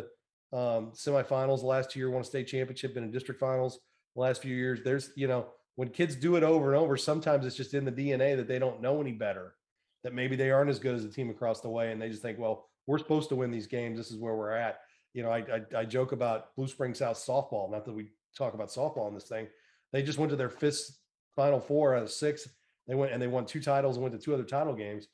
um, 0.52 0.92
semifinals 0.92 1.62
last 1.62 1.94
year, 1.94 2.10
won 2.10 2.22
a 2.22 2.24
state 2.24 2.48
championship, 2.48 2.94
been 2.94 3.04
in 3.04 3.12
district 3.12 3.40
finals 3.40 3.78
the 4.16 4.22
last 4.22 4.42
few 4.42 4.54
years. 4.54 4.80
There's 4.84 5.10
you 5.16 5.28
know 5.28 5.46
when 5.76 5.88
kids 5.88 6.14
do 6.14 6.36
it 6.36 6.42
over 6.42 6.72
and 6.72 6.82
over, 6.82 6.96
sometimes 6.96 7.46
it's 7.46 7.56
just 7.56 7.74
in 7.74 7.84
the 7.84 7.92
DNA 7.92 8.36
that 8.36 8.48
they 8.48 8.58
don't 8.58 8.80
know 8.80 9.00
any 9.00 9.12
better. 9.12 9.54
That 10.02 10.12
maybe 10.14 10.36
they 10.36 10.50
aren't 10.50 10.70
as 10.70 10.78
good 10.78 10.94
as 10.94 11.02
the 11.02 11.10
team 11.10 11.30
across 11.30 11.60
the 11.60 11.70
way, 11.70 11.90
and 11.90 12.00
they 12.00 12.10
just 12.10 12.22
think, 12.22 12.38
well, 12.38 12.68
we're 12.86 12.98
supposed 12.98 13.30
to 13.30 13.36
win 13.36 13.50
these 13.50 13.66
games. 13.66 13.96
This 13.96 14.10
is 14.10 14.18
where 14.18 14.34
we're 14.34 14.52
at. 14.52 14.80
You 15.14 15.22
know, 15.22 15.30
I 15.30 15.38
I, 15.38 15.80
I 15.80 15.84
joke 15.84 16.12
about 16.12 16.54
Blue 16.56 16.68
Spring 16.68 16.94
South 16.94 17.16
softball. 17.16 17.70
Not 17.70 17.84
that 17.86 17.92
we 17.92 18.10
talk 18.36 18.54
about 18.54 18.68
softball 18.68 19.08
in 19.08 19.14
this 19.14 19.24
thing. 19.24 19.46
They 19.92 20.02
just 20.02 20.18
went 20.18 20.30
to 20.30 20.36
their 20.36 20.50
fifth 20.50 20.98
Final 21.34 21.60
Four 21.60 21.94
out 21.94 22.02
of 22.02 22.10
six. 22.10 22.48
They 22.86 22.94
went 22.94 23.12
and 23.12 23.22
they 23.22 23.26
won 23.26 23.46
two 23.46 23.60
titles 23.60 23.96
and 23.96 24.02
went 24.02 24.14
to 24.14 24.20
two 24.20 24.34
other 24.34 24.44
title 24.44 24.74
games. 24.74 25.08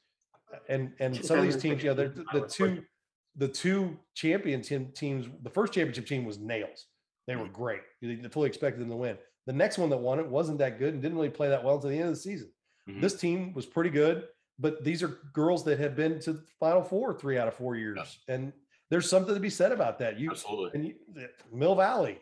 And 0.68 0.92
and 0.99 1.25
some 1.25 1.38
of 1.38 1.44
these 1.44 1.57
teams, 1.57 1.83
yeah, 1.83 1.92
they're 1.92 2.12
the 2.33 2.49
two 2.49 2.83
the 3.37 3.49
two 3.49 3.96
champion 4.14 4.62
team, 4.62 4.90
teams. 4.94 5.27
The 5.42 5.51
first 5.51 5.73
championship 5.73 6.07
team 6.07 6.25
was 6.25 6.38
nails. 6.38 6.87
They 7.27 7.37
were 7.37 7.49
great. 7.49 7.83
You 8.01 8.29
fully 8.29 8.49
expected 8.49 8.81
them 8.81 8.88
to 8.88 8.96
win. 8.96 9.16
The 9.46 9.53
next 9.53 9.79
one 9.79 9.90
that 9.90 9.96
won 9.98 10.18
it 10.20 10.26
wasn't 10.26 10.59
that 10.59 10.79
good 10.79 10.92
and 10.94 11.03
didn't 11.03 11.16
really 11.16 11.31
play 11.31 11.48
that 11.48 11.64
well 11.64 11.76
until 11.76 11.90
the 11.90 11.96
end 11.98 12.09
of 12.09 12.14
the 12.14 12.20
season. 12.20 12.50
Mhm. 12.88 13.00
This 13.00 13.14
team 13.18 13.53
was 13.55 13.66
pretty 13.66 13.90
good, 13.90 14.29
but 14.59 14.85
these 14.85 15.03
are 15.03 15.18
girls 15.33 15.64
that 15.64 15.79
have 15.79 15.96
been 15.96 16.18
to 16.20 16.35
the 16.35 16.42
Final 16.59 16.83
Four 16.83 17.14
three 17.18 17.38
out 17.38 17.48
of 17.48 17.55
four 17.55 17.76
years, 17.76 18.18
and 18.29 18.53
there's 18.90 19.09
something 19.09 19.35
to 19.35 19.40
be 19.40 19.50
said 19.50 19.72
about 19.72 19.98
that. 20.00 20.18
You 20.18 20.31
Absolutely. 20.31 20.70
and 20.79 20.88
you, 20.88 21.29
Mill 21.53 21.74
Valley. 21.74 22.18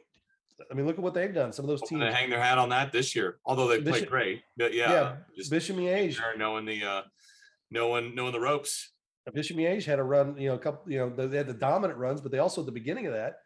I 0.71 0.75
mean, 0.75 0.87
look 0.87 0.97
at 0.97 1.03
what 1.03 1.15
they've 1.15 1.33
done. 1.33 1.53
Some 1.53 1.65
of 1.65 1.69
those 1.69 1.81
Hoping 1.83 2.01
teams. 2.01 2.15
hang 2.15 2.31
their 2.31 2.41
hat 2.43 2.59
on 2.59 2.69
that 2.71 2.91
this 2.93 3.15
year, 3.15 3.39
although 3.45 3.69
they 3.69 3.81
played 3.81 4.09
great. 4.09 4.43
But 4.57 4.75
yeah, 4.75 4.91
yeah, 4.91 5.17
just 5.37 5.51
Bishop 5.51 5.77
Miege. 5.77 6.19
knowing 6.37 6.65
the 6.65 6.83
uh, 6.85 7.03
knowing 7.71 8.15
knowing 8.15 8.33
the 8.33 8.41
ropes. 8.41 8.93
Bishop 9.35 9.57
Miege 9.59 9.85
had 9.85 9.99
a 9.99 10.03
run, 10.03 10.37
you 10.39 10.49
know, 10.49 10.55
a 10.55 10.59
couple, 10.59 10.91
you 10.91 10.99
know, 10.99 11.11
they 11.29 11.37
had 11.37 11.47
the 11.47 11.53
dominant 11.53 11.99
runs, 11.99 12.21
but 12.23 12.33
they 12.33 12.39
also 12.39 12.63
at 12.63 12.67
the 12.67 12.73
beginning 12.73 13.07
of 13.07 13.13
that 13.13 13.37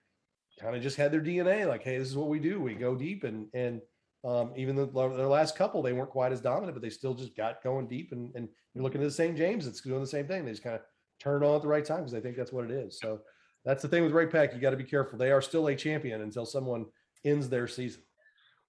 kind 0.62 0.76
of 0.76 0.82
just 0.82 0.96
had 0.96 1.12
their 1.12 1.20
DNA 1.20 1.66
like, 1.66 1.82
hey, 1.82 1.98
this 1.98 2.08
is 2.08 2.16
what 2.16 2.28
we 2.28 2.38
do. 2.38 2.60
We 2.60 2.74
go 2.74 2.94
deep 2.94 3.24
and 3.24 3.46
and 3.54 3.80
um, 4.24 4.52
even 4.56 4.76
the, 4.76 4.86
their 4.86 5.26
last 5.26 5.56
couple, 5.56 5.82
they 5.82 5.92
weren't 5.92 6.10
quite 6.10 6.30
as 6.30 6.40
dominant, 6.40 6.74
but 6.74 6.82
they 6.82 6.90
still 6.90 7.12
just 7.12 7.36
got 7.36 7.62
going 7.62 7.88
deep. 7.88 8.12
And 8.12 8.30
and 8.36 8.48
you're 8.74 8.84
looking 8.84 9.00
at 9.02 9.04
the 9.04 9.10
St. 9.10 9.36
James, 9.36 9.66
it's 9.66 9.80
doing 9.80 10.00
the 10.00 10.06
same 10.06 10.28
thing. 10.28 10.44
They 10.44 10.52
just 10.52 10.62
kind 10.62 10.76
of 10.76 10.82
turn 11.20 11.42
on 11.42 11.56
at 11.56 11.62
the 11.62 11.68
right 11.68 11.84
time 11.84 11.98
because 11.98 12.12
they 12.12 12.20
think 12.20 12.36
that's 12.36 12.52
what 12.52 12.64
it 12.64 12.70
is. 12.70 12.98
So 13.00 13.20
that's 13.64 13.82
the 13.82 13.88
thing 13.88 14.02
with 14.02 14.12
Ray-Pec. 14.12 14.54
You 14.54 14.60
got 14.60 14.70
to 14.70 14.76
be 14.76 14.84
careful. 14.84 15.18
They 15.18 15.30
are 15.30 15.42
still 15.42 15.66
a 15.68 15.74
champion 15.76 16.22
until 16.22 16.46
someone 16.46 16.86
ends 17.24 17.48
their 17.48 17.68
season. 17.68 18.02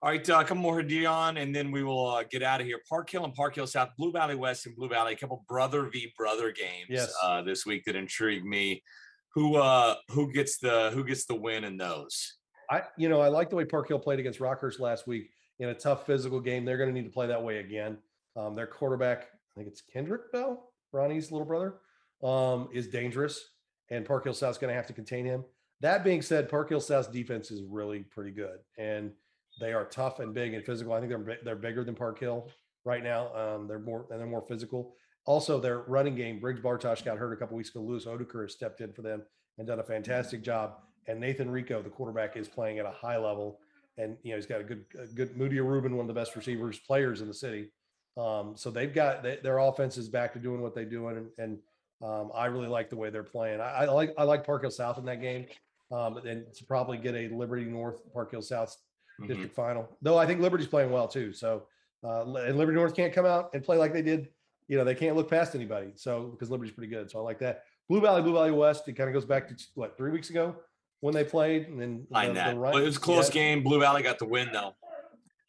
All 0.02 0.10
right, 0.10 0.30
uh, 0.30 0.40
a 0.40 0.44
couple 0.44 0.58
more 0.58 0.84
Dion, 0.84 1.38
and 1.38 1.56
then 1.56 1.72
we 1.72 1.82
will 1.82 2.08
uh, 2.10 2.24
get 2.30 2.44
out 2.44 2.60
of 2.60 2.68
here. 2.68 2.80
Park 2.90 3.10
Hill 3.10 3.24
and 3.24 3.34
Park 3.34 3.56
Hill 3.56 3.66
South, 3.68 3.90
Blue 3.98 4.12
Valley 4.12 4.36
West 4.36 4.66
and 4.66 4.76
Blue 4.76 4.90
Valley, 4.90 5.14
a 5.14 5.16
couple 5.16 5.46
brother 5.48 5.90
v 5.90 6.12
brother 6.18 6.52
games 6.52 6.88
Yes. 6.90 7.14
uh, 7.24 7.42
this 7.42 7.66
week 7.66 7.84
that 7.86 7.96
intrigue 7.96 8.44
me. 8.44 8.84
Who 9.34 9.58
uh 9.58 9.96
who 10.10 10.32
gets 10.32 10.58
the 10.58 10.92
who 10.94 11.04
gets 11.04 11.26
the 11.26 11.36
win 11.36 11.64
in 11.64 11.78
those? 11.78 12.36
I, 12.70 12.84
you 12.98 13.10
know, 13.10 13.22
I 13.22 13.28
like 13.28 13.50
the 13.50 13.56
way 13.56 13.66
Park 13.66 13.88
Hill 13.88 14.00
played 14.00 14.20
against 14.20 14.40
Rockhurst 14.40 14.80
last 14.80 15.06
week 15.06 15.30
in 15.60 15.70
a 15.70 15.74
tough 15.74 16.06
physical 16.06 16.40
game. 16.40 16.66
They're 16.66 16.78
going 16.78 16.90
to 16.90 16.94
need 16.94 17.06
to 17.06 17.14
play 17.14 17.28
that 17.28 17.44
way 17.44 17.58
again. 17.58 17.98
Um, 18.36 18.56
their 18.56 18.68
quarterback, 18.68 19.24
I 19.24 19.56
think 19.56 19.68
it's 19.68 19.82
Kendrick 19.82 20.32
Bell, 20.32 20.72
Ronnie's 20.92 21.32
little 21.32 21.46
brother, 21.46 21.76
um, 22.24 22.70
is 22.74 22.88
dangerous, 22.88 23.50
and 23.90 24.06
Park 24.06 24.24
Hill 24.24 24.34
South's 24.34 24.58
going 24.58 24.70
to 24.70 24.76
have 24.76 24.88
to 24.88 24.94
contain 24.94 25.26
him. 25.26 25.44
That 25.82 26.04
being 26.04 26.22
said, 26.22 26.50
Park 26.50 26.70
Hill 26.70 26.80
South's 26.80 27.10
defense 27.10 27.52
is 27.52 27.62
really 27.62 28.00
pretty 28.00 28.32
good, 28.32 28.60
and 28.78 29.12
they 29.60 29.74
are 29.74 29.86
tough 29.86 30.20
and 30.20 30.34
big 30.34 30.54
and 30.54 30.66
physical. 30.66 30.94
I 30.94 31.00
think 31.00 31.12
they're 31.12 31.38
they're 31.44 31.56
bigger 31.56 31.84
than 31.84 31.96
Park 31.96 32.20
Hill 32.20 32.50
right 32.86 33.04
now. 33.04 33.34
Um, 33.36 33.68
they're 33.68 33.80
more 33.80 34.06
and 34.10 34.20
they're 34.20 34.28
more 34.28 34.46
physical. 34.48 34.96
Also, 35.26 35.60
their 35.60 35.80
running 35.80 36.16
game, 36.16 36.40
Briggs 36.40 36.60
Bartosh 36.60 37.04
got 37.04 37.18
hurt 37.18 37.32
a 37.34 37.38
couple 37.38 37.56
weeks 37.56 37.70
ago. 37.70 37.80
Lewis 37.82 38.06
Odeker 38.06 38.42
has 38.44 38.52
stepped 38.54 38.82
in 38.82 38.92
for 38.92 39.02
them 39.02 39.22
and 39.58 39.66
done 39.66 39.80
a 39.80 39.84
fantastic 39.84 40.42
job. 40.42 40.76
And 41.08 41.20
Nathan 41.20 41.50
Rico, 41.50 41.82
the 41.82 41.90
quarterback, 41.90 42.36
is 42.38 42.48
playing 42.48 42.80
at 42.80 42.86
a 42.86 42.92
high 42.92 43.18
level. 43.18 43.60
And 43.98 44.18
you 44.24 44.32
know 44.32 44.38
he's 44.38 44.46
got 44.46 44.60
a 44.60 44.64
good, 44.64 44.86
a 45.00 45.06
good 45.06 45.38
Moody 45.38 45.60
Rubin, 45.60 45.96
one 45.96 46.04
of 46.04 46.08
the 46.08 46.20
best 46.20 46.36
receivers 46.36 46.80
players 46.80 47.22
in 47.22 47.28
the 47.28 47.34
city. 47.34 47.70
Um, 48.18 48.54
so 48.56 48.70
they've 48.72 48.94
got 48.94 49.24
they, 49.24 49.38
their 49.38 49.60
offense 49.60 49.98
is 49.98 50.10
back 50.10 50.34
to 50.34 50.40
doing 50.40 50.62
what 50.62 50.74
they're 50.76 50.86
doing, 50.86 51.18
and, 51.18 51.30
and 51.38 51.60
um, 52.04 52.32
I 52.34 52.48
really 52.48 52.68
like 52.68 52.90
the 52.90 52.96
way 52.96 53.10
they're 53.10 53.24
playing. 53.24 53.62
I, 53.62 53.84
I 53.84 53.86
like 53.86 54.14
I 54.18 54.24
like 54.24 54.46
Park 54.46 54.62
Hill 54.64 54.72
South 54.72 54.98
in 54.98 55.06
that 55.06 55.22
game, 55.22 55.46
um, 55.92 56.18
and 56.18 56.46
to 56.54 56.66
probably 56.66 56.98
get 56.98 57.14
a 57.16 57.28
Liberty 57.30 57.66
North 57.66 58.02
Park 58.14 58.32
Hill 58.32 58.42
South 58.42 58.76
Mhm. 59.22 59.28
district 59.28 59.54
final. 59.56 59.88
Though 60.02 60.18
I 60.18 60.26
think 60.26 60.42
Liberty's 60.42 60.68
playing 60.68 60.90
well 60.92 61.08
too. 61.08 61.34
So 61.34 61.68
uh, 62.04 62.24
and 62.34 62.58
Liberty 62.58 62.76
North 62.76 62.96
can't 62.96 63.14
come 63.14 63.28
out 63.28 63.52
and 63.54 63.64
play 63.64 63.78
like 63.78 63.94
they 63.94 64.02
did. 64.02 64.30
You 64.68 64.78
know 64.78 64.84
they 64.84 64.96
can't 64.96 65.16
look 65.16 65.30
past 65.30 65.56
anybody. 65.56 65.92
So 65.96 66.24
because 66.24 66.50
Liberty's 66.50 66.74
pretty 66.74 66.92
good. 66.92 67.10
So 67.12 67.20
I 67.20 67.22
like 67.22 67.40
that. 67.40 67.64
Blue 67.90 68.02
Valley, 68.02 68.22
Blue 68.22 68.34
Valley 68.34 68.52
West. 68.52 68.88
It 68.88 68.94
kind 68.94 69.10
of 69.10 69.14
goes 69.14 69.26
back 69.26 69.48
to 69.50 69.56
what 69.76 69.98
three 69.98 70.12
weeks 70.12 70.30
ago 70.30 70.56
when 71.02 71.14
they 71.14 71.24
played, 71.24 71.68
and 71.68 71.80
then 71.82 72.08
the- 72.10 72.28
the 72.28 72.34
that. 72.34 72.56
Rhi- 72.56 72.72
But 72.72 72.82
it 72.82 72.86
was 72.86 72.98
a 72.98 73.00
close 73.00 73.28
yeah, 73.30 73.34
game. 73.34 73.64
Blue 73.64 73.80
Valley 73.80 74.02
got 74.04 74.20
the 74.20 74.26
win 74.26 74.50
though. 74.54 74.74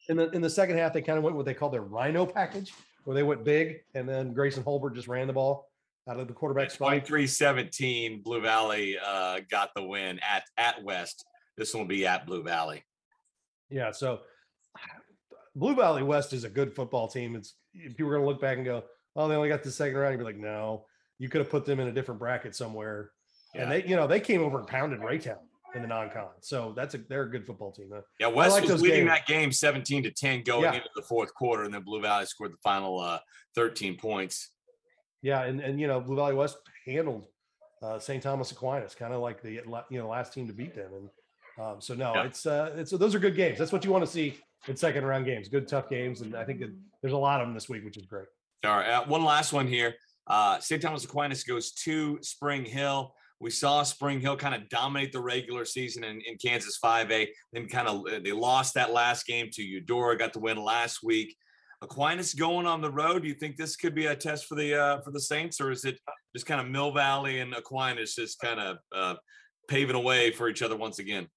In 0.09 0.17
the 0.17 0.31
in 0.31 0.43
the 0.43 0.51
second 0.51 0.77
half, 0.77 0.93
they 0.93 1.01
kind 1.03 1.17
of 1.19 1.25
went 1.25 1.37
what 1.37 1.47
they 1.47 1.55
called 1.55 1.73
their 1.73 1.83
Rhino 1.83 2.27
package, 2.27 2.73
where 3.05 3.15
they 3.15 3.23
went 3.23 3.45
big, 3.45 3.81
and 3.95 4.09
then 4.09 4.33
Grayson 4.35 4.63
Holbert 4.65 4.95
just 4.95 5.09
ran 5.09 5.27
the 5.29 5.33
ball 5.33 5.71
out 6.07 6.21
of 6.21 6.29
the 6.29 6.35
quarterback 6.35 6.71
spot. 6.71 6.93
23-17, 6.93 8.23
Blue 8.23 8.43
Valley 8.43 8.99
uh, 9.03 9.41
got 9.51 9.71
the 9.75 9.83
win 9.83 10.19
at 10.29 10.43
at 10.59 10.83
West. 10.85 11.25
This 11.57 11.73
one 11.73 11.85
will 11.85 11.89
be 11.89 12.07
at 12.07 12.27
Blue 12.27 12.43
Valley. 12.43 12.85
Yeah, 13.71 13.93
so 13.93 14.21
Blue 15.55 15.75
Valley 15.75 16.03
West 16.03 16.33
is 16.33 16.45
a 16.45 16.49
good 16.51 16.75
football 16.75 17.09
team. 17.09 17.37
It's 17.37 17.55
people 17.73 18.09
are 18.09 18.17
going 18.17 18.23
to 18.23 18.29
look 18.29 18.41
back 18.41 18.57
and 18.57 18.67
go, 18.67 18.83
"Oh, 19.17 19.29
they 19.29 19.35
only 19.35 19.49
got 19.49 19.63
the 19.63 19.71
second 19.71 19.97
round." 19.97 20.13
You'd 20.13 20.19
be 20.19 20.25
like, 20.25 20.37
"No, 20.37 20.87
you 21.19 21.29
could 21.29 21.41
have 21.41 21.51
put 21.51 21.65
them 21.65 21.81
in 21.81 21.89
a 21.89 21.93
different 21.93 22.19
bracket 22.21 22.55
somewhere." 22.55 23.11
Yeah. 23.55 23.63
And 23.63 23.73
they, 23.73 23.85
you 23.85 23.97
know, 23.97 24.07
they 24.07 24.21
came 24.21 24.43
over 24.43 24.59
and 24.59 24.67
pounded 24.67 25.01
Raytown 25.01 25.39
in 25.75 25.83
the 25.83 25.89
non-con. 25.89 26.29
So 26.41 26.73
that's 26.77 26.95
a 26.95 26.99
they're 26.99 27.23
a 27.23 27.31
good 27.31 27.47
football 27.47 27.73
team. 27.73 27.91
Uh, 27.95 28.01
Yeah, 28.21 28.27
West 28.29 28.55
like 28.61 28.69
was 28.69 28.83
leading 28.83 29.07
games. 29.07 29.11
that 29.11 29.27
game 29.27 29.53
17 29.53 30.03
to 30.05 30.11
10 30.11 30.43
going 30.43 30.63
Yeah. 30.65 30.75
into 30.75 30.89
the 30.97 31.03
fourth 31.03 31.33
quarter, 31.35 31.63
and 31.65 31.73
then 31.75 31.83
Blue 31.83 32.01
Valley 32.01 32.27
scored 32.27 32.53
the 32.53 32.59
final 32.59 32.99
uh, 33.01 33.19
13 33.55 33.97
points. 33.97 34.51
Yeah, 35.23 35.43
and 35.45 35.61
and 35.61 35.81
you 35.81 35.87
know, 35.87 36.01
Blue 36.01 36.17
Valley 36.17 36.35
West 36.35 36.59
handled 36.87 37.27
uh, 37.83 37.99
St. 37.99 38.23
Thomas 38.23 38.51
Aquinas, 38.51 38.95
kind 38.95 39.13
of 39.15 39.21
like 39.21 39.41
the 39.43 39.53
you 39.91 39.99
know 39.99 40.09
last 40.09 40.33
team 40.33 40.47
to 40.49 40.53
beat 40.53 40.75
them. 40.75 40.91
And 40.95 41.11
um, 41.65 41.81
so 41.81 41.95
no, 41.95 42.13
Yeah. 42.15 42.25
it's 42.25 42.47
uh, 42.47 42.73
it's 42.77 42.91
those 42.91 43.15
are 43.15 43.19
good 43.21 43.37
games. 43.37 43.59
That's 43.59 43.73
what 43.73 43.85
you 43.85 43.91
want 43.93 44.05
to 44.05 44.11
see 44.11 44.37
in 44.67 44.77
second 44.77 45.05
round 45.05 45.25
games. 45.27 45.49
Good 45.49 45.69
tough 45.69 45.89
games, 45.89 46.21
and 46.23 46.35
I 46.37 46.45
think 46.45 46.61
that 46.61 46.71
there's 47.03 47.13
a 47.15 47.19
lot 47.19 47.41
of 47.41 47.47
them 47.47 47.55
this 47.55 47.69
week, 47.69 47.85
which 47.85 47.97
is 47.97 48.07
great. 48.07 48.27
All 48.65 48.77
right, 48.79 48.89
uh, 48.89 49.05
one 49.05 49.25
last 49.25 49.53
one 49.53 49.67
here. 49.67 49.95
Uh, 50.27 50.59
St. 50.59 50.81
Thomas 50.81 51.05
Aquinas 51.05 51.45
goes 51.45 51.73
to 51.73 52.19
Spring 52.23 52.65
Hill. 52.65 53.15
We 53.41 53.51
saw 53.51 53.83
Spring 53.83 54.21
Hill 54.21 54.37
kind 54.37 54.55
of 54.55 54.69
dominate 54.71 55.13
the 55.13 55.21
regular 55.21 55.67
season 55.67 56.03
in, 56.03 56.23
in 56.23 56.39
Kansas 56.39 56.79
5A. 56.83 57.29
Then 57.53 57.69
kind 57.69 57.89
of 57.89 58.05
they 58.23 58.33
lost 58.33 58.75
that 58.75 58.93
last 58.93 59.27
game 59.27 59.51
to 59.53 59.63
Eudora. 59.63 60.17
Got 60.17 60.33
the 60.33 60.39
win 60.39 60.57
last 60.57 61.03
week. 61.03 61.37
Aquinas 61.83 62.33
going 62.33 62.67
on 62.67 62.81
the 62.81 62.91
road. 62.91 63.23
Do 63.23 63.29
you 63.29 63.35
think 63.35 63.57
this 63.57 63.77
could 63.77 63.95
be 63.95 64.07
a 64.07 64.17
test 64.17 64.47
for 64.47 64.55
the 64.55 64.75
uh, 64.75 65.01
for 65.03 65.11
the 65.11 65.21
Saints, 65.21 65.61
or 65.61 65.71
is 65.71 65.85
it 65.85 65.99
just 66.35 66.47
kind 66.47 66.61
of 66.61 66.69
Mill 66.69 66.93
Valley 66.93 67.41
and 67.41 67.53
Aquinas 67.53 68.15
just 68.15 68.41
kind 68.41 68.59
of 68.59 68.79
uh, 68.95 69.15
paving 69.69 69.97
a 69.97 70.01
way 70.01 70.31
for 70.31 70.49
each 70.49 70.63
other 70.63 70.77
once 70.77 70.99
again? 70.99 71.29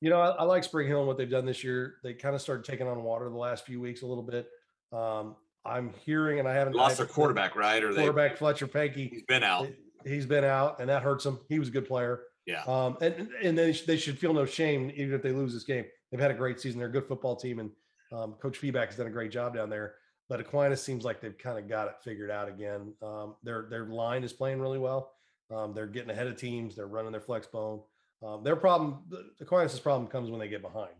You 0.00 0.10
know, 0.10 0.20
I, 0.20 0.28
I 0.28 0.42
like 0.44 0.62
Spring 0.62 0.86
Hill 0.86 0.98
and 0.98 1.08
what 1.08 1.18
they've 1.18 1.28
done 1.28 1.46
this 1.46 1.64
year. 1.64 1.96
They 2.04 2.14
kind 2.14 2.36
of 2.36 2.40
started 2.40 2.64
taking 2.64 2.86
on 2.86 3.02
water 3.02 3.28
the 3.28 3.36
last 3.36 3.66
few 3.66 3.80
weeks 3.80 4.02
a 4.02 4.06
little 4.06 4.22
bit. 4.22 4.46
Um, 4.92 5.34
I'm 5.66 5.92
hearing, 6.04 6.38
and 6.38 6.48
I 6.48 6.54
haven't 6.54 6.74
Lost 6.74 6.94
I- 6.94 7.04
their 7.04 7.06
quarterback, 7.06 7.56
right? 7.56 7.82
Or 7.82 7.92
they 7.92 8.02
Quarterback 8.02 8.36
Fletcher 8.36 8.66
Pankey, 8.66 9.10
he's 9.10 9.22
been 9.22 9.42
out. 9.42 9.68
he's 10.04 10.26
been 10.26 10.44
out, 10.44 10.80
and 10.80 10.88
that 10.88 11.02
hurts 11.02 11.24
him. 11.26 11.38
He 11.48 11.58
was 11.58 11.68
a 11.68 11.72
good 11.72 11.86
player. 11.86 12.22
Yeah. 12.46 12.62
Um, 12.66 12.96
and 13.00 13.28
and 13.42 13.58
they, 13.58 13.72
they 13.72 13.96
should 13.96 14.18
feel 14.18 14.32
no 14.32 14.46
shame 14.46 14.90
even 14.94 15.14
if 15.14 15.22
they 15.22 15.32
lose 15.32 15.52
this 15.52 15.64
game. 15.64 15.84
They've 16.10 16.20
had 16.20 16.30
a 16.30 16.34
great 16.34 16.60
season. 16.60 16.78
They're 16.78 16.88
a 16.88 16.92
good 16.92 17.06
football 17.08 17.34
team, 17.36 17.58
and 17.58 17.70
um, 18.12 18.34
Coach 18.34 18.58
Feedback 18.58 18.88
has 18.88 18.96
done 18.96 19.08
a 19.08 19.10
great 19.10 19.30
job 19.32 19.54
down 19.54 19.68
there. 19.68 19.96
But 20.28 20.40
Aquinas 20.40 20.82
seems 20.82 21.04
like 21.04 21.20
they've 21.20 21.36
kind 21.38 21.58
of 21.58 21.68
got 21.68 21.88
it 21.88 21.94
figured 22.04 22.30
out 22.30 22.48
again. 22.48 22.94
Um, 23.02 23.36
their 23.42 23.66
their 23.68 23.86
line 23.86 24.22
is 24.24 24.32
playing 24.32 24.60
really 24.60 24.78
well. 24.78 25.12
Um, 25.54 25.74
they're 25.74 25.86
getting 25.86 26.10
ahead 26.10 26.26
of 26.26 26.36
teams. 26.36 26.74
They're 26.76 26.86
running 26.88 27.12
their 27.12 27.20
flex 27.20 27.46
bone. 27.46 27.80
Um, 28.24 28.42
their 28.42 28.56
problem, 28.56 29.04
Aquinas' 29.40 29.78
problem 29.78 30.08
comes 30.08 30.30
when 30.30 30.40
they 30.40 30.48
get 30.48 30.62
behind. 30.62 30.94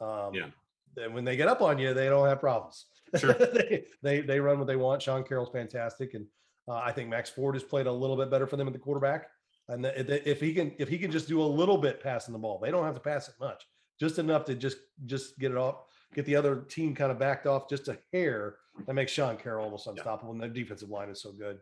Um, 0.00 0.34
Yeah. 0.34 0.46
Then 0.94 1.12
when 1.12 1.24
they 1.24 1.36
get 1.36 1.48
up 1.48 1.62
on 1.62 1.78
you, 1.78 1.94
they 1.94 2.08
don't 2.08 2.26
have 2.26 2.40
problems. 2.40 2.86
Sure. 3.16 3.32
they, 3.54 3.84
they 4.02 4.20
they 4.20 4.40
run 4.40 4.58
what 4.58 4.66
they 4.66 4.76
want. 4.76 5.02
Sean 5.02 5.24
Carroll's 5.24 5.50
fantastic, 5.50 6.14
and 6.14 6.26
uh, 6.68 6.74
I 6.76 6.92
think 6.92 7.08
Max 7.08 7.30
Ford 7.30 7.54
has 7.54 7.62
played 7.62 7.86
a 7.86 7.92
little 7.92 8.16
bit 8.16 8.30
better 8.30 8.46
for 8.46 8.56
them 8.56 8.66
at 8.66 8.72
the 8.72 8.78
quarterback. 8.78 9.28
And 9.68 9.84
the, 9.84 10.28
if 10.30 10.40
he 10.40 10.54
can 10.54 10.72
if 10.78 10.88
he 10.88 10.98
can 10.98 11.10
just 11.10 11.28
do 11.28 11.42
a 11.42 11.44
little 11.44 11.78
bit 11.78 12.02
passing 12.02 12.32
the 12.32 12.38
ball, 12.38 12.58
they 12.58 12.70
don't 12.70 12.84
have 12.84 12.94
to 12.94 13.00
pass 13.00 13.28
it 13.28 13.34
much, 13.40 13.66
just 14.00 14.18
enough 14.18 14.44
to 14.46 14.54
just 14.54 14.78
just 15.06 15.38
get 15.38 15.50
it 15.50 15.56
off, 15.58 15.76
get 16.14 16.24
the 16.24 16.36
other 16.36 16.62
team 16.62 16.94
kind 16.94 17.10
of 17.12 17.18
backed 17.18 17.46
off 17.46 17.68
just 17.68 17.88
a 17.88 17.98
hair. 18.12 18.56
That 18.86 18.94
makes 18.94 19.12
Sean 19.12 19.36
Carroll 19.36 19.64
almost 19.64 19.86
unstoppable, 19.86 20.32
and 20.32 20.40
their 20.40 20.48
defensive 20.48 20.88
line 20.88 21.10
is 21.10 21.20
so 21.20 21.32
good. 21.32 21.58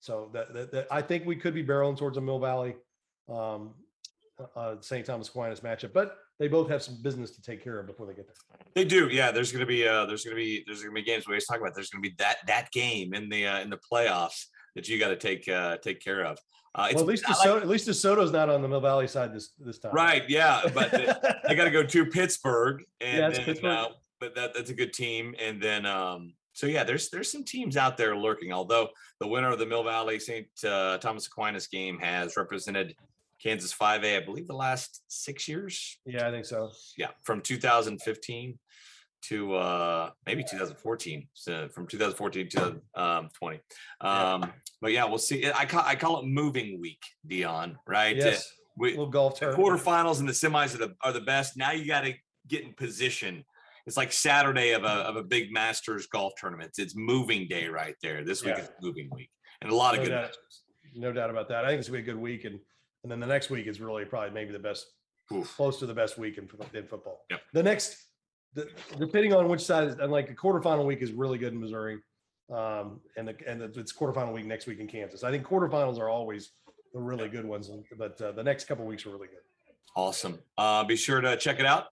So 0.00 0.30
that, 0.34 0.52
that, 0.54 0.70
that- 0.72 0.86
I 0.90 1.02
think 1.02 1.26
we 1.26 1.34
could 1.34 1.54
be 1.54 1.64
barreling 1.64 1.96
towards 1.98 2.16
a 2.16 2.20
Mill 2.20 2.38
Valley, 2.38 2.76
um, 3.28 3.74
uh, 4.54 4.76
St. 4.80 5.04
Thomas 5.04 5.28
Aquinas 5.28 5.60
matchup, 5.60 5.92
but 5.92 6.16
they 6.38 6.48
both 6.48 6.68
have 6.68 6.82
some 6.82 7.00
business 7.02 7.32
to 7.32 7.42
take 7.42 7.62
care 7.62 7.78
of 7.78 7.86
before 7.86 8.06
they 8.06 8.14
get 8.14 8.26
there. 8.26 8.36
They 8.74 8.84
do, 8.84 9.08
yeah. 9.08 9.30
There's 9.30 9.52
gonna 9.52 9.66
be 9.66 9.86
uh 9.86 10.06
there's 10.06 10.24
gonna 10.24 10.36
be 10.36 10.62
there's 10.66 10.82
gonna 10.82 10.94
be 10.94 11.02
games 11.02 11.26
we 11.26 11.32
always 11.32 11.46
talk 11.46 11.60
about. 11.60 11.74
There's 11.74 11.90
gonna 11.90 12.02
be 12.02 12.14
that 12.18 12.36
that 12.46 12.70
game 12.72 13.14
in 13.14 13.28
the 13.28 13.46
uh, 13.46 13.60
in 13.60 13.70
the 13.70 13.78
playoffs 13.78 14.46
that 14.74 14.88
you 14.88 14.98
got 14.98 15.08
to 15.08 15.16
take 15.16 15.48
uh 15.48 15.76
take 15.78 16.00
care 16.00 16.24
of. 16.24 16.38
Uh, 16.74 16.86
it's 16.90 16.94
Well, 16.96 17.04
at 17.04 17.08
least 17.08 17.24
I 17.28 17.32
like- 17.50 17.62
at 17.62 17.68
least 17.68 17.88
DeSoto's 17.88 18.30
not 18.30 18.48
on 18.50 18.62
the 18.62 18.68
Mill 18.68 18.80
Valley 18.80 19.08
side 19.08 19.34
this 19.34 19.52
this 19.58 19.78
time. 19.78 19.92
right, 19.92 20.22
yeah, 20.28 20.62
but 20.74 20.90
they, 20.92 21.06
they 21.48 21.54
got 21.56 21.64
to 21.64 21.70
go 21.70 21.82
to 21.82 22.06
Pittsburgh, 22.06 22.84
and 23.00 23.18
Yeah, 23.18 23.28
then, 23.30 23.44
Pittsburgh. 23.44 23.70
Uh, 23.70 23.88
but 24.20 24.34
that 24.34 24.54
that's 24.54 24.70
a 24.70 24.74
good 24.74 24.92
team, 24.92 25.34
and 25.40 25.60
then 25.62 25.86
um 25.86 26.34
so 26.52 26.66
yeah, 26.66 26.84
there's 26.84 27.08
there's 27.10 27.30
some 27.32 27.44
teams 27.44 27.76
out 27.76 27.96
there 27.96 28.16
lurking. 28.16 28.52
Although 28.52 28.88
the 29.20 29.26
winner 29.26 29.50
of 29.50 29.58
the 29.58 29.66
Mill 29.66 29.82
Valley 29.84 30.18
St. 30.18 30.46
Uh, 30.64 30.98
Thomas 30.98 31.26
Aquinas 31.26 31.66
game 31.68 31.98
has 32.00 32.36
represented 32.36 32.94
Kansas 33.42 33.72
5A, 33.74 34.16
I 34.22 34.24
believe, 34.24 34.46
the 34.46 34.54
last 34.54 35.02
six 35.08 35.46
years. 35.48 35.98
Yeah, 36.04 36.26
I 36.28 36.30
think 36.30 36.44
so. 36.44 36.70
yeah 36.96 37.08
from 37.22 37.40
2015 37.40 38.58
to 39.20 39.54
uh 39.56 40.10
maybe 40.26 40.44
2014 40.48 41.26
so 41.34 41.68
from 41.74 41.88
2014 41.88 42.48
to 42.50 42.80
um 42.94 43.28
20 43.36 43.58
um 44.00 44.52
but 44.80 44.92
yeah 44.92 45.04
we'll 45.04 45.18
see 45.18 45.50
i 45.56 45.64
call 45.64 45.82
i 45.84 45.96
call 45.96 46.20
it 46.20 46.24
moving 46.24 46.80
week 46.80 47.02
dion 47.26 47.76
right 47.88 48.14
Yes, 48.14 48.48
we, 48.76 48.90
little 48.90 49.08
golf 49.08 49.40
the 49.40 49.46
term. 49.46 49.56
quarterfinals 49.56 50.20
and 50.20 50.28
the 50.28 50.32
semis 50.32 50.72
are 50.76 50.78
the 50.78 50.94
are 51.02 51.12
the 51.12 51.20
best 51.20 51.56
now 51.56 51.72
you 51.72 51.84
got 51.84 52.02
to 52.02 52.14
get 52.46 52.62
in 52.62 52.72
position 52.74 53.44
it's 53.86 53.96
like 53.96 54.12
saturday 54.12 54.70
of 54.70 54.84
a 54.84 54.86
of 55.08 55.16
a 55.16 55.22
big 55.24 55.50
masters 55.52 56.06
golf 56.06 56.34
tournament 56.40 56.70
it's 56.78 56.94
moving 56.94 57.48
day 57.48 57.66
right 57.66 57.96
there 58.00 58.22
this 58.24 58.44
week 58.44 58.54
Yeah. 58.56 58.62
is 58.62 58.70
moving 58.80 59.10
week 59.12 59.30
and 59.62 59.72
a 59.72 59.74
lot 59.74 59.96
of 59.98 60.04
good 60.04 60.10
doubt. 60.10 60.22
matches 60.26 60.62
No 60.94 61.12
doubt 61.12 61.30
about 61.30 61.48
that. 61.48 61.64
I 61.64 61.68
think 61.70 61.80
it's 61.80 61.88
gonna 61.88 61.98
be 62.02 62.08
a 62.08 62.12
good 62.14 62.20
week, 62.22 62.44
and 62.44 62.60
and 63.02 63.10
then 63.12 63.20
the 63.20 63.26
next 63.26 63.50
week 63.50 63.66
is 63.66 63.80
really 63.80 64.04
probably 64.04 64.30
maybe 64.30 64.52
the 64.52 64.58
best, 64.58 64.86
Oof. 65.32 65.54
close 65.56 65.78
to 65.78 65.86
the 65.86 65.94
best 65.94 66.18
week 66.18 66.38
in, 66.38 66.48
in 66.74 66.86
football. 66.86 67.24
Yep. 67.30 67.40
The 67.52 67.62
next, 67.62 67.96
the, 68.54 68.68
depending 68.98 69.32
on 69.32 69.48
which 69.48 69.60
side, 69.60 69.88
is, 69.88 69.94
and 69.98 70.10
like 70.10 70.28
the 70.28 70.34
quarterfinal 70.34 70.84
week 70.84 71.02
is 71.02 71.12
really 71.12 71.38
good 71.38 71.52
in 71.52 71.60
Missouri, 71.60 71.98
um, 72.52 73.00
and 73.16 73.28
the 73.28 73.36
and 73.46 73.60
the, 73.60 73.80
it's 73.80 73.92
quarterfinal 73.92 74.32
week 74.32 74.46
next 74.46 74.66
week 74.66 74.80
in 74.80 74.86
Kansas. 74.86 75.22
I 75.24 75.30
think 75.30 75.46
quarterfinals 75.46 75.98
are 75.98 76.08
always 76.08 76.50
the 76.92 77.00
really 77.00 77.28
good 77.28 77.44
ones, 77.44 77.70
but 77.98 78.20
uh, 78.20 78.32
the 78.32 78.42
next 78.42 78.64
couple 78.64 78.84
weeks 78.86 79.06
are 79.06 79.10
really 79.10 79.28
good. 79.28 79.38
Awesome. 79.94 80.38
Uh, 80.56 80.84
be 80.84 80.96
sure 80.96 81.20
to 81.20 81.36
check 81.36 81.60
it 81.60 81.66
out 81.66 81.86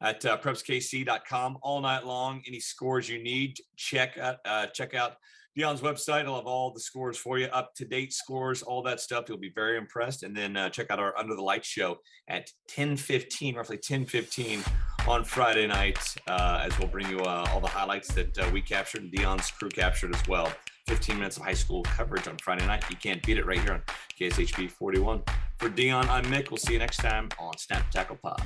at 0.00 0.24
uh, 0.24 0.38
prepskc.com 0.38 1.58
all 1.62 1.80
night 1.80 2.06
long. 2.06 2.42
Any 2.46 2.60
scores 2.60 3.08
you 3.08 3.22
need, 3.22 3.58
check 3.76 4.18
out, 4.18 4.36
uh, 4.44 4.66
check 4.66 4.94
out 4.94 5.16
Dion's 5.56 5.80
website. 5.80 6.26
I'll 6.26 6.36
have 6.36 6.46
all 6.46 6.72
the 6.72 6.80
scores 6.80 7.16
for 7.16 7.38
you, 7.38 7.46
up 7.46 7.74
to 7.76 7.84
date 7.84 8.12
scores, 8.12 8.62
all 8.62 8.82
that 8.84 9.00
stuff. 9.00 9.24
You'll 9.28 9.38
be 9.38 9.52
very 9.54 9.76
impressed. 9.76 10.22
And 10.22 10.36
then 10.36 10.56
uh, 10.56 10.70
check 10.70 10.90
out 10.90 10.98
our 10.98 11.16
Under 11.18 11.34
the 11.34 11.42
Light 11.42 11.64
show 11.64 11.98
at 12.28 12.48
10:15, 12.70 13.56
roughly 13.56 13.78
10:15 13.78 14.64
on 15.08 15.24
Friday 15.24 15.66
night, 15.66 15.98
uh, 16.28 16.62
as 16.64 16.78
we'll 16.78 16.88
bring 16.88 17.08
you 17.08 17.20
uh, 17.20 17.46
all 17.52 17.60
the 17.60 17.66
highlights 17.66 18.12
that 18.14 18.38
uh, 18.38 18.48
we 18.52 18.60
captured 18.60 19.02
and 19.02 19.12
Dion's 19.12 19.50
crew 19.50 19.70
captured 19.70 20.14
as 20.14 20.28
well. 20.28 20.52
15 20.86 21.16
minutes 21.16 21.36
of 21.36 21.44
high 21.44 21.54
school 21.54 21.82
coverage 21.82 22.26
on 22.26 22.36
Friday 22.38 22.66
night. 22.66 22.84
You 22.90 22.96
can't 22.96 23.22
beat 23.22 23.38
it 23.38 23.46
right 23.46 23.60
here 23.60 23.74
on 23.74 23.82
KSHB 24.18 24.70
41. 24.72 25.22
For 25.58 25.68
Dion, 25.68 26.08
I'm 26.08 26.24
Mick. 26.24 26.50
We'll 26.50 26.58
see 26.58 26.72
you 26.72 26.78
next 26.78 26.98
time 26.98 27.28
on 27.38 27.56
Snap 27.58 27.90
Tackle 27.90 28.16
Pod. 28.16 28.42